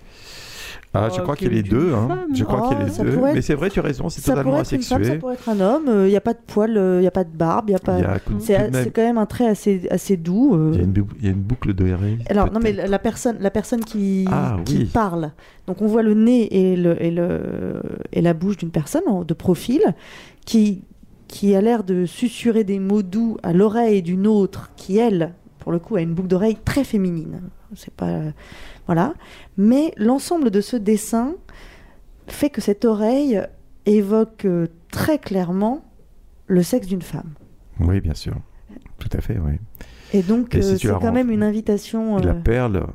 [0.96, 1.94] Ah, je Oh, crois qu'il y a les deux.
[1.94, 2.26] Hein.
[2.34, 3.18] Je crois qu'il y a les ça deux.
[3.34, 5.18] Mais c'est vrai, tu as raison, c'est totalement femme, ça asexué.
[5.18, 5.90] pourrait être un homme.
[6.06, 7.80] Il n'y a pas de poils, il n'y a pas de barbe, il y a
[7.80, 7.98] pas.
[8.40, 10.56] C'est quand même un trait assez, assez doux.
[10.56, 10.72] euh.
[10.74, 10.80] il
[11.26, 12.20] y a une, boucle de RI.
[12.30, 15.32] Alors non mais la personne, la personne qui, Ah, qui parle.
[15.68, 17.82] Donc on voit le nez et le et le
[18.14, 19.82] et la bouche d'une personne de profil
[20.46, 20.84] qui
[21.28, 25.72] qui a l'air de susurrer des mots doux à l'oreille d'une autre qui elle pour
[25.72, 27.42] le coup a une boucle d'oreille très féminine.
[27.74, 28.20] C'est pas
[28.86, 29.14] voilà.
[29.58, 31.34] Mais l'ensemble de ce dessin
[32.28, 33.42] fait que cette oreille
[33.86, 35.84] évoque euh, très clairement
[36.48, 37.34] le sexe d'une femme.
[37.80, 38.36] Oui, bien sûr.
[39.00, 39.54] Tout à fait, oui.
[40.14, 42.18] Et donc si euh, c'est la quand même une invitation.
[42.20, 42.86] Et la euh, perle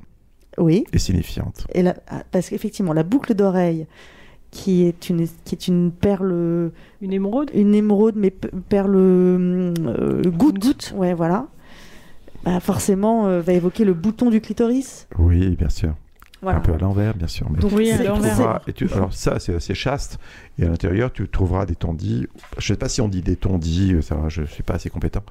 [0.58, 0.84] Oui.
[0.92, 1.66] est signifiante.
[1.74, 3.86] Et la- ah, parce qu'effectivement, la boucle d'oreille,
[4.50, 7.50] qui est une, qui est une perle, Une émeraude?
[7.54, 10.58] une émeraude, mais pe- perle euh, goutte.
[10.58, 10.92] goutte.
[10.96, 11.46] Ouais, voilà.
[12.44, 15.06] Bah, forcément, euh, va évoquer le bouton du clitoris.
[15.18, 15.94] Oui, bien sûr.
[16.42, 16.58] Voilà.
[16.58, 17.46] Un peu à l'envers, bien sûr.
[17.50, 18.32] Mais Donc, Oui, à l'envers.
[18.32, 20.18] trouveras- et tu- alors ça, c'est assez chaste.
[20.58, 22.26] Et à l'intérieur, tu trouveras des tondis.
[22.56, 24.74] Je ne sais pas si on dit des tondis, euh, ça, je ne suis pas
[24.74, 25.22] assez compétent.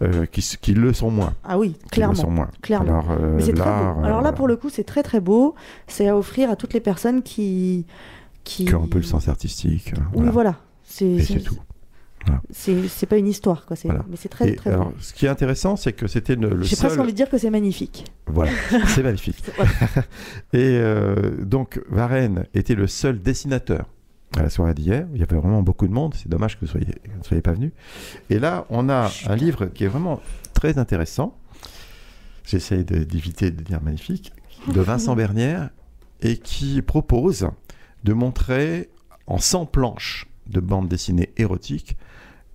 [0.00, 1.32] euh, qui, le sont moins.
[1.44, 2.30] Ah oui, Qui le sont clairement.
[2.30, 2.48] moins.
[2.62, 2.88] clairement.
[2.88, 4.04] Alors, euh, Mais très là, beau.
[4.04, 5.54] Alors là, pour le coup, c'est très très beau.
[5.86, 7.84] C'est à offrir à toutes les personnes qui.
[8.42, 8.64] qui...
[8.64, 9.92] qui ont un peu le sens artistique.
[9.96, 10.30] euh, Oui, voilà.
[10.32, 10.54] voilà.
[10.82, 11.56] C'est tout.
[12.50, 13.76] C'est- c'est pas une histoire, quoi.
[13.84, 14.04] Voilà.
[14.08, 14.94] Mais c'est très Et très alors, beau.
[15.00, 16.86] ce qui est intéressant, c'est que c'était le, J'ai seul.
[16.88, 18.04] presque envie de dire que c'est magnifique.
[18.26, 18.52] Voilà,
[18.88, 19.42] c'est magnifique.
[19.56, 19.70] Voilà.
[20.52, 23.86] Et euh, donc, Varenne était le seul dessinateur
[24.36, 25.06] à la soirée d'hier.
[25.14, 26.14] Il y avait vraiment beaucoup de monde.
[26.16, 27.72] C'est dommage que vous soyez, que vous ne soyez pas venu.
[28.30, 30.20] Et là, on a un livre qui est vraiment
[30.54, 31.36] très intéressant.
[32.44, 34.32] J'essaye d'éviter de dire magnifique.
[34.72, 35.70] De Vincent Bernière
[36.20, 37.48] et qui propose
[38.04, 38.90] de montrer
[39.26, 41.96] en 100 planches de bande dessinée érotique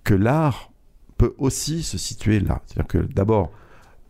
[0.04, 0.70] que l'art
[1.16, 2.62] peut aussi se situer là.
[2.66, 3.50] C'est-à-dire que d'abord,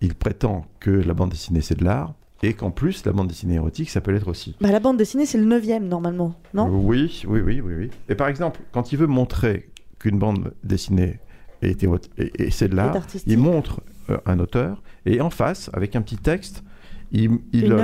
[0.01, 3.55] il prétend que la bande dessinée c'est de l'art et qu'en plus la bande dessinée
[3.55, 4.55] érotique ça peut l'être aussi.
[4.61, 6.69] Bah, la bande dessinée, c'est le neuvième, normalement, non?
[6.69, 7.91] Oui, oui, oui, oui, oui.
[8.09, 11.19] Et par exemple, quand il veut montrer qu'une bande dessinée
[11.63, 12.93] est éro- et, et c'est de l'art,
[13.27, 13.81] il montre
[14.11, 16.63] euh, un auteur et en face, avec un petit texte,
[17.11, 17.31] il,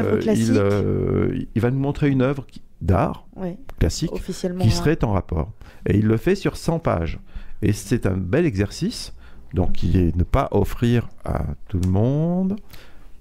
[0.05, 2.47] euh, il, euh, il va nous montrer une œuvre
[2.81, 3.27] d'art
[3.79, 4.11] classique
[4.63, 5.51] qui serait en rapport.
[5.87, 7.19] Et il le fait sur 100 pages.
[7.65, 9.13] Et c'est un bel exercice,
[9.55, 12.57] donc qui est ne pas offrir à tout le monde,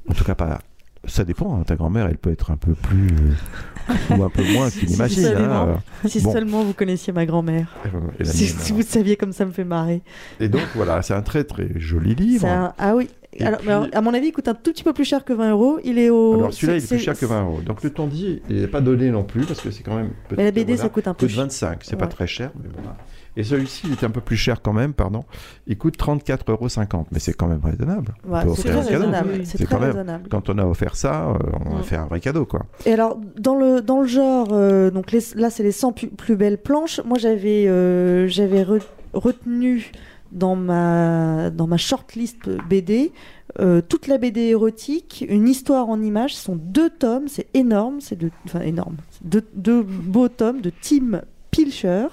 [0.10, 0.60] en tout cas pas.
[1.06, 4.44] Ça dépend, hein, ta grand-mère, elle peut être un peu plus euh, ou un peu
[4.54, 5.24] moins qu'il Si imagine.
[5.24, 5.54] seulement.
[5.74, 6.32] hein, Si Bon.
[6.32, 7.68] seulement vous connaissiez ma grand-mère.
[7.88, 8.74] euh, et la Si, hein.
[8.76, 10.02] vous saviez comme ça me fait marrer.
[10.40, 12.48] Et donc voilà, c'est un très très joli livre.
[12.48, 13.10] Un- Ah oui.
[13.42, 15.26] Alors, puis- mais alors, à mon avis, il coûte un tout petit peu plus cher
[15.26, 15.78] que 20 euros.
[15.84, 16.36] Il est au.
[16.36, 17.60] Alors celui-là, il est plus cher que 20 euros.
[17.66, 20.12] Donc le Tondi, il n'est pas donné non plus parce que c'est quand même.
[20.38, 21.44] Mais la BD, voilà, ça coûte un peu coûte cher.
[21.44, 22.12] 25, c'est pas Ouais.
[22.12, 22.96] très cher, mais voilà.
[23.36, 25.24] Et celui-ci, il est un peu plus cher quand même, pardon.
[25.68, 28.14] Il coûte 34,50 euros, mais c'est quand même raisonnable.
[28.28, 29.30] Ouais, c'est très raisonnable.
[29.46, 30.28] C'est très quand même- raisonnable.
[30.30, 32.66] Quand on a offert ça, euh, on a fait un vrai cadeau, quoi.
[32.86, 36.08] Et alors, dans le, dans le genre, euh, donc les- là, c'est les 100 pu-
[36.10, 37.02] plus belles planches.
[37.06, 38.82] Moi, j'avais euh, j'avais re-
[39.14, 39.92] retenu
[40.32, 43.12] dans ma, dans ma shortlist BD
[43.60, 46.36] euh, toute la BD érotique, une histoire en images.
[46.36, 48.96] Ce sont deux tomes, c'est énorme, c'est de, enfin énorme.
[49.24, 51.22] Deux, deux beaux tomes de Tim
[51.54, 52.08] Pilcher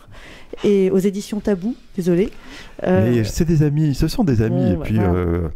[0.64, 2.30] et aux éditions Tabou, désolé.
[2.84, 4.64] Euh, Mais c'est des amis, ce sont des amis.
[4.64, 5.10] ouais, et puis, voilà.
[5.12, 5.48] euh,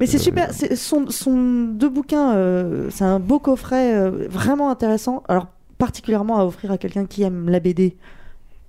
[0.00, 4.70] Mais c'est Euh, super, ce sont, sont deux bouquins, euh, c'est un beau coffret vraiment
[4.70, 5.22] intéressant.
[5.28, 7.96] Alors, particulièrement à offrir à quelqu'un qui aime la BD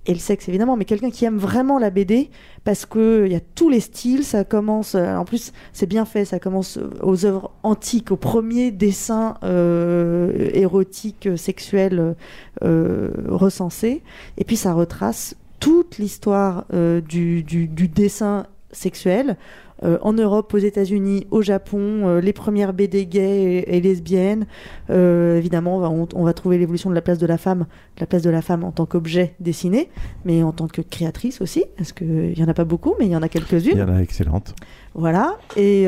[0.06, 2.30] et le sexe évidemment, mais quelqu'un qui aime vraiment la BD
[2.64, 4.22] parce qu'il y a tous les styles.
[4.24, 8.16] Ça commence, euh, en plus, c'est bien fait, ça commence euh, aux œuvres antiques, aux
[8.16, 12.14] premiers dessins euh, érotiques, euh, sexuels
[12.62, 14.02] euh, recensés,
[14.38, 19.36] et puis ça retrace toute l'histoire euh, du, du- du dessin sexuel
[19.84, 21.78] euh, en Europe, aux États-Unis, au Japon,
[22.08, 24.46] euh, les premières BD gays et, et lesbiennes.
[24.90, 27.66] Euh, évidemment, on va, on- on va trouver l'évolution de la place de la femme,
[27.98, 29.90] la place de la femme en tant qu'objet dessiné,
[30.24, 33.12] mais en tant que créatrice aussi, parce qu'il n'y en a pas beaucoup, mais il
[33.12, 33.80] y en a Il y quelques-unes.
[33.82, 34.54] en a excellente.
[34.94, 35.36] Voilà.
[35.56, 35.86] Et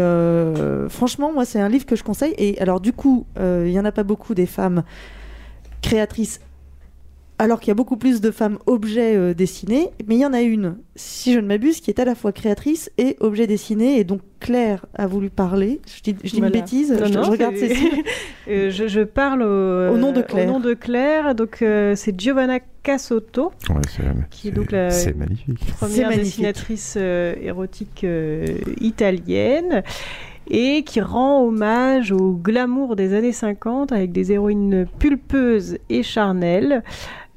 [0.89, 2.35] franchement, moi, c'est un livre que je conseille.
[2.39, 4.83] Et alors, du coup, il y en a pas beaucoup des femmes
[5.83, 6.41] créatrices,
[7.39, 9.91] alors qu'il y a beaucoup plus de femmes objets euh, dessinés.
[10.07, 12.33] Mais il y en a une, si je ne m'abuse, qui est à la fois
[12.33, 13.99] créatrice et objet dessiné.
[13.99, 15.81] Et donc, Claire a voulu parler.
[15.87, 16.55] Je dis, je dis Voilà.
[16.55, 16.93] une bêtise.
[16.93, 17.91] Non, je, non, je regarde Cécile.
[18.49, 20.49] Euh, je, je parle au, Au nom de Claire.
[20.49, 21.35] au nom de Claire.
[21.35, 25.59] Donc, euh, c'est Giovanna Ouais, c'est, qui est donc la c'est magnifique.
[25.67, 26.25] C'est première magnifique.
[26.27, 28.47] dessinatrice euh, érotique euh,
[28.81, 29.83] italienne
[30.49, 36.85] et qui rend hommage au glamour des années 50 avec des héroïnes pulpeuses et charnelles.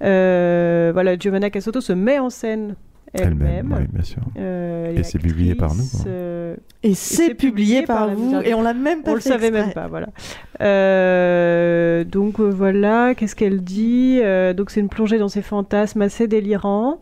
[0.04, 2.76] Euh, voilà, Giovanna Cassotto se met en scène
[3.14, 4.22] Elle-même, oui, bien sûr.
[4.38, 8.40] Euh, Et est c'est publié par nous, euh, Et c'est publié par, vous.
[8.44, 9.66] Et on l'a même pas on le savait exprès.
[9.66, 10.08] même pas, voilà.
[10.62, 16.28] Euh, donc voilà, qu'est-ce qu'elle dit Euh, Donc c'est une plongée dans ses fantasmes assez
[16.28, 17.02] délirants.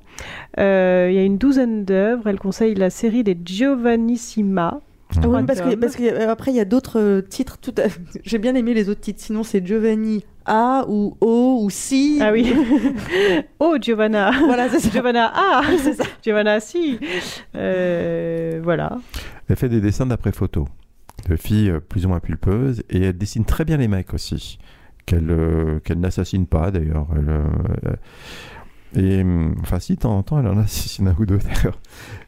[0.59, 2.27] Euh, Il y a une douzaine d'œuvres.
[2.27, 4.81] Elle conseille la série des Giovannissima.
[5.16, 5.80] Ah oui, parce que tomes.
[5.80, 7.58] parce que euh, après il y a d'autres euh, titres.
[7.58, 7.84] Tout à...
[8.24, 9.22] J'ai bien aimé les autres titres.
[9.22, 12.20] Sinon c'est Giovanni A ou O ou Si.
[12.22, 12.53] Ah oui.
[13.60, 14.32] oh Giovanna.
[14.45, 14.89] Voilà, c'est ça.
[14.91, 15.62] Giovanna ah
[16.24, 16.99] Giovanna si.
[17.55, 18.97] Euh, voilà.
[19.49, 20.68] Elle fait des dessins d'après photo
[21.30, 24.60] de filles plus ou moins pulpeuses et elle dessine très bien les mecs aussi.
[25.05, 27.08] Qu'elle euh, qu'elle n'assassine pas d'ailleurs.
[27.16, 27.43] Elle, euh,
[27.84, 27.99] elle-
[28.95, 31.77] et hum, enfin, si, de temps en temps, elle en assassine un ou deux d'ailleurs.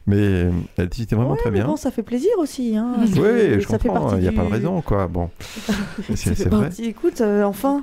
[0.06, 1.66] Mais euh, elle dessine vraiment Ouais, très mais bien.
[1.66, 2.76] Bon, ça fait plaisir aussi.
[2.76, 2.94] Hein.
[3.00, 5.06] Oui, je ça comprends, il n'y a du- pas de raison, quoi.
[5.08, 5.30] Bon,
[6.14, 6.62] c'est vrai.
[6.64, 7.82] partie- Écoute, euh, enfin,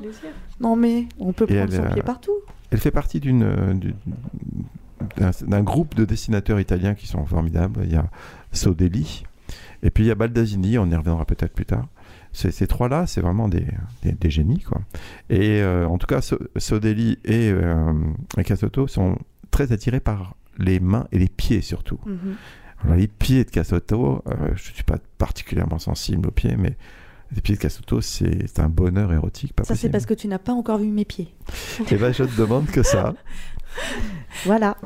[0.60, 2.36] non mais on peut Et prendre elle, son euh, pied partout.
[2.72, 3.74] Elle fait partie d'une euh,
[5.18, 7.82] d'un d'un groupe de dessinateurs italiens qui sont formidables.
[7.86, 8.06] Il y a
[8.52, 9.24] Sodeli
[9.84, 11.86] et puis il y a Baldasini, on y reviendra peut-être plus tard.
[12.38, 13.66] Ces, ces trois-là, c'est vraiment des,
[14.04, 14.60] des, des génies.
[14.62, 14.82] Quoi.
[15.32, 17.94] Et euh, en tout cas, So- Sodeli et, euh,
[18.38, 19.18] et Casotto sont
[19.50, 22.00] très attirés par les mains et les pieds surtout.
[22.06, 22.36] Mhm.
[22.84, 26.78] Alors, les pieds de Casotto, euh, je ne suis pas particulièrement sensible aux pieds, mais
[27.36, 29.54] les pieds de Casotto, c'est un bonheur érotique.
[29.54, 31.34] Pas Ça c'est parce que tu n'as pas encore vu mes pieds.
[31.92, 33.16] Eh ben, je te demande que ça.
[34.46, 34.78] Voilà.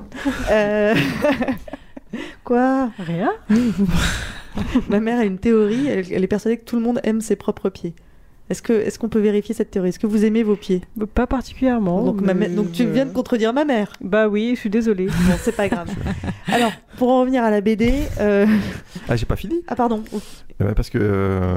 [0.50, 0.96] Euh,
[2.46, 2.92] Quoi?
[2.98, 3.32] Rien?
[4.90, 5.88] Ma mère a une théorie.
[5.88, 7.94] Elle, elle est persuadée que tout le monde aime ses propres pieds.
[8.50, 9.90] Est-ce que est-ce qu'on peut vérifier cette théorie?
[9.90, 10.82] Est-ce que vous aimez vos pieds?
[11.14, 12.04] Pas particulièrement.
[12.04, 13.94] donc, ma mais donc tu je- viens de contredire ma mère.
[14.02, 15.06] Bah oui, je suis désolée.
[15.28, 15.88] Bon, c'est pas grave.
[16.48, 18.46] Alors, pour en revenir à la BD, euh,
[19.08, 20.04] Ah, j'ai pas fini ah pardon.
[20.60, 21.56] Eh ben, parce que euh,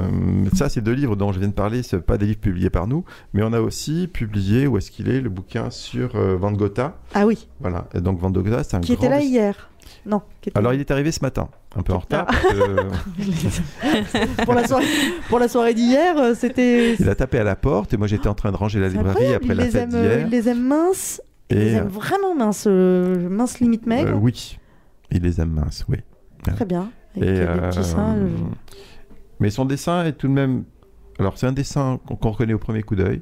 [0.53, 2.87] ça, ces deux livres dont je viens de parler, ce pas des livres publiés par
[2.87, 6.53] nous, mais on a aussi publié, où est-ce qu'il est, le bouquin sur euh, Van
[6.53, 6.97] Gogha.
[7.13, 9.03] Ah oui, Voilà, et donc Van Gogha, c'est un qui grand...
[9.03, 9.69] était là hier.
[10.05, 10.21] Non.
[10.45, 14.67] Était Alors, il est arrivé ce matin, un peu en retard, parce que pour la
[14.67, 14.85] soirée,
[15.29, 16.95] pour la soirée d'hier, euh, c'était.
[16.95, 19.33] il a tapé à la porte, et moi j'étais en train de ranger la librairie
[19.33, 20.27] après il la les fête aime, euh, d'hier.
[20.27, 21.21] Il les aime minces.
[21.49, 24.11] Il les Et, aime vraiment minces, euh, mince limite maigre.
[24.11, 24.57] euh, oui,
[25.11, 25.97] il les aime minces, oui.
[26.43, 26.89] Très bien.
[27.15, 28.15] Avec Et, euh, des euh, petits seins.
[28.15, 28.27] euh,
[29.39, 30.63] Mais son dessin est tout de même.
[31.17, 33.21] Alors, c'est un dessin qu'on qu'on reconnaît au premier coup d'œil.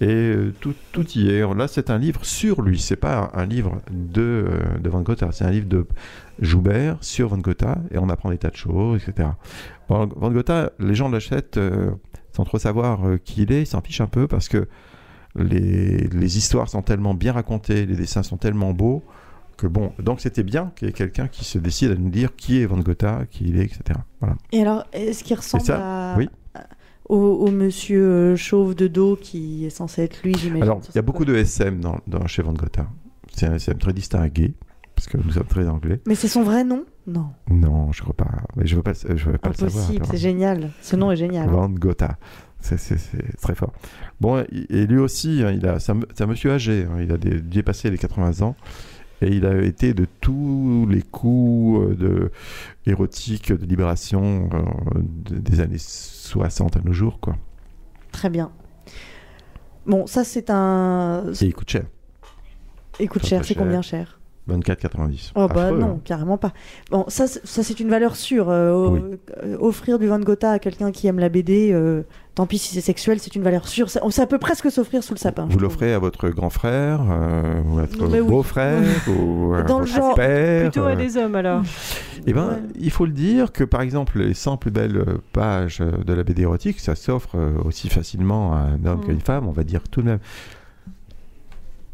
[0.00, 1.54] Et euh, tout, tout y est.
[1.54, 2.80] Là, c'est un livre sur lui.
[2.80, 5.18] C'est pas un, livre de, euh, de Van Gogh.
[5.30, 5.86] C'est un livre de
[6.40, 7.62] Joubert sur Van Gogh.
[7.90, 9.28] Et on apprend des tas de choses, etc.
[9.88, 11.92] Bon, Van Gogh, les gens l'achètent euh,
[12.32, 13.62] sans trop savoir euh, qui il est.
[13.62, 14.66] Ils s'en fichent un peu parce que
[15.36, 19.04] les, les histoires sont tellement bien racontées, les dessins sont tellement beaux
[19.56, 19.92] que bon.
[19.98, 22.66] Donc, c'était bien qu'il y ait quelqu'un qui se décide à nous dire qui est
[22.66, 24.00] Van Gogh, qui il est, etc.
[24.20, 24.36] Voilà.
[24.52, 26.18] Et alors, est-ce qu'il ressemble ça, à...
[26.18, 26.28] oui.
[27.08, 30.98] Au, au monsieur euh, chauve de dos qui est censé être lui, Alors, il y
[30.98, 32.68] a beaucoup de SM dans, dans- chez Van Gogh.
[33.34, 34.54] C'est un SM très distingué,
[34.94, 36.00] parce que nous sommes très anglais.
[36.06, 36.84] Mais c'est son vrai nom?
[37.06, 37.26] Non.
[37.50, 38.30] Non, je crois pas.
[38.56, 39.84] Mais je veux pas, je veux pas le savoir.
[39.84, 40.70] Impossible, c'est génial.
[40.80, 41.48] Ce nom est génial.
[41.50, 41.96] Van Gogh.
[42.60, 42.78] C'est
[43.42, 43.74] très fort.
[44.22, 46.86] Bon, et lui aussi, hein, il a, c'est un, monsieur âgé.
[46.90, 48.56] hein, il a des- dépassé les 80 ans.
[49.24, 52.30] Et il a été de tous les coups euh, de
[52.86, 54.62] érotiques de libération euh,
[55.30, 57.36] de- des années 60 à nos jours, quoi.
[58.12, 58.52] Très bien.
[59.86, 61.32] Bon, ça c'est un.
[61.40, 61.84] Et il coûte cher.
[63.00, 64.20] Il coûte cher, c'est combien cher?
[64.48, 65.32] 24,90.
[65.36, 65.98] Oh bah Affreux, non, hein.
[66.04, 66.52] carrément pas.
[66.90, 68.50] Bon, ça, c'est- ça c'est une valeur sûre.
[68.50, 69.00] euh, Oui.
[69.42, 72.02] euh, offrir du Van Gogh à quelqu'un qui aime la BD, euh,
[72.34, 73.88] tant pis si c'est sexuel, c'est une valeur sûre.
[73.88, 75.46] Ça, ça peut presque s'offrir sous le sapin.
[75.48, 78.20] je Vous l'offrez à votre grand frère, euh, ou à votre oui.
[78.20, 80.70] beau-frère, ou à Dans le votre genre- père.
[80.70, 81.62] Plutôt à des hommes alors.
[82.26, 82.54] Eh ben, Ouais.
[82.78, 86.42] il faut le dire que par exemple, les 100 plus belles pages de la BD
[86.42, 87.34] érotique, ça s'offre
[87.64, 89.06] aussi facilement à un homme Mm.
[89.06, 90.18] qu'à une femme, on va dire tout de même.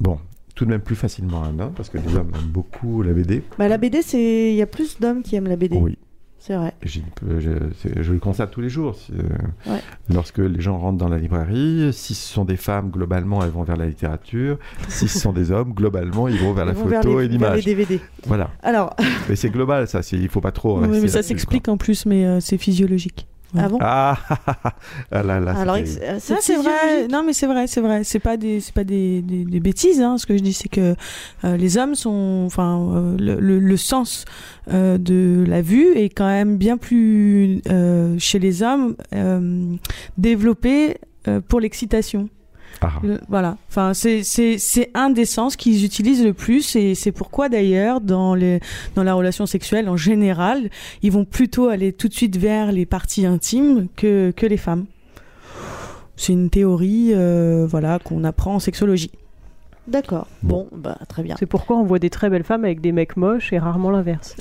[0.00, 0.18] Bon,
[0.60, 3.42] tout de même plus facilement un homme, parce que les hommes aiment beaucoup la BD.
[3.58, 5.78] Bah, la BD, c'est il y a plus d'hommes qui aiment la BD.
[5.78, 5.96] Oui.
[6.38, 6.74] C'est vrai.
[6.82, 7.02] J'ai-
[7.38, 8.94] Je, le constate tous les jours.
[9.14, 9.22] euh,
[9.72, 9.80] Ouais.
[10.12, 13.62] Lorsque les gens rentrent dans la librairie, si ce sont des femmes, globalement, elles vont
[13.62, 14.58] vers la littérature.
[14.88, 17.28] si ce sont des hommes, globalement, ils vont vers la vont photo vers les- et
[17.28, 17.64] l'image.
[17.64, 18.00] DVD.
[18.26, 18.50] Voilà.
[18.62, 18.94] Alors,
[19.30, 20.00] Mais c'est global, ça.
[20.12, 20.74] Il faut pas trop.
[20.80, 23.26] Rester mais ça s'explique en plus, mais euh, c'est physiologique.
[23.56, 23.78] Ah bon?
[23.80, 24.18] Ah,
[25.10, 25.52] ah là là.
[25.56, 25.76] Alors,
[26.18, 27.08] Ça, c'est vrai.
[27.10, 28.04] Non, mais c'est vrai, c'est vrai.
[28.04, 30.00] C'est pas des, c'est pas des, des, des bêtises.
[30.00, 30.18] Hein.
[30.18, 30.94] Ce que je dis, c'est que
[31.44, 34.24] euh, les hommes sont, enfin, euh, le, le, le sens
[34.72, 39.74] euh, de la vue est quand même bien plus euh, chez les hommes euh,
[40.18, 40.98] développé
[41.28, 42.28] euh, pour l'excitation.
[43.02, 43.56] Le- Voilà.
[43.68, 48.60] Enfin, c'est un des sens qu'ils utilisent le plus et c'est pourquoi d'ailleurs dans les
[48.94, 50.70] dans la relation sexuelle en général,
[51.02, 54.86] ils vont plutôt aller tout de suite vers les parties intimes que que les femmes.
[56.16, 59.10] C'est une théorie, euh, voilà, qu'on apprend en sexologie.
[59.88, 60.26] D'accord.
[60.42, 61.34] Bon, bah très bien.
[61.38, 64.36] C'est pourquoi on voit des très belles femmes avec des mecs moches et rarement l'inverse.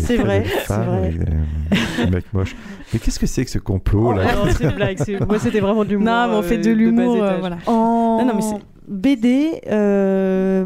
[0.00, 1.10] C'est vrai, c'est vrai.
[1.12, 2.56] des- des mecs moches.
[2.92, 4.24] Mais qu'est-ce que c'est que ce complot là?
[4.32, 4.98] Oh, non, c'est une blague.
[5.26, 6.06] Moi, c'était vraiment de l'humour.
[6.06, 7.58] Non, mais on euh, fait de bas l'humour, euh, voilà.
[7.66, 8.56] En Non, non, mais c'est-
[8.88, 10.64] BD, euh,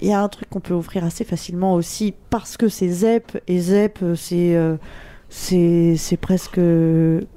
[0.00, 3.38] il y a un truc qu'on peut offrir assez facilement aussi parce que c'est ZEP
[3.46, 4.76] et ZEP, euh, c'est euh,
[5.28, 6.60] c'est c'est presque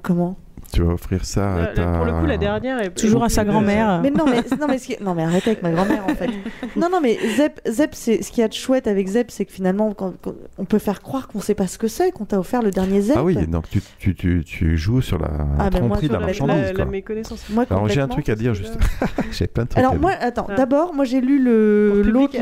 [0.02, 0.36] comment?
[0.72, 1.84] Tu vas offrir ça à Là, ta...
[1.96, 4.00] Pour le coup, la dernière est Toujours à sa grand-mère.
[4.02, 6.30] Mais non, mais non, mais, ce qui- non, mais arrêtez avec ma grand-mère en fait.
[6.76, 9.44] Non, non, mais Zep, Zep c'est ce qu'il y a de chouette avec Zep, c'est
[9.44, 12.24] que finalement, quand- quand- on peut faire croire qu'on sait pas ce que c'est, qu'on
[12.24, 13.16] t'a offert le dernier Zep.
[13.18, 16.12] Ah oui, donc tu, tu, tu, tu joues sur la Ah, ben moi, tromperie de
[16.12, 16.56] la la- marchandise.
[16.56, 16.84] la, quoi.
[16.84, 17.44] la méconnaissance.
[17.50, 18.78] Moi, Alors j'ai un truc à dire juste.
[19.32, 20.18] j'ai plein de trucs Alors à moi, dire.
[20.22, 20.54] attends, Ah.
[20.54, 22.36] d'abord, moi j'ai lu le l'autre,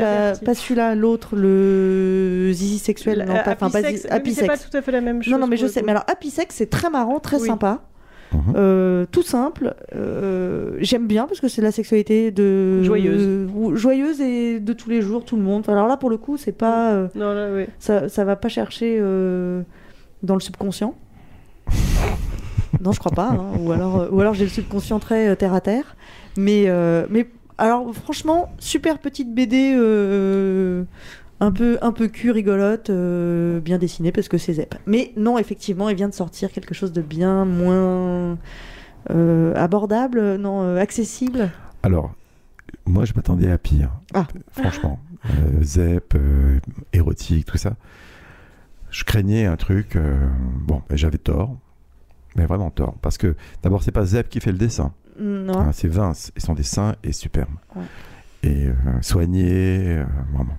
[0.45, 4.47] pas celui-là, l'autre, le Zizi sexuel, non, pas, enfin, pas Apisex, Zizi- oui, mais c'est
[4.47, 5.33] pas tout à fait la même chose.
[5.33, 5.81] Non, non, mais je sais.
[5.81, 7.47] Mais alors, Apisex, c'est très marrant, très Oui.
[7.47, 7.81] sympa.
[8.31, 8.53] Mhm.
[8.55, 9.73] Euh, tout simple.
[9.95, 13.49] euh, J'aime bien parce que c'est de la sexualité de Joyeuse.
[13.73, 15.63] joyeuse et de tous les jours, tout le monde.
[15.67, 17.65] Alors là, pour le coup, c'est pas euh, Non, là, oui.
[17.79, 19.63] ça, ça va pas chercher euh,
[20.21, 20.93] dans le subconscient.
[22.81, 23.29] non, je crois pas.
[23.31, 23.51] hein.
[23.61, 25.95] Ou alors, euh, ou alors j'ai le subconscient très euh, terre à terre.
[26.37, 27.27] Mais, euh, mais
[27.57, 29.73] alors, franchement, super petite BD.
[29.75, 30.83] euh,
[31.39, 34.75] un peu, un peu cul, rigolote, euh, bien dessinée parce que c'est Zep.
[34.85, 38.37] Mais non, effectivement, il vient de sortir quelque chose de bien moins
[39.09, 41.49] euh, abordable, non, euh, accessible.
[41.83, 42.13] Alors,
[42.85, 43.91] moi je m'attendais à pire.
[44.13, 44.27] Ah.
[44.51, 44.99] Franchement.
[45.61, 46.17] Zep,
[46.93, 47.73] érotique, tout ça.
[48.89, 49.97] Je craignais un truc.
[50.65, 51.57] bon, j'avais tort.
[52.35, 52.95] Mais vraiment tort.
[53.01, 54.93] Parce que d'abord, c'est pas Zep qui fait le dessin.
[55.19, 55.59] Non.
[55.59, 56.31] Hein, c'est Vince.
[56.37, 57.49] Et son dessin est superbe.
[57.75, 57.83] Ouais.
[58.43, 60.57] Et euh, soigné, euh, vraiment.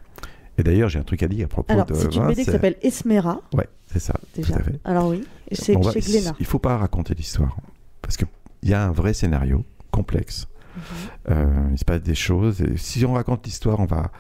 [0.60, 2.26] Et d'ailleurs, j'ai un truc à dire à propos Alors, de c'est une.
[2.28, 4.14] BD qui s'appelle Esmera, Ouais, c'est ça.
[4.34, 4.52] déjà.
[4.54, 4.80] Tout à fait.
[4.84, 6.34] Alors oui, c'est On va- chez Glénat.
[6.38, 7.56] Il faut pas raconter l'histoire
[8.02, 8.26] parce qu'il
[8.64, 10.46] y a un vrai scénario complexe.
[10.76, 10.82] Mhm.
[11.30, 12.60] Euh, il se passe des choses.
[12.62, 14.12] Et si on raconte l'histoire, on va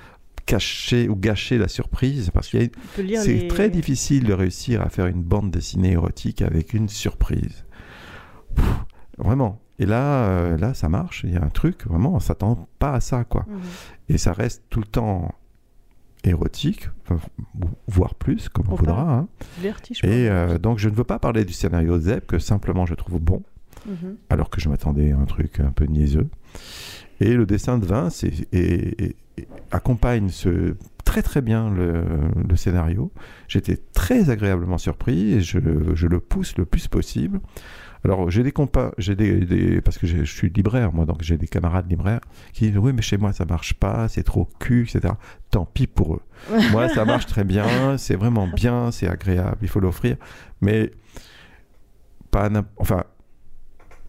[0.46, 2.58] cacher ou gâcher la surprise parce que
[2.96, 7.64] c'est les- très difficile de réussir à faire une bande dessinée érotique avec une surprise.
[8.56, 8.64] Pff,
[9.18, 9.60] vraiment.
[9.78, 11.22] Et là, euh, là, ça marche.
[11.24, 12.14] Il y a un truc vraiment.
[12.14, 13.44] On s'attend pas à ça, quoi.
[13.48, 13.60] Mhm.
[14.08, 15.32] Et ça reste tout le temps
[16.24, 16.88] érotique,
[17.88, 19.12] voire plus, comme on, On voudra.
[19.14, 19.28] hein.
[19.60, 22.86] Vertige, Et euh, donc, je ne veux pas parler du scénario de Zeb, que simplement
[22.86, 23.42] je trouve bon,
[23.86, 24.16] Mhm.
[24.28, 26.28] alors que je m'attendais à un truc un peu niaiseux.
[27.20, 28.24] Et le dessin de Vince
[29.70, 32.04] accompagne ce, très très bien le,
[32.48, 33.10] le scénario.
[33.48, 35.58] J'étais très agréablement surpris et je,
[35.94, 37.40] je le pousse le plus possible.
[38.04, 41.22] Alors j'ai des compas, j'ai des, des- parce que j'ai- je suis libraire moi, donc
[41.22, 42.20] j'ai des camarades libraires
[42.52, 45.14] qui disent oui mais chez moi ça marche pas, c'est trop cul, etc.
[45.50, 46.22] Tant pis pour eux.
[46.72, 50.16] moi ça marche très bien, c'est vraiment bien, c'est agréable, il faut l'offrir,
[50.62, 50.92] mais
[52.30, 52.48] pas,
[52.78, 53.04] enfin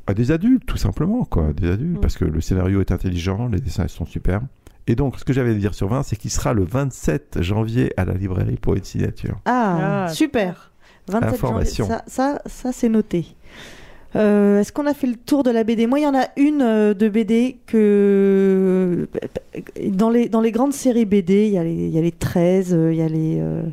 [0.07, 2.01] à des adultes tout simplement quoi, des adultes, Mm.
[2.01, 4.45] parce que le scénario est intelligent, les dessins sont superbes.
[4.87, 7.93] Et donc, ce que j'avais à dire sur 20, c'est qu'il sera le 27 janvier
[7.97, 9.39] à la librairie pour une signature.
[9.45, 10.71] Ah, Ah, super.
[11.07, 11.85] 27 Information.
[11.85, 12.01] janvier.
[12.07, 13.35] Ça, ça, ça c'est noté.
[14.15, 16.27] Euh, Est-ce qu'on a fait le tour de la BD Moi, il y en a
[16.37, 19.07] une euh, de BD que
[19.89, 22.11] dans les dans les grandes séries BD, il y a les il y a les
[22.11, 23.63] 13, euh, il y a les euh,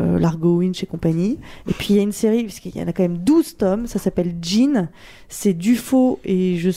[0.00, 1.38] euh, Largo Winch et compagnie.
[1.68, 3.86] Et puis il y a une série puisqu'il y en a quand même 12 tomes.
[3.86, 4.88] Ça s'appelle Jean.
[5.28, 6.70] C'est Dufaux et je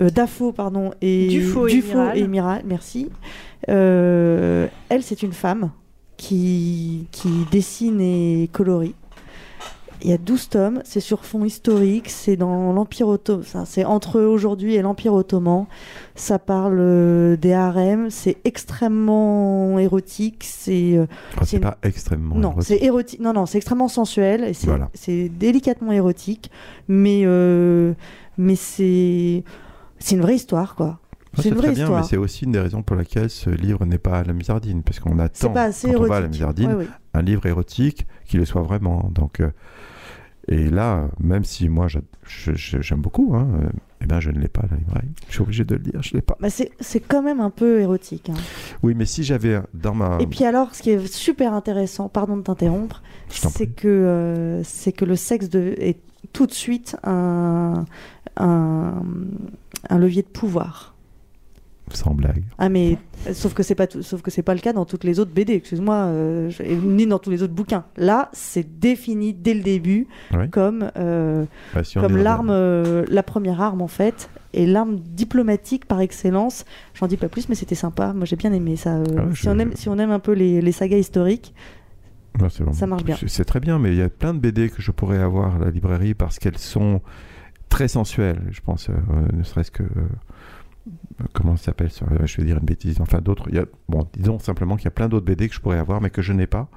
[0.00, 2.18] euh, Dafo pardon et Dufaux Miral.
[2.18, 2.62] et Miral.
[2.66, 3.08] Merci.
[3.68, 5.70] Euh, elle, c'est une femme
[6.16, 8.94] qui, qui dessine et colorie.
[10.02, 14.20] Il y a 12 tomes, c'est sur fond historique, c'est dans l'Empire Ottoman, c'est entre
[14.20, 15.66] aujourd'hui et l'Empire Ottoman.
[16.14, 22.36] Ça parle euh, des harems, c'est extrêmement érotique, c'est euh, Enfin, C'est une- pas extrêmement
[22.36, 23.20] non, c'est érotique.
[23.20, 24.88] Non, non, c'est extrêmement sensuel et c'est Voilà.
[25.06, 26.50] délicatement érotique,
[26.88, 27.92] mais euh,
[28.36, 29.42] mais c'est
[29.98, 31.00] c'est une vraie histoire quoi.
[31.36, 32.00] Ah, c'est une vraie très bien, histoire.
[32.02, 34.82] mais c'est aussi une des raisons pour laquelle ce livre n'est pas à la misardine,
[34.82, 36.10] parce qu'on attend, pas assez quand on érotique.
[36.10, 36.86] va à la misardine, Ouais, ouais.
[37.18, 39.10] Un livre érotique qui le soit vraiment.
[39.14, 39.50] Donc, euh,
[40.48, 43.68] et là, même si moi j'aime beaucoup, hein, euh,
[44.00, 45.08] eh ben je ne l'ai pas à la librairie.
[45.28, 46.36] Je suis obligé de le dire, je l'ai pas.
[46.40, 48.30] Bah, c'est c'est quand même un peu érotique.
[48.30, 48.40] hein.
[48.82, 50.16] Oui, mais si j'avais dans ma.
[50.20, 54.92] Et puis alors, ce qui est super intéressant, pardon de t'interrompre, c'est que, euh, c'est
[54.92, 55.98] que le sexe de- est
[56.32, 57.84] tout de suite un,
[58.38, 59.02] un,
[59.90, 60.94] un levier de pouvoir.
[61.92, 62.44] Sans blague.
[62.58, 62.98] Ah mais
[63.32, 65.32] sauf que c'est pas tout- sauf que c'est pas le cas dans toutes les autres
[65.32, 65.54] BD.
[65.54, 66.50] Excuse-moi, euh,
[66.82, 67.84] ni dans tous les autres bouquins.
[67.96, 70.48] Là, c'est défini dès le début Oui.
[70.50, 75.84] comme euh, Bah, si comme l'arme, euh, la première arme en fait, et l'arme diplomatique
[75.86, 76.64] par excellence.
[76.94, 78.12] J'en dis pas plus, mais c'était sympa.
[78.12, 78.96] Moi, j'ai bien aimé ça.
[79.16, 81.54] Ah si je- on aime, si on aime un peu les, les sagas historiques.
[82.72, 83.16] Ça marche bien.
[83.26, 85.58] C'est- très bien, mais il y a plein de BD que je pourrais avoir à
[85.58, 87.00] la librairie parce qu'elles sont
[87.68, 88.40] très sensuelles.
[88.50, 88.88] Je pense,
[89.32, 89.82] ne serait-ce que.
[91.32, 93.00] Comment ça s'appelle ça Euh, Je vais dire une bêtise.
[93.00, 93.44] Enfin, d'autres.
[93.48, 95.78] il y a- Bon, disons simplement qu'il y a plein d'autres BD que je pourrais
[95.78, 96.68] avoir, mais que je n'ai pas.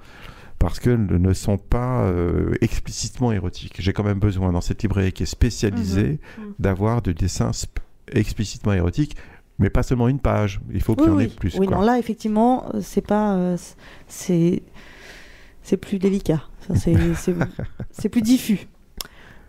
[0.60, 3.76] Parce qu'elles ne sont pas euh, explicitement érotiques.
[3.80, 6.46] J'ai quand même besoin, dans cette librairie qui est spécialisée, Mhm.
[6.46, 6.54] Mhm.
[6.60, 7.70] d'avoir du dessin sp-
[8.12, 9.16] explicitement érotique,
[9.60, 10.62] mais pas seulement une page.
[10.72, 11.24] Il faut qu'il oui, y en oui.
[11.26, 11.56] ait plus.
[11.58, 11.78] Oui, quoi.
[11.78, 13.58] non, là, effectivement, euh, c'est pas, euh,
[14.08, 14.62] c'est,
[15.64, 16.42] c'est plus délicat.
[16.68, 17.36] Ça, c'est, c'est,
[17.92, 18.68] c'est plus diffus.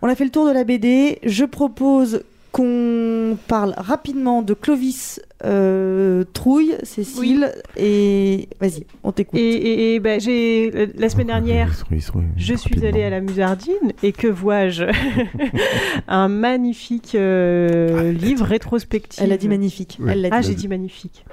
[0.01, 1.19] On a fait le tour de la BD.
[1.23, 2.23] Je propose
[2.53, 9.39] qu'on parle rapidement de Clovis euh, Trouille, Cécile, et vas-y, on t'écoute.
[9.39, 12.89] Et, et- et, ben, j'ai la semaine dernière, Oui, oui, oui, je suis rapidement.
[12.89, 14.85] allée à la Musardine et que vois-je
[16.07, 19.21] Un magnifique euh, livre rétrospectif.
[19.21, 19.97] Elle a dit magnifique.
[19.99, 20.11] Oui.
[20.31, 21.25] Ah, j'ai dit magnifique.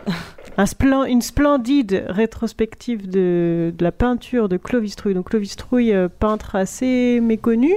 [0.57, 5.15] Un splen- une splendide rétrospective de, de la peinture de Clovis Trouille.
[5.15, 7.73] Donc Clovis Trouille, euh, peintre assez méconnu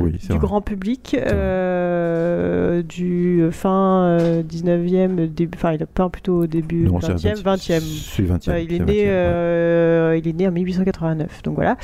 [0.00, 0.38] Oui, du vrai.
[0.38, 6.84] grand public, euh, du fin euh, 19e, début, enfin il a peint plutôt au début
[6.84, 7.80] Non, c'est 20e, 20e.
[7.80, 8.50] C'est 20e.
[8.50, 10.18] Euh, il, est né, 20e, ouais.
[10.20, 11.76] il est né en 1889, donc voilà.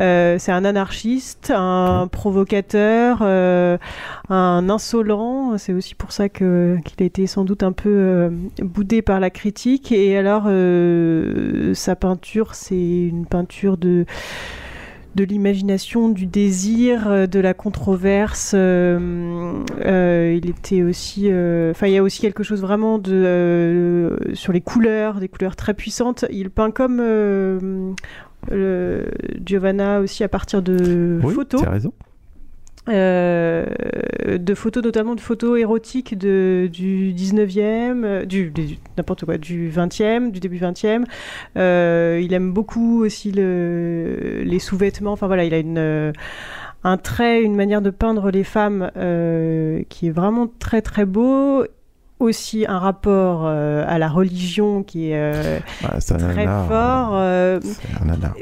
[0.00, 3.78] Euh, c'est un anarchiste, un provocateur, euh,
[4.28, 5.58] un insolent.
[5.58, 8.30] C'est aussi pour ça que qu'il a été sans doute un peu euh,
[8.60, 9.92] boudé par la critique.
[9.92, 10.44] Et alors,
[11.74, 14.06] sa peinture, c'est une peinture de
[15.14, 18.52] de l'imagination, du désir, euh, de la controverse.
[18.54, 19.52] euh,
[19.84, 21.26] euh, il était aussi,
[21.70, 25.74] enfin, il y a aussi quelque chose vraiment de sur les couleurs, des couleurs très
[25.74, 26.24] puissantes.
[26.30, 26.98] Il peint comme
[28.50, 29.04] le-
[29.44, 31.60] Giovanna aussi à partir de Oui, photos.
[31.62, 31.92] tu as raison.
[32.88, 33.64] Euh,
[34.38, 39.70] de photos, notamment de photos érotiques de, du 19e, euh, du, du- n'importe quoi, du
[39.70, 41.04] 20e, du début 20e.
[41.56, 45.12] Euh, il aime beaucoup aussi le, les sous-vêtements.
[45.12, 46.12] Enfin voilà, il a une,
[46.84, 51.64] un trait, une manière de peindre les femmes euh, qui est vraiment très très beau.
[52.18, 57.10] Aussi un rapport à la religion qui est Ah, très fort.
[57.14, 58.32] euh, C'est un.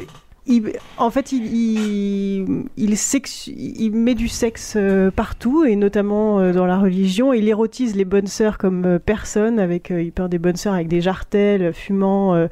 [0.46, 6.40] Il- en fait, il, il, il, sexu- il met du sexe euh, partout, et notamment
[6.40, 7.32] euh, dans la religion.
[7.32, 9.58] Il érotise les bonnes sœurs comme euh, personne.
[9.58, 12.46] Avec, il peint des bonnes sœurs avec des jartelles, fumant euh,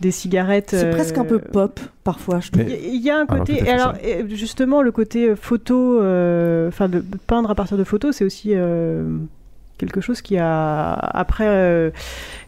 [0.00, 0.70] des cigarettes.
[0.70, 2.64] C'est euh, presque un peu pop parfois, je trouve.
[2.68, 3.94] Il y- a un Alors, côté, alors
[4.28, 9.18] justement le côté photo, euh, enfin de peindre à partir de photos, c'est aussi euh,
[9.86, 11.90] quelque chose qui a après euh,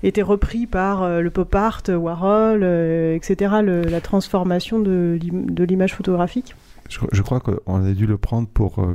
[0.03, 3.57] été repris par euh, le pop art, Warhol, euh, etc.
[3.62, 6.55] le- la transformation de l'im- de l'image photographique.
[6.89, 8.87] Je, je crois qu'on a dû le prendre pour,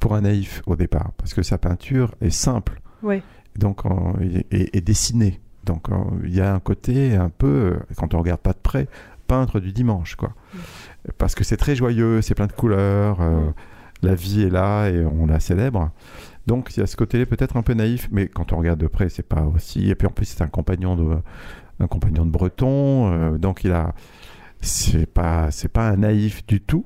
[0.00, 3.22] pour un naïf au départ, parce que sa peinture est simple, Ouais.
[3.58, 4.14] donc en-
[4.50, 5.40] et, dessinée.
[5.64, 5.86] Donc
[6.22, 8.86] il y a un côté un peu, quand on regarde pas de près,
[9.26, 10.32] peintre du dimanche, quoi.
[11.18, 13.18] Parce que c'est très joyeux, c'est plein de couleurs,
[14.02, 15.90] la vie est là et on la célèbre.
[16.46, 18.86] Donc il y a ce côté peut-être un peu naïf, mais quand on regarde de
[18.86, 19.90] près, c'est pas aussi.
[19.90, 21.16] Et puis en plus c'est un compagnon de,
[21.80, 23.94] un compagnon de Breton, euh, donc il a,
[24.60, 26.84] c'est pas, c'est pas un naïf du tout.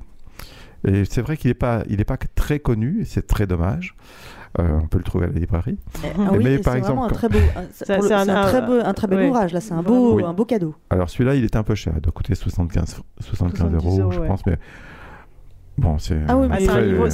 [0.86, 3.94] Et c'est vrai qu'il est pas, il est pas très connu, et c'est très dommage.
[4.58, 5.78] Euh, on peut le trouver à la librairie.
[6.02, 8.24] Ah oui, mais par c'est exemple, vraiment un quand- très beau, un- c'est c'est un-
[8.24, 9.28] c'est un, très beau, un très bel ouais.
[9.28, 9.52] ouvrage.
[9.52, 10.24] Là, c'est un beau, Oui.
[10.24, 10.74] un beau cadeau.
[10.88, 14.10] Alors celui-là, il est un peu cher, il doit coûter 75, 75 70 euros, euros,
[14.12, 14.26] je ouais.
[14.26, 14.58] pense, mais
[15.80, 16.16] bon, c'est.
[16.28, 16.68] Ah oui, Ah, c'est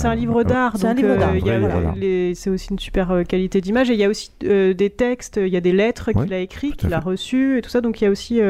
[0.07, 3.91] un livre, d'art, C'est euh, aussi une super euh, qualité d'image.
[3.91, 6.39] Et il y a aussi euh, des textes, il y a des lettres qu'il a
[6.39, 7.81] écrites, qu'il a reçues et tout ça.
[7.81, 8.41] Donc il y a aussi,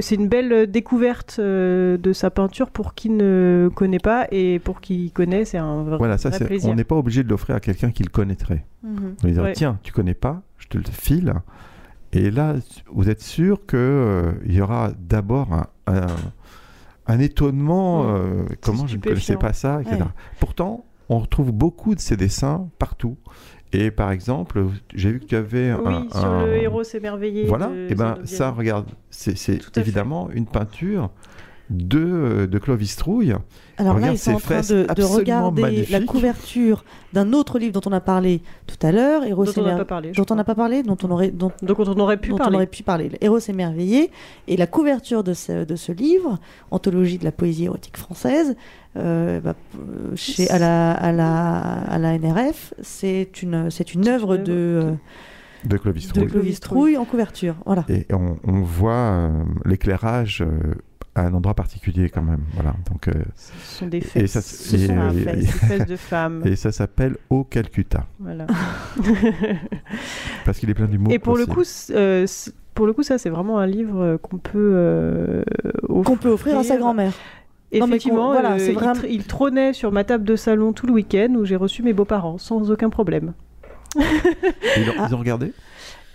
[0.00, 4.80] c'est une belle découverte euh, de sa peinture pour qui ne connaît pas et pour
[4.80, 6.70] qui connaît, c'est un vrai, Voilà, ça, vrai c'est- plaisir.
[6.70, 8.64] on n'est pas obligé de l'offrir à quelqu'un qui le connaîtrait.
[8.82, 9.14] Mhm.
[9.24, 9.52] On dire, Ouais.
[9.52, 11.32] tiens, tu connais pas, je te le file.
[12.12, 12.54] Et là,
[12.92, 16.06] vous êtes sûr que euh, il y aura d'abord un, un,
[17.08, 18.14] un étonnement.
[18.16, 19.96] Euh, comment je ne connaissais pas ça, etc.
[20.00, 20.06] Ouais.
[20.40, 23.16] Pourtant, on retrouve beaucoup de ces dessins partout.
[23.72, 27.46] Et par exemple, j'ai vu que tu avais Oui, un, sur un- le héros émerveillé.
[27.46, 29.60] Voilà, et ben ça, regarde, c'est fait.
[29.78, 31.10] évidemment une peinture
[31.70, 33.34] de, euh, de Clovis Trouille.
[33.78, 37.90] Alors là, Regarde ils sont en train de, regarder la couverture d'un autre livre dont
[37.90, 40.44] on a parlé tout à l'heure, Héros Dont on n'a pas parlé, Dont on n'a
[40.44, 42.54] pas parlé, dont on aurait, dont, Donc on aurait pu dont parler.
[42.54, 43.10] on aurait pu parler.
[43.20, 44.10] Héros émerveillé.
[44.48, 46.38] Et la couverture de ce, de ce livre,
[46.70, 48.56] Anthologie de la poésie érotique française,
[48.96, 49.54] euh, bah,
[50.14, 54.92] chez, à, la, à, la, à la NRF, c'est une, c'est une œuvre de, euh,
[55.64, 56.28] De Clovis de Trouille.
[56.28, 57.56] Clovis Trouille en couverture.
[57.66, 57.84] Voilà.
[57.88, 59.30] Et on, on voit euh,
[59.66, 60.74] l'éclairage euh,
[61.16, 62.42] à un endroit particulier quand même.
[62.54, 62.74] Voilà.
[62.90, 64.30] Donc, euh, Ce sont des et fesses.
[64.32, 66.42] ça, Ce et, sont euh, et- fesses, de femmes.
[66.46, 68.04] et ça s'appelle Au Calcutta.
[68.20, 68.46] Voilà.
[70.44, 71.12] Parce qu'il est plein d'humour.
[71.12, 72.26] Et pour le coup, euh,
[72.74, 75.42] pour le coup, ça c'est vraiment un livre euh, qu'on peut euh,
[75.88, 77.12] Qu'on peut offrir à sa grand-mère.
[77.74, 80.72] Non, Effectivement, voilà, euh, c'est il, vraiment- tr- il trônait sur ma table de salon
[80.72, 83.32] tout le week-end où j'ai reçu mes beaux-parents sans aucun problème.
[83.96, 85.06] Ils ont, Ah.
[85.08, 85.52] ils ont regardé?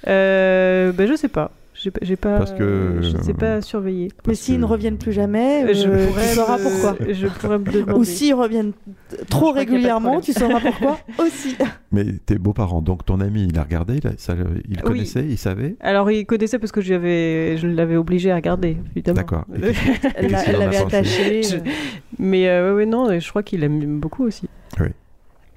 [0.08, 1.52] Euh, ben, je sais pas.
[2.02, 2.38] J'ai pas-.
[2.38, 4.10] Parce que- Je ne sais pas surveiller.
[4.28, 6.96] Mais s'ils ne reviennent plus jamais, Je euh, pourrais tu sauras me- pourquoi.
[7.14, 7.94] je pourrais me demander.
[8.00, 8.74] Ou s'ils reviennent
[9.30, 11.56] trop régulièrement, tu sauras pourquoi aussi.
[11.92, 14.82] Mais tes beaux-parents, donc ton ami, il a regardé, il, a- ça, le- il Oui.
[14.84, 19.16] connaissait, il savait Alors il connaissait parce que j'avais, je l'avais obligé à regarder, évidemment.
[19.16, 19.46] D'accord.
[20.16, 21.44] Elle l'avait attaché.
[21.44, 21.60] Je- euh.
[22.20, 24.48] Mais euh, ouais, ouais, non, je crois qu'il aime beaucoup aussi.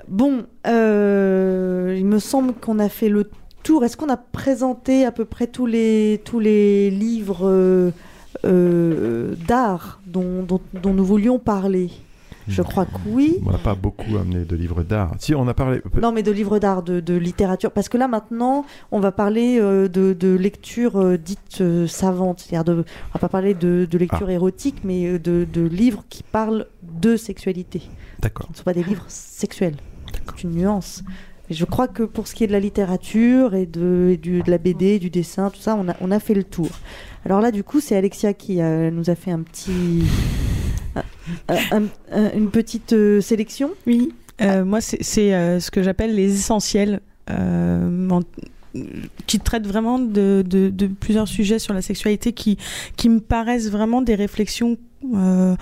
[0.07, 3.25] Bon, euh, il me semble qu'on a fait le
[3.65, 3.85] tour.
[3.85, 7.91] Est-ce qu'on a présenté à peu près tous les, tous les livres euh,
[8.45, 11.91] euh, d'art dont, dont, dont nous voulions parler?
[12.47, 13.39] Je crois que oui.
[13.47, 15.15] On n'a pas beaucoup amené de livres d'art.
[15.19, 15.81] Si, on a parlé.
[16.01, 17.71] Non, mais de livres d'art, de, de littérature.
[17.71, 22.41] Parce que là, maintenant, on va parler euh, de, de lecture dite euh, savante.
[22.41, 26.23] C'est-à-dire, de, on va pas parler de, de lecture érotique, mais de, de livres qui
[26.23, 27.81] parlent de sexualité.
[28.21, 28.47] D'accord.
[28.49, 29.77] Ce ne sont pas des livres sexuels.
[30.37, 31.03] C'est une nuance.
[31.51, 34.17] Je crois que pour ce qui est de la littérature et de,
[34.47, 36.71] la BD, du dessin, tout ça, on a, fait le tour.
[37.25, 40.05] Alors là, du coup, c'est Alexia qui euh, nous a fait un petit.
[41.49, 41.83] un-
[42.13, 43.71] un- une petite euh, sélection.
[43.87, 48.21] Oui, euh, moi c'est euh, ce que j'appelle les essentiels, euh, en-
[49.27, 50.45] qui traitent vraiment de,
[51.01, 52.59] plusieurs sujets sur la sexualité qui,
[53.09, 54.77] me paraissent vraiment des réflexions
[55.15, 55.55] euh,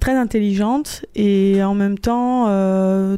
[0.00, 3.16] très intelligentes et en même temps euh,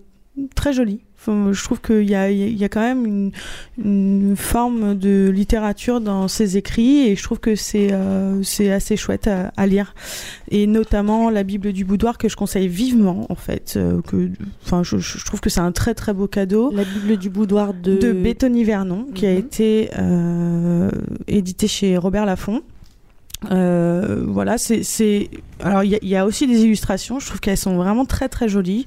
[0.55, 1.01] très jolies.
[1.27, 3.31] Enfin, je trouve qu'il y a, il y a quand même une,
[3.85, 9.27] une forme de littérature dans ses écrits et je trouve que c'est euh, assez chouette
[9.27, 9.95] à, à lire
[10.51, 14.31] et notamment la Bible du boudoir que je conseille vivement en fait euh, que
[14.65, 17.75] enfin je, je trouve que c'est un très très beau cadeau La Bible du boudoir
[17.75, 17.97] de.
[17.97, 19.39] de Béthony Vernon qui a Mhm.
[19.39, 20.91] été euh,
[21.27, 22.63] édité chez Robert Laffont
[23.53, 25.29] euh, voilà, c'est.
[25.61, 28.49] Alors, il y, y a aussi des illustrations, je trouve qu'elles sont vraiment très très
[28.49, 28.87] jolies.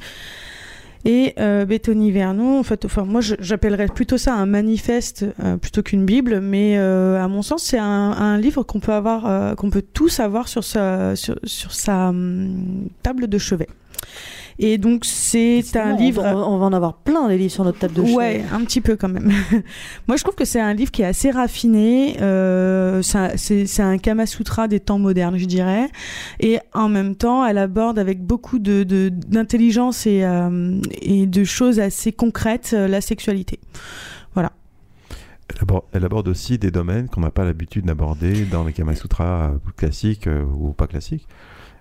[1.06, 5.82] Et euh, Béthony Vernon, en fait, enfin, moi j'appellerais plutôt ça un manifeste euh, plutôt
[5.82, 9.56] qu'une Bible, mais euh, à mon sens, c'est un, un livre qu'on peut avoir, euh,
[9.56, 13.68] qu'on peut tous avoir sur sa, sur, sur sa hum, table de chevet.
[14.62, 16.22] Et donc, c'est un livre.
[16.24, 18.14] On, on va en avoir plein, les livres sur notre table de chevet.
[18.16, 19.32] Ouais, un petit peu quand même.
[20.10, 22.18] Moi, je trouve que c'est un livre qui est assez raffiné.
[22.22, 25.88] Euh, c'est un- c'est c'est un Kama Sutra des temps modernes, je dirais.
[26.42, 31.44] Et en même temps, elle aborde avec beaucoup de de- d'intelligence et, euh, et de
[31.46, 33.60] choses assez concrètes euh, la sexualité.
[34.34, 34.52] Voilà.
[35.48, 38.94] Elle aborde, elle aborde aussi des domaines qu'on n'a pas l'habitude d'aborder dans les Kama
[38.96, 41.28] Sutras euh, classiques euh, ou pas classiques.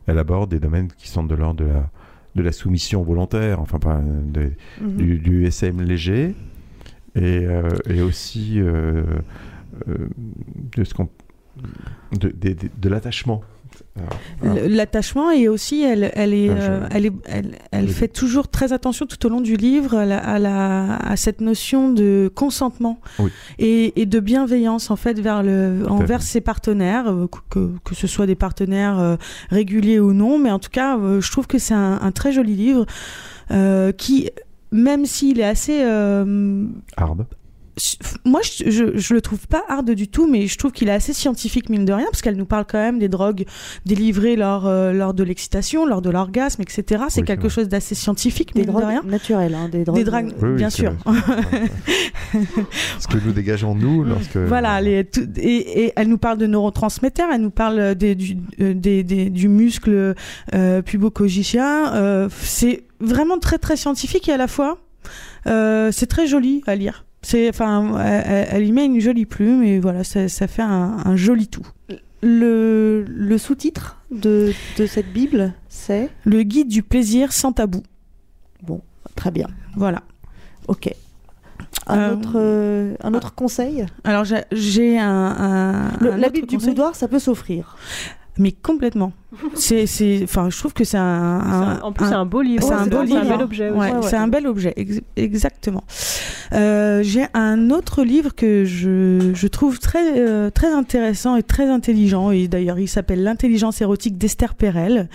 [0.07, 1.91] Elle aborde des domaines qui sont de l'ordre de la,
[2.39, 4.97] de la soumission volontaire, enfin pas de- Mhm.
[4.97, 6.35] du, du SM léger,
[7.17, 9.03] et, euh, et aussi euh,
[9.89, 10.09] euh,
[10.77, 11.09] de, ce qu'on-
[12.13, 13.43] de, de- de- de l'attachement.
[14.43, 17.13] Le- L'attachement et aussi elle, elle est, Ah, euh, elle, est,
[17.73, 21.17] elle, fait toujours très attention tout au long du livre à, la, à, la- à
[21.17, 23.31] cette notion de consentement Oui.
[23.59, 28.07] et, et de bienveillance en fait vers le, envers ses partenaires, euh, que- que, ce
[28.07, 29.17] soit des partenaires euh,
[29.51, 32.55] réguliers ou non, mais en tout cas, je trouve que c'est un, un très joli
[32.55, 32.87] livre
[33.97, 34.31] qui,
[34.73, 35.83] même s'il est assez
[36.97, 37.27] Hard.
[38.25, 40.93] Moi, je, je, je le trouve pas hard du tout, mais je trouve qu'il est
[40.93, 43.45] assez scientifique, mine de rien, parce qu'elle nous parle quand même des drogues
[43.87, 47.05] délivrées lors, euh, lors de l'excitation, lors de l'orgasme, etc.
[47.09, 47.51] C'est Oui, quelque vrai.
[47.51, 49.03] chose d'assez scientifique, Des mine de drogues rien.
[49.05, 50.05] naturelles, hein, des drogues.
[50.05, 50.95] Des Oui, oui, bien sûr.
[52.99, 54.37] Ce que nous dégageons nous lorsque.
[54.37, 58.37] Voilà, les, tout- et, et elle nous parle de neurotransmetteurs, elle nous parle des, du,
[58.61, 60.15] euh, des, des- du muscle
[60.55, 61.95] euh, pubocogicien.
[61.95, 64.79] Euh, c'est vraiment très très scientifique et à la fois
[65.47, 67.05] euh, c'est très joli à lire.
[67.29, 71.15] C'est, enfin, elle, y met une jolie plume et voilà, ça, ça fait un, un
[71.15, 71.67] joli tout.
[72.23, 76.09] Le, le sous-titre de, de cette Bible, c'est?
[76.25, 77.83] Le guide du plaisir sans tabou.
[78.63, 78.81] Bon,
[79.15, 79.47] très bien.
[79.77, 80.03] Voilà.
[80.69, 80.91] Ok.
[81.87, 83.85] Un, Euh, autre, euh, un autre conseil?
[84.05, 87.77] Alors j'ai- un, un- Le- un La Bible du boudoir, ça peut s'offrir.
[88.39, 89.13] Mais complètement.
[89.55, 92.63] C'est, c'est, enfin, je trouve que c'est un, un- en plus, c'est un beau livre.
[92.67, 93.19] C'est un beau livre.
[93.19, 93.71] un bel objet.
[93.71, 95.85] Ouais, Ouais, c'est un bel objet, ex- exactement.
[96.55, 101.69] Euh, j'ai un autre livre que je, je trouve très, euh, très intéressant et très
[101.69, 102.31] intelligent.
[102.31, 105.11] Et d'ailleurs, il s'appelle L'intelligence érotique d'Esther Perel,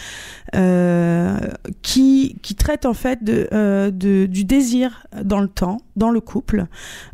[0.56, 1.36] euh,
[1.82, 3.48] qui, qui traite en fait de,
[3.90, 6.66] de, du désir dans le temps, dans le couple.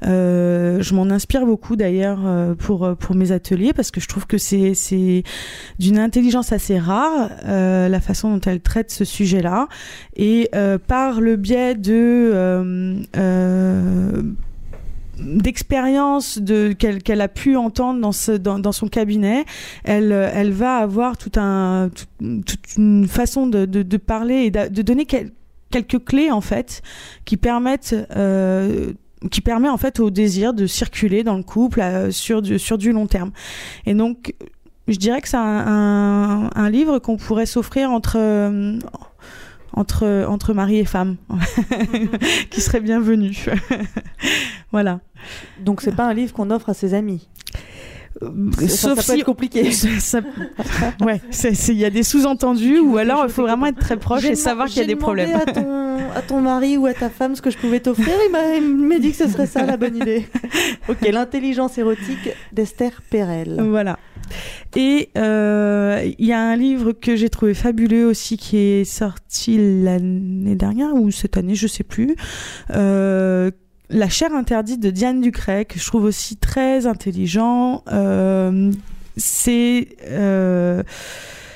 [0.02, 2.20] Je m'en inspire beaucoup d'ailleurs
[2.58, 5.24] pour, pour mes ateliers parce que je trouve que c'est, c'est
[5.80, 9.68] d'une intelligence assez rare euh, la façon dont elle traite ce sujet-là.
[10.16, 14.22] Et euh, par le biais de euh,
[15.20, 19.44] d'expérience de qu'elle qu'elle a pu entendre dans ce dans, dans son cabinet
[19.84, 22.06] elle elle va avoir tout un tout-
[22.46, 25.32] toute une façon de, de, parler et de, donner quel-
[25.72, 26.82] quelques clés en fait
[27.26, 27.94] qui permettent
[29.30, 32.94] qui permet en fait au désir de circuler dans le couple sur du sur du
[32.94, 33.32] long terme.
[33.86, 34.34] Et donc
[34.90, 38.80] je dirais que c'est un, un, un livre qu'on pourrait s'offrir entre euh,
[39.74, 41.18] entre entre mari et femme
[42.50, 43.46] qui serait bienvenu
[44.72, 45.00] voilà
[45.60, 47.30] Donc c'est pas un livre qu'on offre à ses amis.
[48.22, 49.72] Ça- sauf ça peut si être compliqué.
[49.72, 50.20] ça-
[51.02, 54.36] ouais il y a des sous-entendus ou alors il faut vraiment être très proche et
[54.36, 57.36] savoir qu'il y a des problèmes à ton, à ton mari ou à ta femme
[57.36, 58.14] ce que je pouvais t'offrir.
[58.28, 60.28] Il m'a- il m'a dit que ce serait ça la bonne idée.
[60.90, 63.58] ok, l'intelligence érotique d'Esther Perel.
[63.70, 63.98] Voilà.
[64.76, 69.58] Et euh, il y a un livre que j'ai trouvé fabuleux aussi qui est sorti
[69.84, 72.16] l'année dernière ou cette année, je sais plus.
[72.76, 73.50] Euh,
[73.90, 77.84] la chair interdite de Diane Ducret, que je trouve aussi très intelligent.
[77.92, 78.72] Euh,
[79.18, 80.84] c'est euh,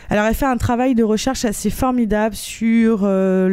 [0.10, 3.48] alors, elle fait un travail de recherche assez formidable sur euh,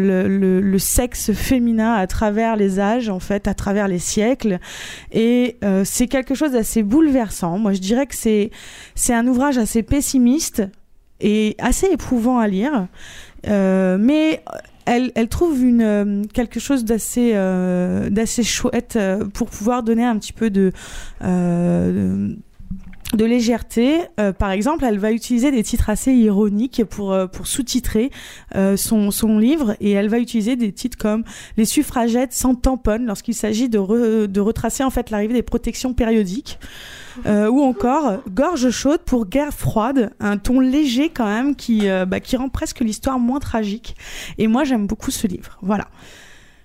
[0.61, 4.59] le, sexe féminin à travers les âges, en fait, à travers les siècles.
[5.12, 7.59] Et c'est quelque chose d'assez bouleversant.
[7.59, 8.51] Moi, je dirais que c'est
[8.94, 10.62] c'est un ouvrage assez pessimiste
[11.20, 12.89] et assez éprouvant à lire.
[13.47, 14.43] Mais
[14.86, 20.05] elle, elle trouve une, euh, quelque chose d'assez euh, d'assez chouette euh, pour pouvoir donner
[20.05, 20.73] un petit peu de,
[21.23, 22.36] de
[23.12, 24.02] de légèreté.
[24.20, 28.12] Euh, par exemple, elle va utiliser des titres assez ironiques pour, euh, pour sous-titrer
[28.55, 31.24] euh, son, son livre et elle va utiliser des titres comme
[31.57, 35.93] Les suffragettes sans tamponne lorsqu'il s'agit de, re- de retracer en fait l'arrivée des protections
[35.93, 36.61] périodiques.
[37.26, 42.06] Euh, ou encore Gorge chaude pour guerre froide, un ton léger quand même qui, euh,
[42.06, 43.96] bah, qui rend presque l'histoire moins tragique.
[44.38, 45.58] Et moi j'aime beaucoup ce livre.
[45.62, 45.88] Voilà.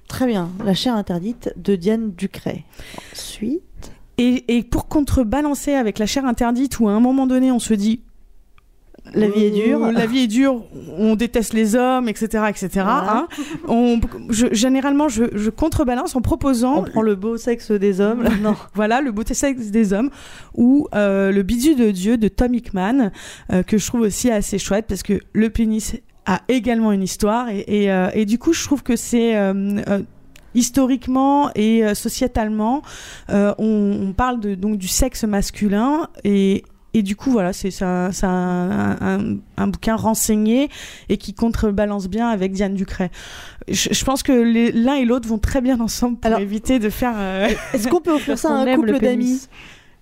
[0.07, 0.49] Très bien.
[0.63, 2.63] La chair interdite de Diane Ducret.
[3.11, 3.91] Ensuite.
[4.17, 7.73] Et, et pour contrebalancer avec la chair interdite, où à un moment donné on se
[7.73, 8.01] dit
[9.13, 9.91] La vie est dure.
[9.91, 10.63] La vie est dure,
[10.97, 12.43] on déteste les hommes, etc.
[12.49, 12.67] etc.
[12.73, 13.17] Voilà.
[13.17, 13.27] hein.
[13.67, 13.99] On,
[14.29, 18.23] je, généralement, je, je contrebalance en proposant On prend le beau sexe des hommes.
[18.23, 18.55] là, non.
[18.73, 20.09] voilà, le beauté sexe des hommes,
[20.53, 23.11] ou euh, le bidule de Dieu de Tom Hickman,
[23.53, 25.95] euh, que je trouve aussi assez chouette parce que le pénis
[26.25, 29.35] a également une histoire et, et, euh, et du coup, je trouve que c'est
[30.53, 32.81] historiquement et sociétalement,
[33.29, 36.63] euh, on, on parle de, donc du sexe masculin et
[36.97, 40.69] et du coup, voilà, c'est un, c'est un, un- un bouquin renseigné
[41.09, 43.11] et qui contrebalance bien avec Diane Ducret.
[43.67, 46.89] Je, je pense que l'un et l'autre vont très bien ensemble pour Alors, éviter de
[46.89, 47.13] faire.
[47.17, 49.47] euh, Est-ce qu'on peut offrir ça à un couple d'amis?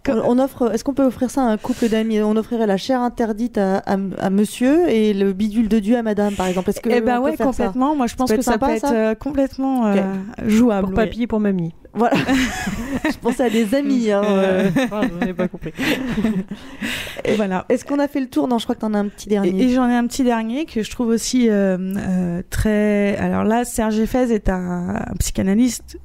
[0.06, 2.22] On offre, est-ce qu'on peut offrir ça à un couple d'amis?
[2.22, 6.04] On offrirait la chair interdite à, à- à monsieur et le bidule de Dieu à
[6.04, 6.72] madame, par exemple.
[6.72, 7.64] Est-ce que Eh ben on peut ouais, faire ça?
[7.68, 7.96] complètement.
[7.96, 8.94] Moi, je pense peut que être ça sympa, peut être ça?
[8.94, 10.04] euh, complètement euh,
[10.46, 10.82] jouable.
[10.90, 10.96] Pour oui.
[11.06, 11.74] papy et pour mamie.
[11.94, 12.16] Voilà.
[13.06, 14.12] Je pensais à des amis.
[14.12, 14.70] hein, euh.
[14.90, 15.72] Pardon, j'ai pas compris.
[17.26, 17.66] Et voilà.
[17.70, 19.32] Est-ce qu'on a fait le tour Non, je crois que t'en as un petit Et,
[19.32, 19.64] dernier.
[19.64, 23.16] et j'en ai un petit dernier que je trouve aussi euh, euh, très.
[23.18, 25.98] Alors là, Serge Effez est un, un psychanalyste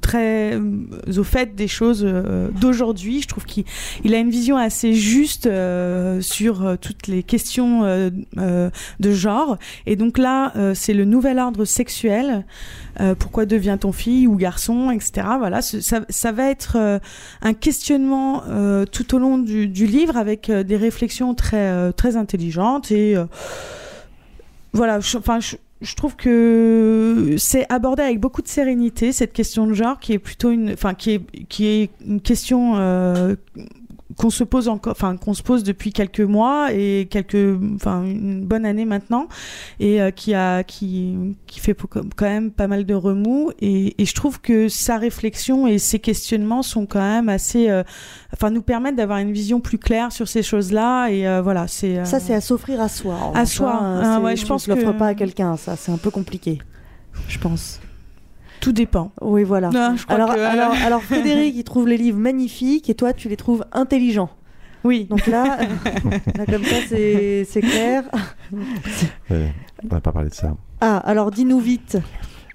[0.00, 0.56] très
[1.16, 2.06] au fait des choses
[2.60, 3.20] d'aujourd'hui.
[3.20, 3.64] Je trouve qu'il
[4.04, 5.48] il a une vision assez juste
[6.20, 7.82] sur toutes les questions
[8.36, 9.58] de genre.
[9.86, 12.46] Et donc là, c'est le nouvel ordre sexuel.
[13.18, 15.03] Pourquoi devient-on fille ou garçon, etc.
[15.38, 16.00] Voilà, ce- ça,
[16.32, 16.98] va être euh,
[17.42, 22.90] un questionnement euh, tout au long du, livre avec euh, des réflexions très très intelligentes
[22.90, 23.14] et
[24.72, 25.00] voilà.
[25.00, 25.38] je- Enfin,
[25.96, 30.50] trouve que c'est abordé avec beaucoup de sérénité cette question de genre qui est plutôt
[30.50, 32.74] une, enfin qui est qui est une question
[34.16, 38.44] qu'on se pose encore, enfin qu'on se pose depuis quelques mois et quelques, enfin une
[38.44, 39.28] bonne année maintenant,
[39.80, 41.16] et euh, qui a, qui,
[41.46, 41.76] qui fait
[42.16, 43.50] quand même pas mal de remous.
[43.60, 47.82] Et, et je trouve que sa réflexion et ses questionnements sont quand même assez, euh,
[48.32, 51.08] enfin nous permettent d'avoir une vision plus claire sur ces choses-là.
[51.08, 52.04] Et euh, voilà, c'est.
[52.04, 53.16] Ça, c'est à s'offrir à soi.
[53.34, 53.72] À soi.
[53.80, 54.00] hein.
[54.02, 55.76] Ah C'est- ouais, je pense que- pas à quelqu'un, ça.
[55.76, 56.58] C'est un peu compliqué.
[57.28, 57.80] Je pense.
[58.60, 59.12] Tout dépend.
[59.20, 59.70] Oui, voilà.
[59.70, 63.12] Non, je crois Alors, que- alors, alors, Frédéric, il trouve les livres magnifiques et toi,
[63.12, 64.30] tu les trouves intelligents.
[64.84, 65.06] Oui.
[65.08, 65.58] Donc là,
[66.36, 68.04] là comme ça, c'est clair.
[69.30, 69.52] Ouais,
[69.82, 70.56] on n'a pas parlé de ça.
[70.80, 71.98] Ah, alors dis-nous vite.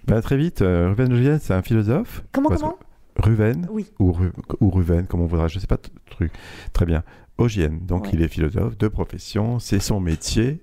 [0.08, 2.24] Bah, très vite, euh, Ruven Ogien, c'est un philosophe.
[2.32, 2.76] Comment, comment?
[3.18, 3.88] Ruven Oui.
[4.00, 4.32] ou, Ru-
[4.62, 5.78] ou Ruven, comme on voudra, je sais pas,
[6.10, 6.32] truc.
[6.74, 7.04] Très bien.
[7.38, 8.10] Ogienne, donc Ouais.
[8.14, 10.62] il est philosophe de profession, c'est son métier.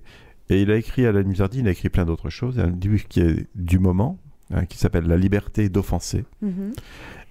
[0.49, 2.59] Et il a écrit à la Musardine, il a écrit plein d'autres choses.
[2.59, 4.17] Un livre qui est du moment,
[4.53, 6.25] hein, qui s'appelle La liberté d'offenser.
[6.41, 6.73] Mhm.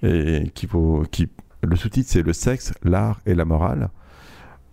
[0.03, 1.29] Et qui vaut, qui,
[1.63, 3.89] le sous-titre, c'est Le sexe, l'art et la morale.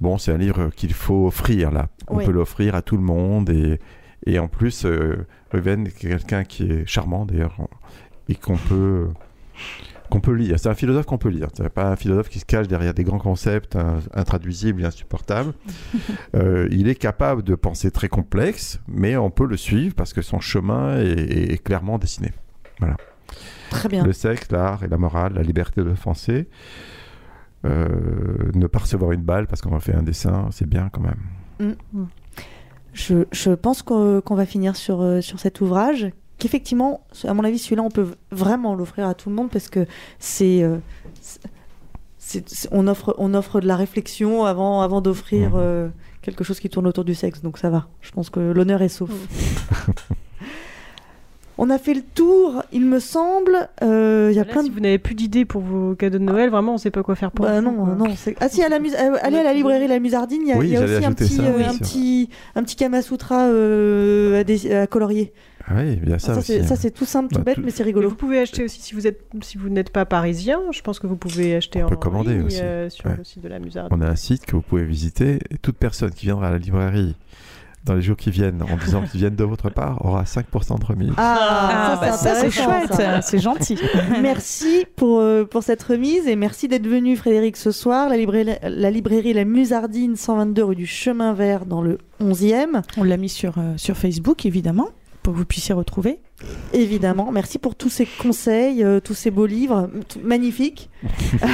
[0.01, 1.87] Bon, c'est un livre qu'il faut offrir là.
[2.09, 2.25] On Oui.
[2.25, 3.49] peut l'offrir à tout le monde.
[3.49, 3.79] Et,
[4.25, 7.55] et en plus, euh, Ruven est quelqu'un qui est charmant d'ailleurs.
[8.29, 9.07] Et qu'on peut,
[10.13, 10.59] qu'on peut lire.
[10.59, 11.47] C'est un philosophe qu'on peut lire.
[11.53, 15.53] C'est pas un philosophe qui se cache derrière des grands concepts in- intraduisibles et insupportables.
[16.35, 20.21] Euh, il est capable de pensées très complexes, mais on peut le suivre parce que
[20.21, 22.31] son chemin est, est- est clairement dessiné.
[22.79, 22.97] Voilà.
[23.69, 24.03] Très bien.
[24.03, 26.47] Le sexe, l'art et la morale, la liberté d'offenser.
[27.65, 27.87] Euh,
[28.53, 31.75] ne pas recevoir une balle parce qu'on a fait un dessin, c'est bien quand même.
[32.93, 36.07] Je, je pense qu'on qu'on va finir sur, euh, sur cet ouvrage.
[36.39, 39.85] Qu'effectivement, à mon avis, celui-là, on peut vraiment l'offrir à tout le monde parce que
[40.19, 40.61] c'est.
[40.63, 40.77] euh,
[42.17, 45.55] c'est- on, offre, on offre de la réflexion avant, avant d'offrir Mhm.
[45.57, 45.87] euh,
[46.21, 47.41] quelque chose qui tourne autour du sexe.
[47.41, 47.87] Donc ça va.
[48.01, 49.09] Je pense que l'honneur est sauf.
[51.59, 53.69] on a fait le tour, il me semble.
[53.83, 54.73] Euh, Il y a Là, plein si de.
[54.73, 57.31] vous n'avez plus d'idées pour vos cadeaux de Noël, vraiment, on sait pas quoi faire
[57.31, 57.95] pour Bah vous, non, quoi.
[57.95, 58.15] non.
[58.17, 60.51] c'est- Ah si, à la mus- euh, allez à la librairie La Musardine, il y
[60.53, 62.63] a, Oui, il y a j'allais aussi un petit, ça, euh, oui, un, petit, un
[62.63, 65.31] petit Kamasutra euh, à, à colorier.
[65.67, 67.83] Ah oui, a ça, c'est- ça, c'est tout simple, tout Bah, bête, tout- mais c'est
[67.83, 68.09] rigolo.
[68.09, 70.59] vous pouvez acheter aussi si vous êtes si vous n'êtes pas parisien.
[70.71, 72.59] Je pense que vous pouvez acheter On en peut commander ligne, aussi.
[72.61, 73.15] euh, sur Ouais.
[73.17, 73.97] le site de la Musardine.
[73.97, 76.57] On a un site que vous pouvez visiter et toute personne qui viendra à la
[76.57, 77.15] librairie
[77.85, 80.85] dans les jours qui viennent en disant qu'ils viennent de votre part aura 5% de
[80.85, 81.11] remise.
[81.17, 83.77] Ah, bah, ça, c'est intéressant, chouette, c'est gentil.
[84.21, 88.07] merci pour, euh, pour cette remise et merci d'être venu, Frédéric, ce soir.
[88.09, 92.81] La librairie, la librairie La Musardine, 122 rue du Chemin Vert, dans le 11e.
[92.97, 94.89] On l'a mis sur, euh, sur Facebook, évidemment,
[95.23, 96.19] pour que vous puissiez retrouver.
[96.73, 99.89] Évidemment, merci pour tous ces conseils, euh, tous ces beaux livres,
[100.21, 100.89] magnifiques.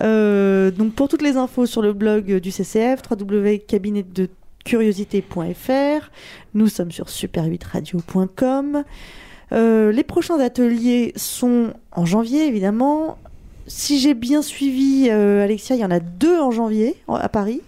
[0.00, 6.10] Euh, donc pour toutes les infos sur le blog du CCF, www.cabinetdecuriosité.fr.
[6.54, 8.84] Nous sommes sur super8radio.com.
[9.50, 13.18] Euh, les prochains ateliers sont en janvier, évidemment.
[13.66, 17.60] Si j'ai bien suivi, Alexia, il y en a deux en janvier à Paris.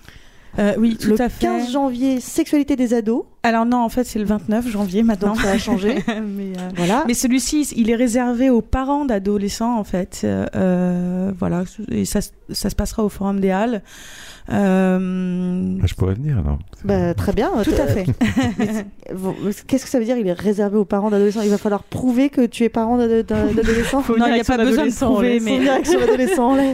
[0.59, 1.47] Euh, oui, tout le à fait.
[1.47, 3.25] 15 janvier, sexualité des ados.
[3.43, 5.29] Alors non, en fait, c'est le 29 janvier maintenant.
[5.35, 6.03] Donc ça a changé.
[6.07, 7.05] mais, euh, Voilà.
[7.07, 10.21] mais celui-ci, il est réservé aux parents d'adolescents, en fait.
[10.25, 13.83] Euh, voilà, et ça se passera au Forum des Halles.
[14.53, 16.59] Euh, Je pourrais venir alors.
[16.85, 17.51] Bah, très bien.
[17.65, 18.07] tout à fait.
[19.13, 19.35] Vous-
[19.67, 21.41] Qu'est-ce que ça veut dire Il est réservé aux parents d'adolescents?
[21.43, 24.03] Il va falloir prouver que tu es parent d'ado- d'ado- d'adolescents.
[24.09, 25.59] Non, il n'y a pas besoin de prouver, mais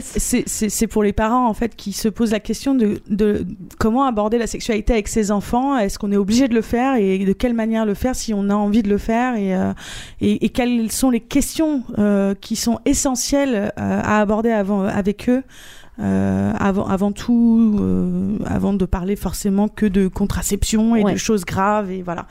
[0.16, 3.44] c'est- pour les parents en fait qui se posent la question de, de
[3.78, 5.76] comment aborder la sexualité avec ses enfants.
[5.78, 8.48] Est-ce qu'on est obligé de le faire et de quelle manière le faire si on
[8.50, 9.36] a envie de le faire?
[9.36, 9.72] Et, euh,
[10.20, 15.28] et, et quelles sont les questions euh, qui sont essentielles euh, à aborder avant, avec
[15.28, 15.42] eux.
[15.98, 21.12] Euh, avant, avant tout, euh, avant de parler forcément que de contraception et Ouais.
[21.14, 22.26] de choses graves et voilà.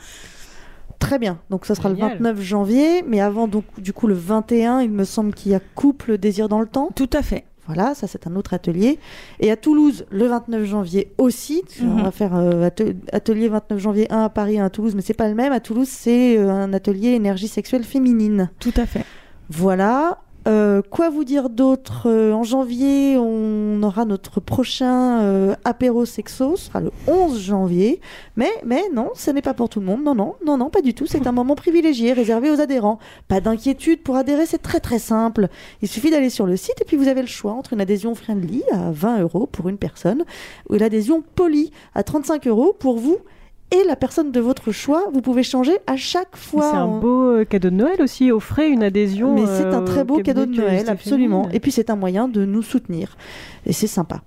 [0.98, 1.38] Très bien.
[1.50, 2.12] Donc ça sera Génial.
[2.12, 5.54] le 29 janvier, mais avant donc du coup le 21, il me semble qu'il y
[5.54, 6.88] a couple désir dans le temps.
[6.94, 7.44] Tout à fait.
[7.66, 8.98] Voilà, ça c'est un autre atelier.
[9.40, 11.62] Et à Toulouse, le 29 janvier aussi.
[11.82, 12.02] On Mhm.
[12.04, 15.14] va faire euh, atel- atelier 29 janvier, un à Paris, un à Toulouse, mais c'est
[15.14, 15.52] pas le même.
[15.52, 18.50] À Toulouse, c'est euh, un atelier énergie sexuelle féminine.
[18.60, 19.04] Tout à fait.
[19.50, 20.20] Voilà.
[20.46, 26.54] Euh, quoi vous dire d'autre Euh, En janvier, on aura notre prochain euh, apéro sexo,
[26.56, 28.00] ce sera le 11 janvier.
[28.36, 30.04] Mais, mais non, ce n'est pas pour tout le monde.
[30.04, 31.06] Non, non, non, non, pas du tout.
[31.06, 33.00] C'est un moment privilégié, réservé aux adhérents.
[33.26, 35.48] Pas d'inquiétude pour adhérer, c'est très très simple.
[35.82, 38.14] Il suffit d'aller sur le site et puis vous avez le choix entre une adhésion
[38.14, 40.24] friendly à 20 euros pour une personne
[40.70, 43.18] ou l'adhésion poly à 35 euros pour vous
[43.70, 45.04] et la personne de votre choix.
[45.12, 46.70] Vous pouvez changer à chaque fois.
[46.70, 48.30] C'est un beau euh, cadeau de Noël aussi.
[48.30, 49.34] Offrez une adhésion.
[49.34, 51.48] mais c'est un euh, très au beau cadeau de Noël, absolument.
[51.52, 53.16] Et puis c'est un moyen de nous soutenir.
[53.64, 54.22] Et c'est sympa.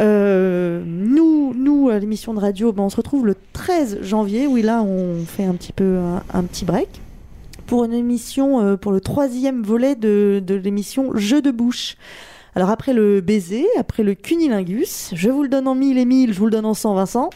[0.00, 4.56] Euh, nous, nous, à l'émission de radio, ben, on se retrouve le 13 janvier, où
[4.56, 7.00] là, on fait un petit peu un, un petit break
[7.66, 11.96] pour une émission, euh, pour le troisième volet de, de l'émission Jeux de bouche.
[12.54, 16.32] Alors après le baiser, après le cunilingus, je vous le donne en mille et mille,
[16.32, 17.30] je vous le donne en 100 Vincent.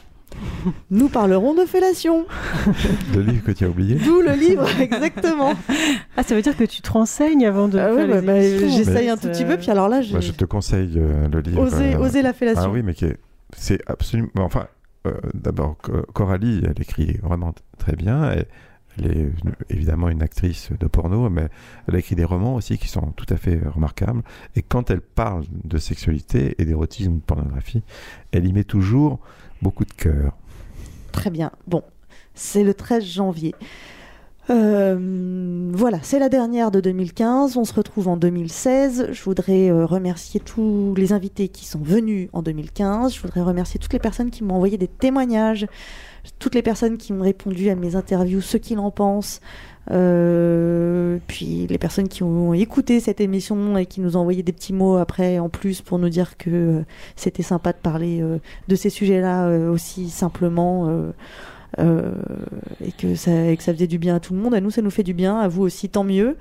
[0.90, 2.26] Nous parlerons de fellation.
[3.14, 3.96] Le livre que tu as oublié.
[3.96, 5.54] D'où le livre, exactement.
[6.16, 9.08] Ah, ça veut dire que tu te renseignes avant de Ah les bah, bah, j'essaye
[9.08, 11.62] un tout petit euh, peu, puis alors là, Bah, je te conseille euh, le livre.
[11.62, 12.64] osé, euh, osé la fellation.
[12.66, 13.18] Ah oui, mais qui est-
[13.56, 14.28] c'est absolument.
[14.38, 14.66] Enfin,
[15.06, 18.30] euh, d'abord, Co- Coralie, elle écrit vraiment très bien.
[18.30, 18.46] Elle,
[19.00, 19.30] Elle est
[19.70, 21.46] évidemment une actrice de porno, mais
[21.86, 24.22] elle a écrit des romans aussi qui sont tout à fait remarquables.
[24.56, 27.84] Et quand elle parle de sexualité et d'érotisme, de pornographie,
[28.32, 29.20] elle y met toujours
[29.62, 30.36] beaucoup de cœur.
[31.12, 31.50] Très bien.
[31.66, 31.82] Bon,
[32.34, 33.54] c'est le 13 janvier.
[34.50, 37.56] Euh, voilà, c'est la dernière de 2015.
[37.56, 39.08] On se retrouve en 2016.
[39.12, 43.14] Je voudrais euh, remercier tous les invités qui sont venus en 2015.
[43.14, 45.66] Je voudrais remercier toutes les personnes qui m'ont envoyé des témoignages,
[46.38, 49.40] toutes les personnes qui ont répondu à mes interviews, ceux qui en pensent.
[49.90, 54.52] Euh, puis les personnes qui ont écouté cette émission et qui nous ont envoyé des
[54.52, 56.82] petits mots après en plus pour nous dire que
[57.16, 58.22] c'était sympa de parler
[58.68, 61.12] de ces sujets-là aussi simplement.
[61.78, 62.12] Euh,
[62.84, 64.54] et, que ça, que ça faisait du bien à tout le monde.
[64.54, 66.36] À nous, ça nous fait du bien, à vous aussi, tant mieux.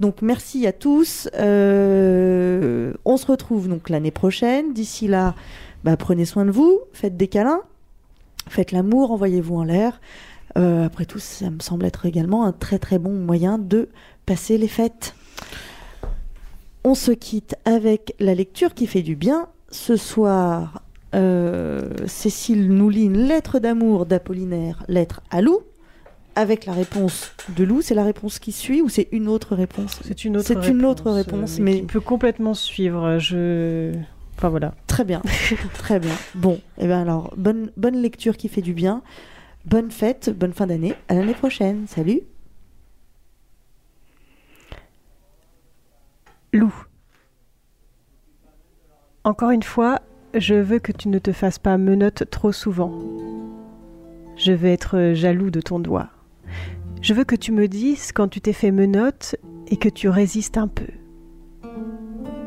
[0.00, 1.28] Donc merci à tous.
[1.34, 4.72] Euh, on se retrouve donc l'année prochaine.
[4.72, 5.34] D'ici là,
[5.84, 7.62] bah, prenez soin de vous, faites des câlins,
[8.48, 10.00] faites l'amour, envoyez-vous en l'air.
[10.58, 13.88] Euh, après tout, ça me semble être également un très très bon moyen de
[14.26, 15.14] passer les fêtes.
[16.84, 19.48] On se quitte avec la lecture qui fait du bien.
[19.70, 20.82] Ce soir,
[21.14, 25.60] euh, Cécile nous lit une lettre d'amour d'Apollinaire, lettre à Lou,
[26.34, 27.82] avec la réponse de Lou.
[27.82, 30.00] C'est la réponse qui suit ou c'est une autre réponse?
[30.04, 30.70] C'est une autre C'est réponse.
[30.70, 33.18] une autre réponse, mais, Qui peut complètement suivre.
[33.18, 33.92] Je.
[34.36, 34.74] Enfin voilà.
[34.86, 35.20] Très bien,
[35.74, 36.14] très bien.
[36.34, 39.02] Bon, et bien alors, bonne, bonne lecture qui fait du bien.
[39.66, 40.94] Bonne fête, bonne fin d'année.
[41.08, 41.86] À l'année prochaine.
[41.86, 42.22] Salut.
[46.52, 46.74] Lou.
[49.22, 50.00] Encore une fois,
[50.34, 52.92] je veux que tu ne te fasses pas menotte trop souvent.
[54.36, 56.08] Je veux être jaloux de ton doigt.
[57.02, 59.36] Je veux que tu me dises quand tu t'es fait menotte
[59.68, 60.88] et que tu résistes un peu.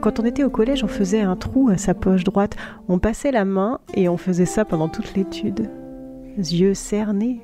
[0.01, 2.57] Quand on était au collège, on faisait un trou à sa poche droite,
[2.87, 5.69] on passait la main et on faisait ça pendant toute l'étude.
[6.37, 7.41] Yeux cernés.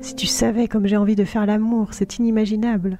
[0.00, 2.98] Si tu savais comme j'ai envie de faire l'amour, c'est inimaginable.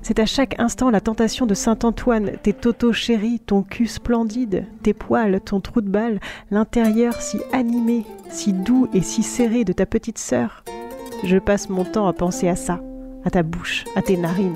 [0.00, 4.94] C'est à chaque instant la tentation de Saint-Antoine, tes totos chéris, ton cul splendide, tes
[4.94, 6.20] poils, ton trou de balle,
[6.50, 10.64] l'intérieur si animé, si doux et si serré de ta petite sœur.
[11.24, 12.80] Je passe mon temps à penser à ça,
[13.24, 14.54] à ta bouche, à tes narines.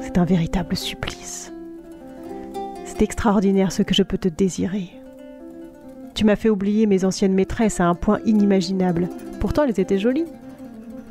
[0.00, 1.52] C'est un véritable supplice.
[2.84, 4.99] C'est extraordinaire ce que je peux te désirer.
[6.20, 9.08] Tu m'as fait oublier mes anciennes maîtresses à un point inimaginable.
[9.40, 10.26] Pourtant, elles étaient jolies.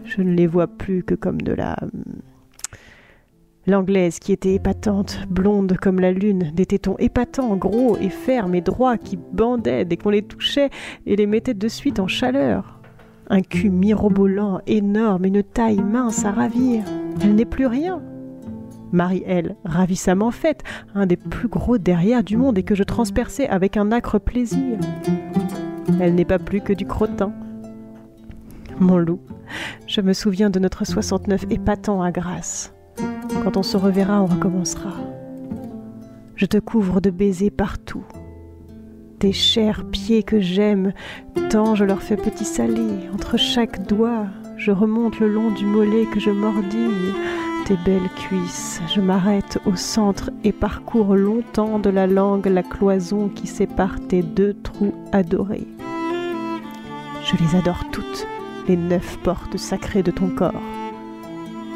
[0.06, 1.76] Je ne les vois plus que comme de la
[3.66, 8.62] L'anglaise qui était épatante, blonde comme la lune, des tétons épatants, gros et fermes et
[8.62, 10.70] droits qui bandaient dès qu'on les touchait
[11.08, 12.80] et les mettait de suite en chaleur.
[13.32, 16.84] Un cul mirobolant, énorme, une taille mince à ravir.
[17.24, 18.00] Elle n'est plus rien.
[18.92, 20.64] Marie, elle, ravissamment faite,
[20.96, 24.78] un des plus gros derrière du monde et que je transperçais avec un acre plaisir.
[26.00, 27.34] Elle n'est pas plus que du crottin.
[28.80, 29.20] Mon loup,
[29.88, 32.74] je me souviens de notre 69 épatant à Grasse.
[33.44, 34.94] Quand on se reverra, on recommencera.
[36.36, 38.04] Je te couvre de baisers partout.
[39.20, 40.94] Tes chers pieds que j'aime,
[41.50, 43.10] tant je leur fais petit salé.
[43.14, 47.14] Entre chaque doigt, je remonte le long du mollet que je mordille.
[47.70, 53.30] Tes belles cuisses, je m'arrête au centre et parcours longtemps de la langue la cloison
[53.30, 55.68] qui sépare tes deux trous adorés.
[57.24, 58.26] Je les adore toutes,
[58.68, 60.64] les neuf portes sacrées de ton corps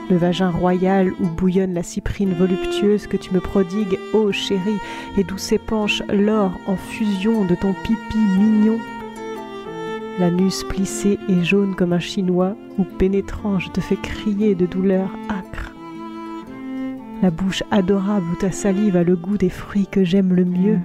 [0.09, 4.79] le vagin royal où bouillonne la cyprine voluptueuse que tu me prodigues, ô chérie,
[5.17, 8.79] et d'où s'épanche l'or en fusion de ton pipi mignon.
[10.19, 15.09] L'anus plissé et jaune comme un chinois, où pénétrant je te fais crier de douleur
[15.29, 15.72] âcre.
[17.23, 20.79] La bouche adorable où ta salive a le goût des fruits que j'aime le mieux.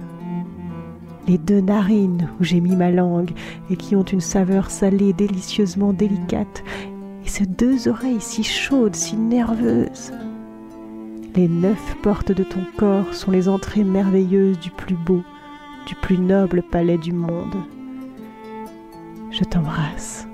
[1.27, 3.31] Les deux narines où j'ai mis ma langue
[3.69, 6.63] et qui ont une saveur salée délicieusement délicate
[7.25, 10.13] et ces deux oreilles si chaudes, si nerveuses.
[11.35, 15.21] Les neuf portes de ton corps sont les entrées merveilleuses du plus beau,
[15.87, 17.57] du plus noble palais du monde.
[19.29, 20.25] Je t'embrasse,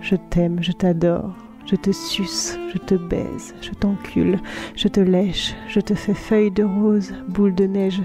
[0.00, 1.34] je t'aime, je t'adore,
[1.70, 4.40] je te suce, je te baise, je t'encule,
[4.74, 8.02] je te lèche, je te fais feuille de rose, boule de neige,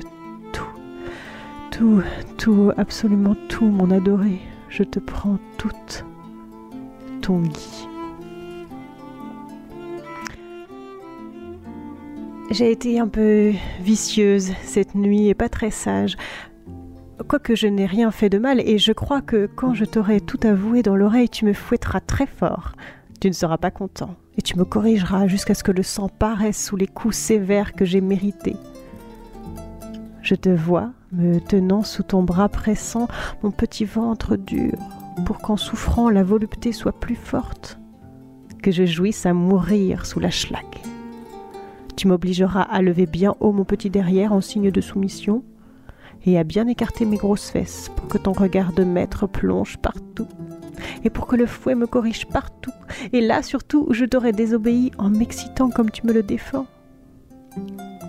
[0.53, 0.69] tout,
[1.71, 2.03] tout,
[2.37, 4.39] tout, absolument tout, mon adoré,
[4.69, 6.05] je te prends toute,
[7.21, 7.87] ton Guy.
[12.51, 13.51] J'ai été un peu
[13.81, 16.17] vicieuse cette nuit et pas très sage.
[17.27, 20.39] Quoique je n'ai rien fait de mal, et je crois que quand je t'aurai tout
[20.43, 22.73] avoué dans l'oreille, tu me fouetteras très fort.
[23.21, 26.63] Tu ne seras pas content, et tu me corrigeras jusqu'à ce que le sang paraisse
[26.63, 28.57] sous les coups sévères que j'ai mérités.
[30.21, 33.07] Je te vois, me tenant sous ton bras pressant
[33.43, 34.73] mon petit ventre dur,
[35.25, 37.79] pour qu'en souffrant la volupté soit plus forte.
[38.61, 40.65] que je jouisse à mourir sous la schlag.
[41.95, 45.43] Tu m'obligeras à lever bien haut mon petit derrière en signe de soumission
[46.25, 50.27] et à bien écarter mes grosses fesses pour que ton regard de maître plonge partout
[51.03, 52.73] et pour que le fouet me corrige partout
[53.13, 56.67] et là surtout où je t'aurai désobéi en m'excitant comme tu me le défends.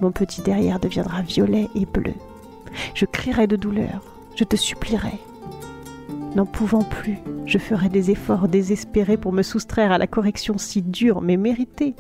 [0.01, 2.15] Mon petit derrière deviendra violet et bleu.
[2.95, 4.03] Je crierai de douleur,
[4.37, 5.19] je te supplierai.
[6.35, 7.17] N'en pouvant plus,
[7.47, 11.95] je ferai des efforts désespérés pour me soustraire à la correction si dure mais méritée.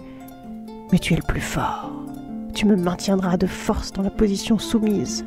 [0.92, 1.90] Mais tu es le plus fort.
[2.52, 5.24] Tu me maintiendras de force dans la position soumise.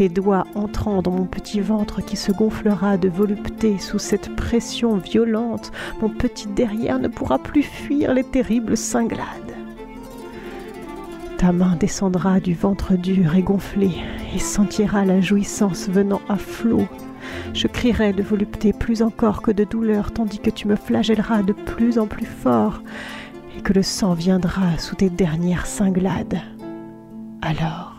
[0.00, 4.96] Tes doigts entrant dans mon petit ventre qui se gonflera de volupté sous cette pression
[4.96, 9.26] violente, mon petit derrière ne pourra plus fuir les terribles cinglades.
[11.36, 13.90] Ta main descendra du ventre dur et gonflé
[14.34, 16.88] et sentira la jouissance venant à flot.
[17.52, 21.52] Je crierai de volupté plus encore que de douleur, tandis que tu me flagelleras de
[21.52, 22.80] plus en plus fort
[23.54, 26.40] et que le sang viendra sous tes dernières cinglades.
[27.42, 27.89] Alors,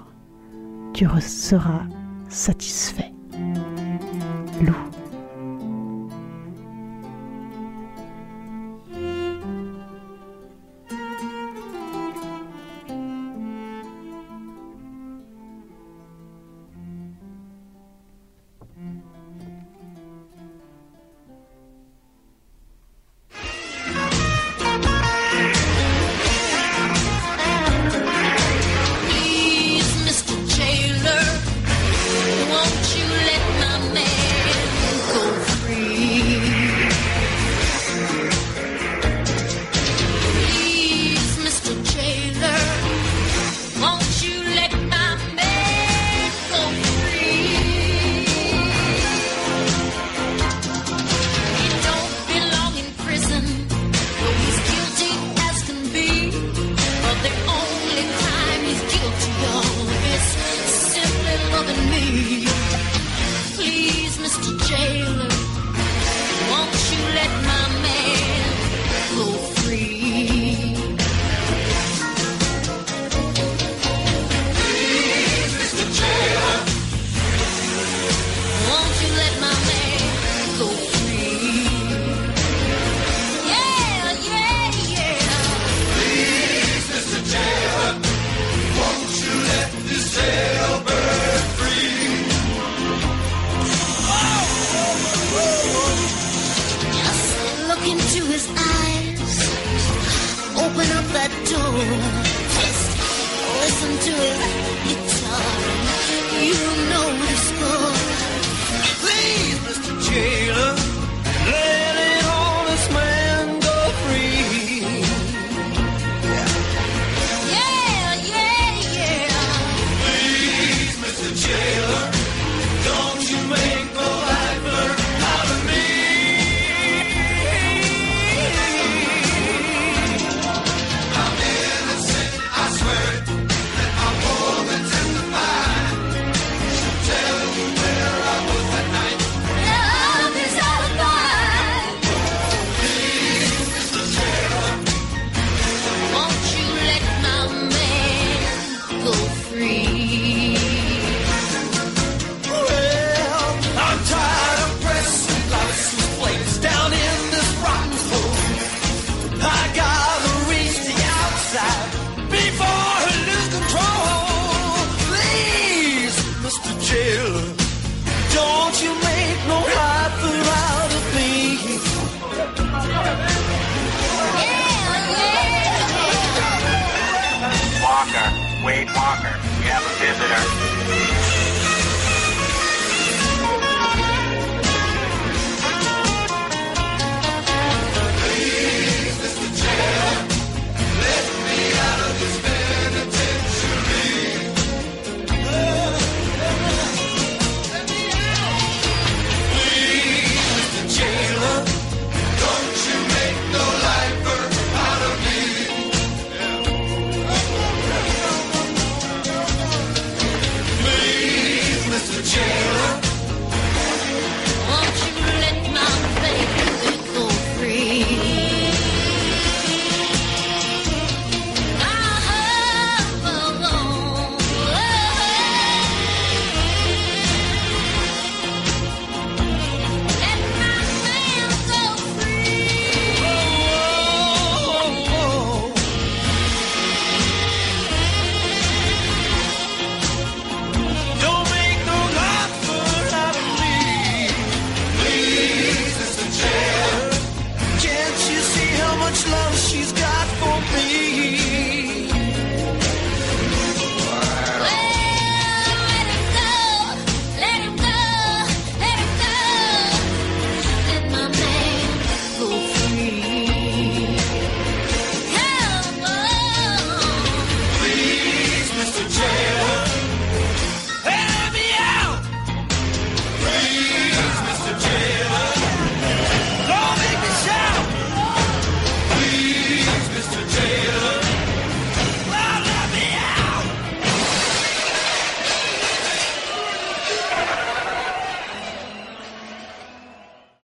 [0.93, 1.85] tu seras
[2.29, 3.11] satisfait.
[4.61, 4.90] Loup.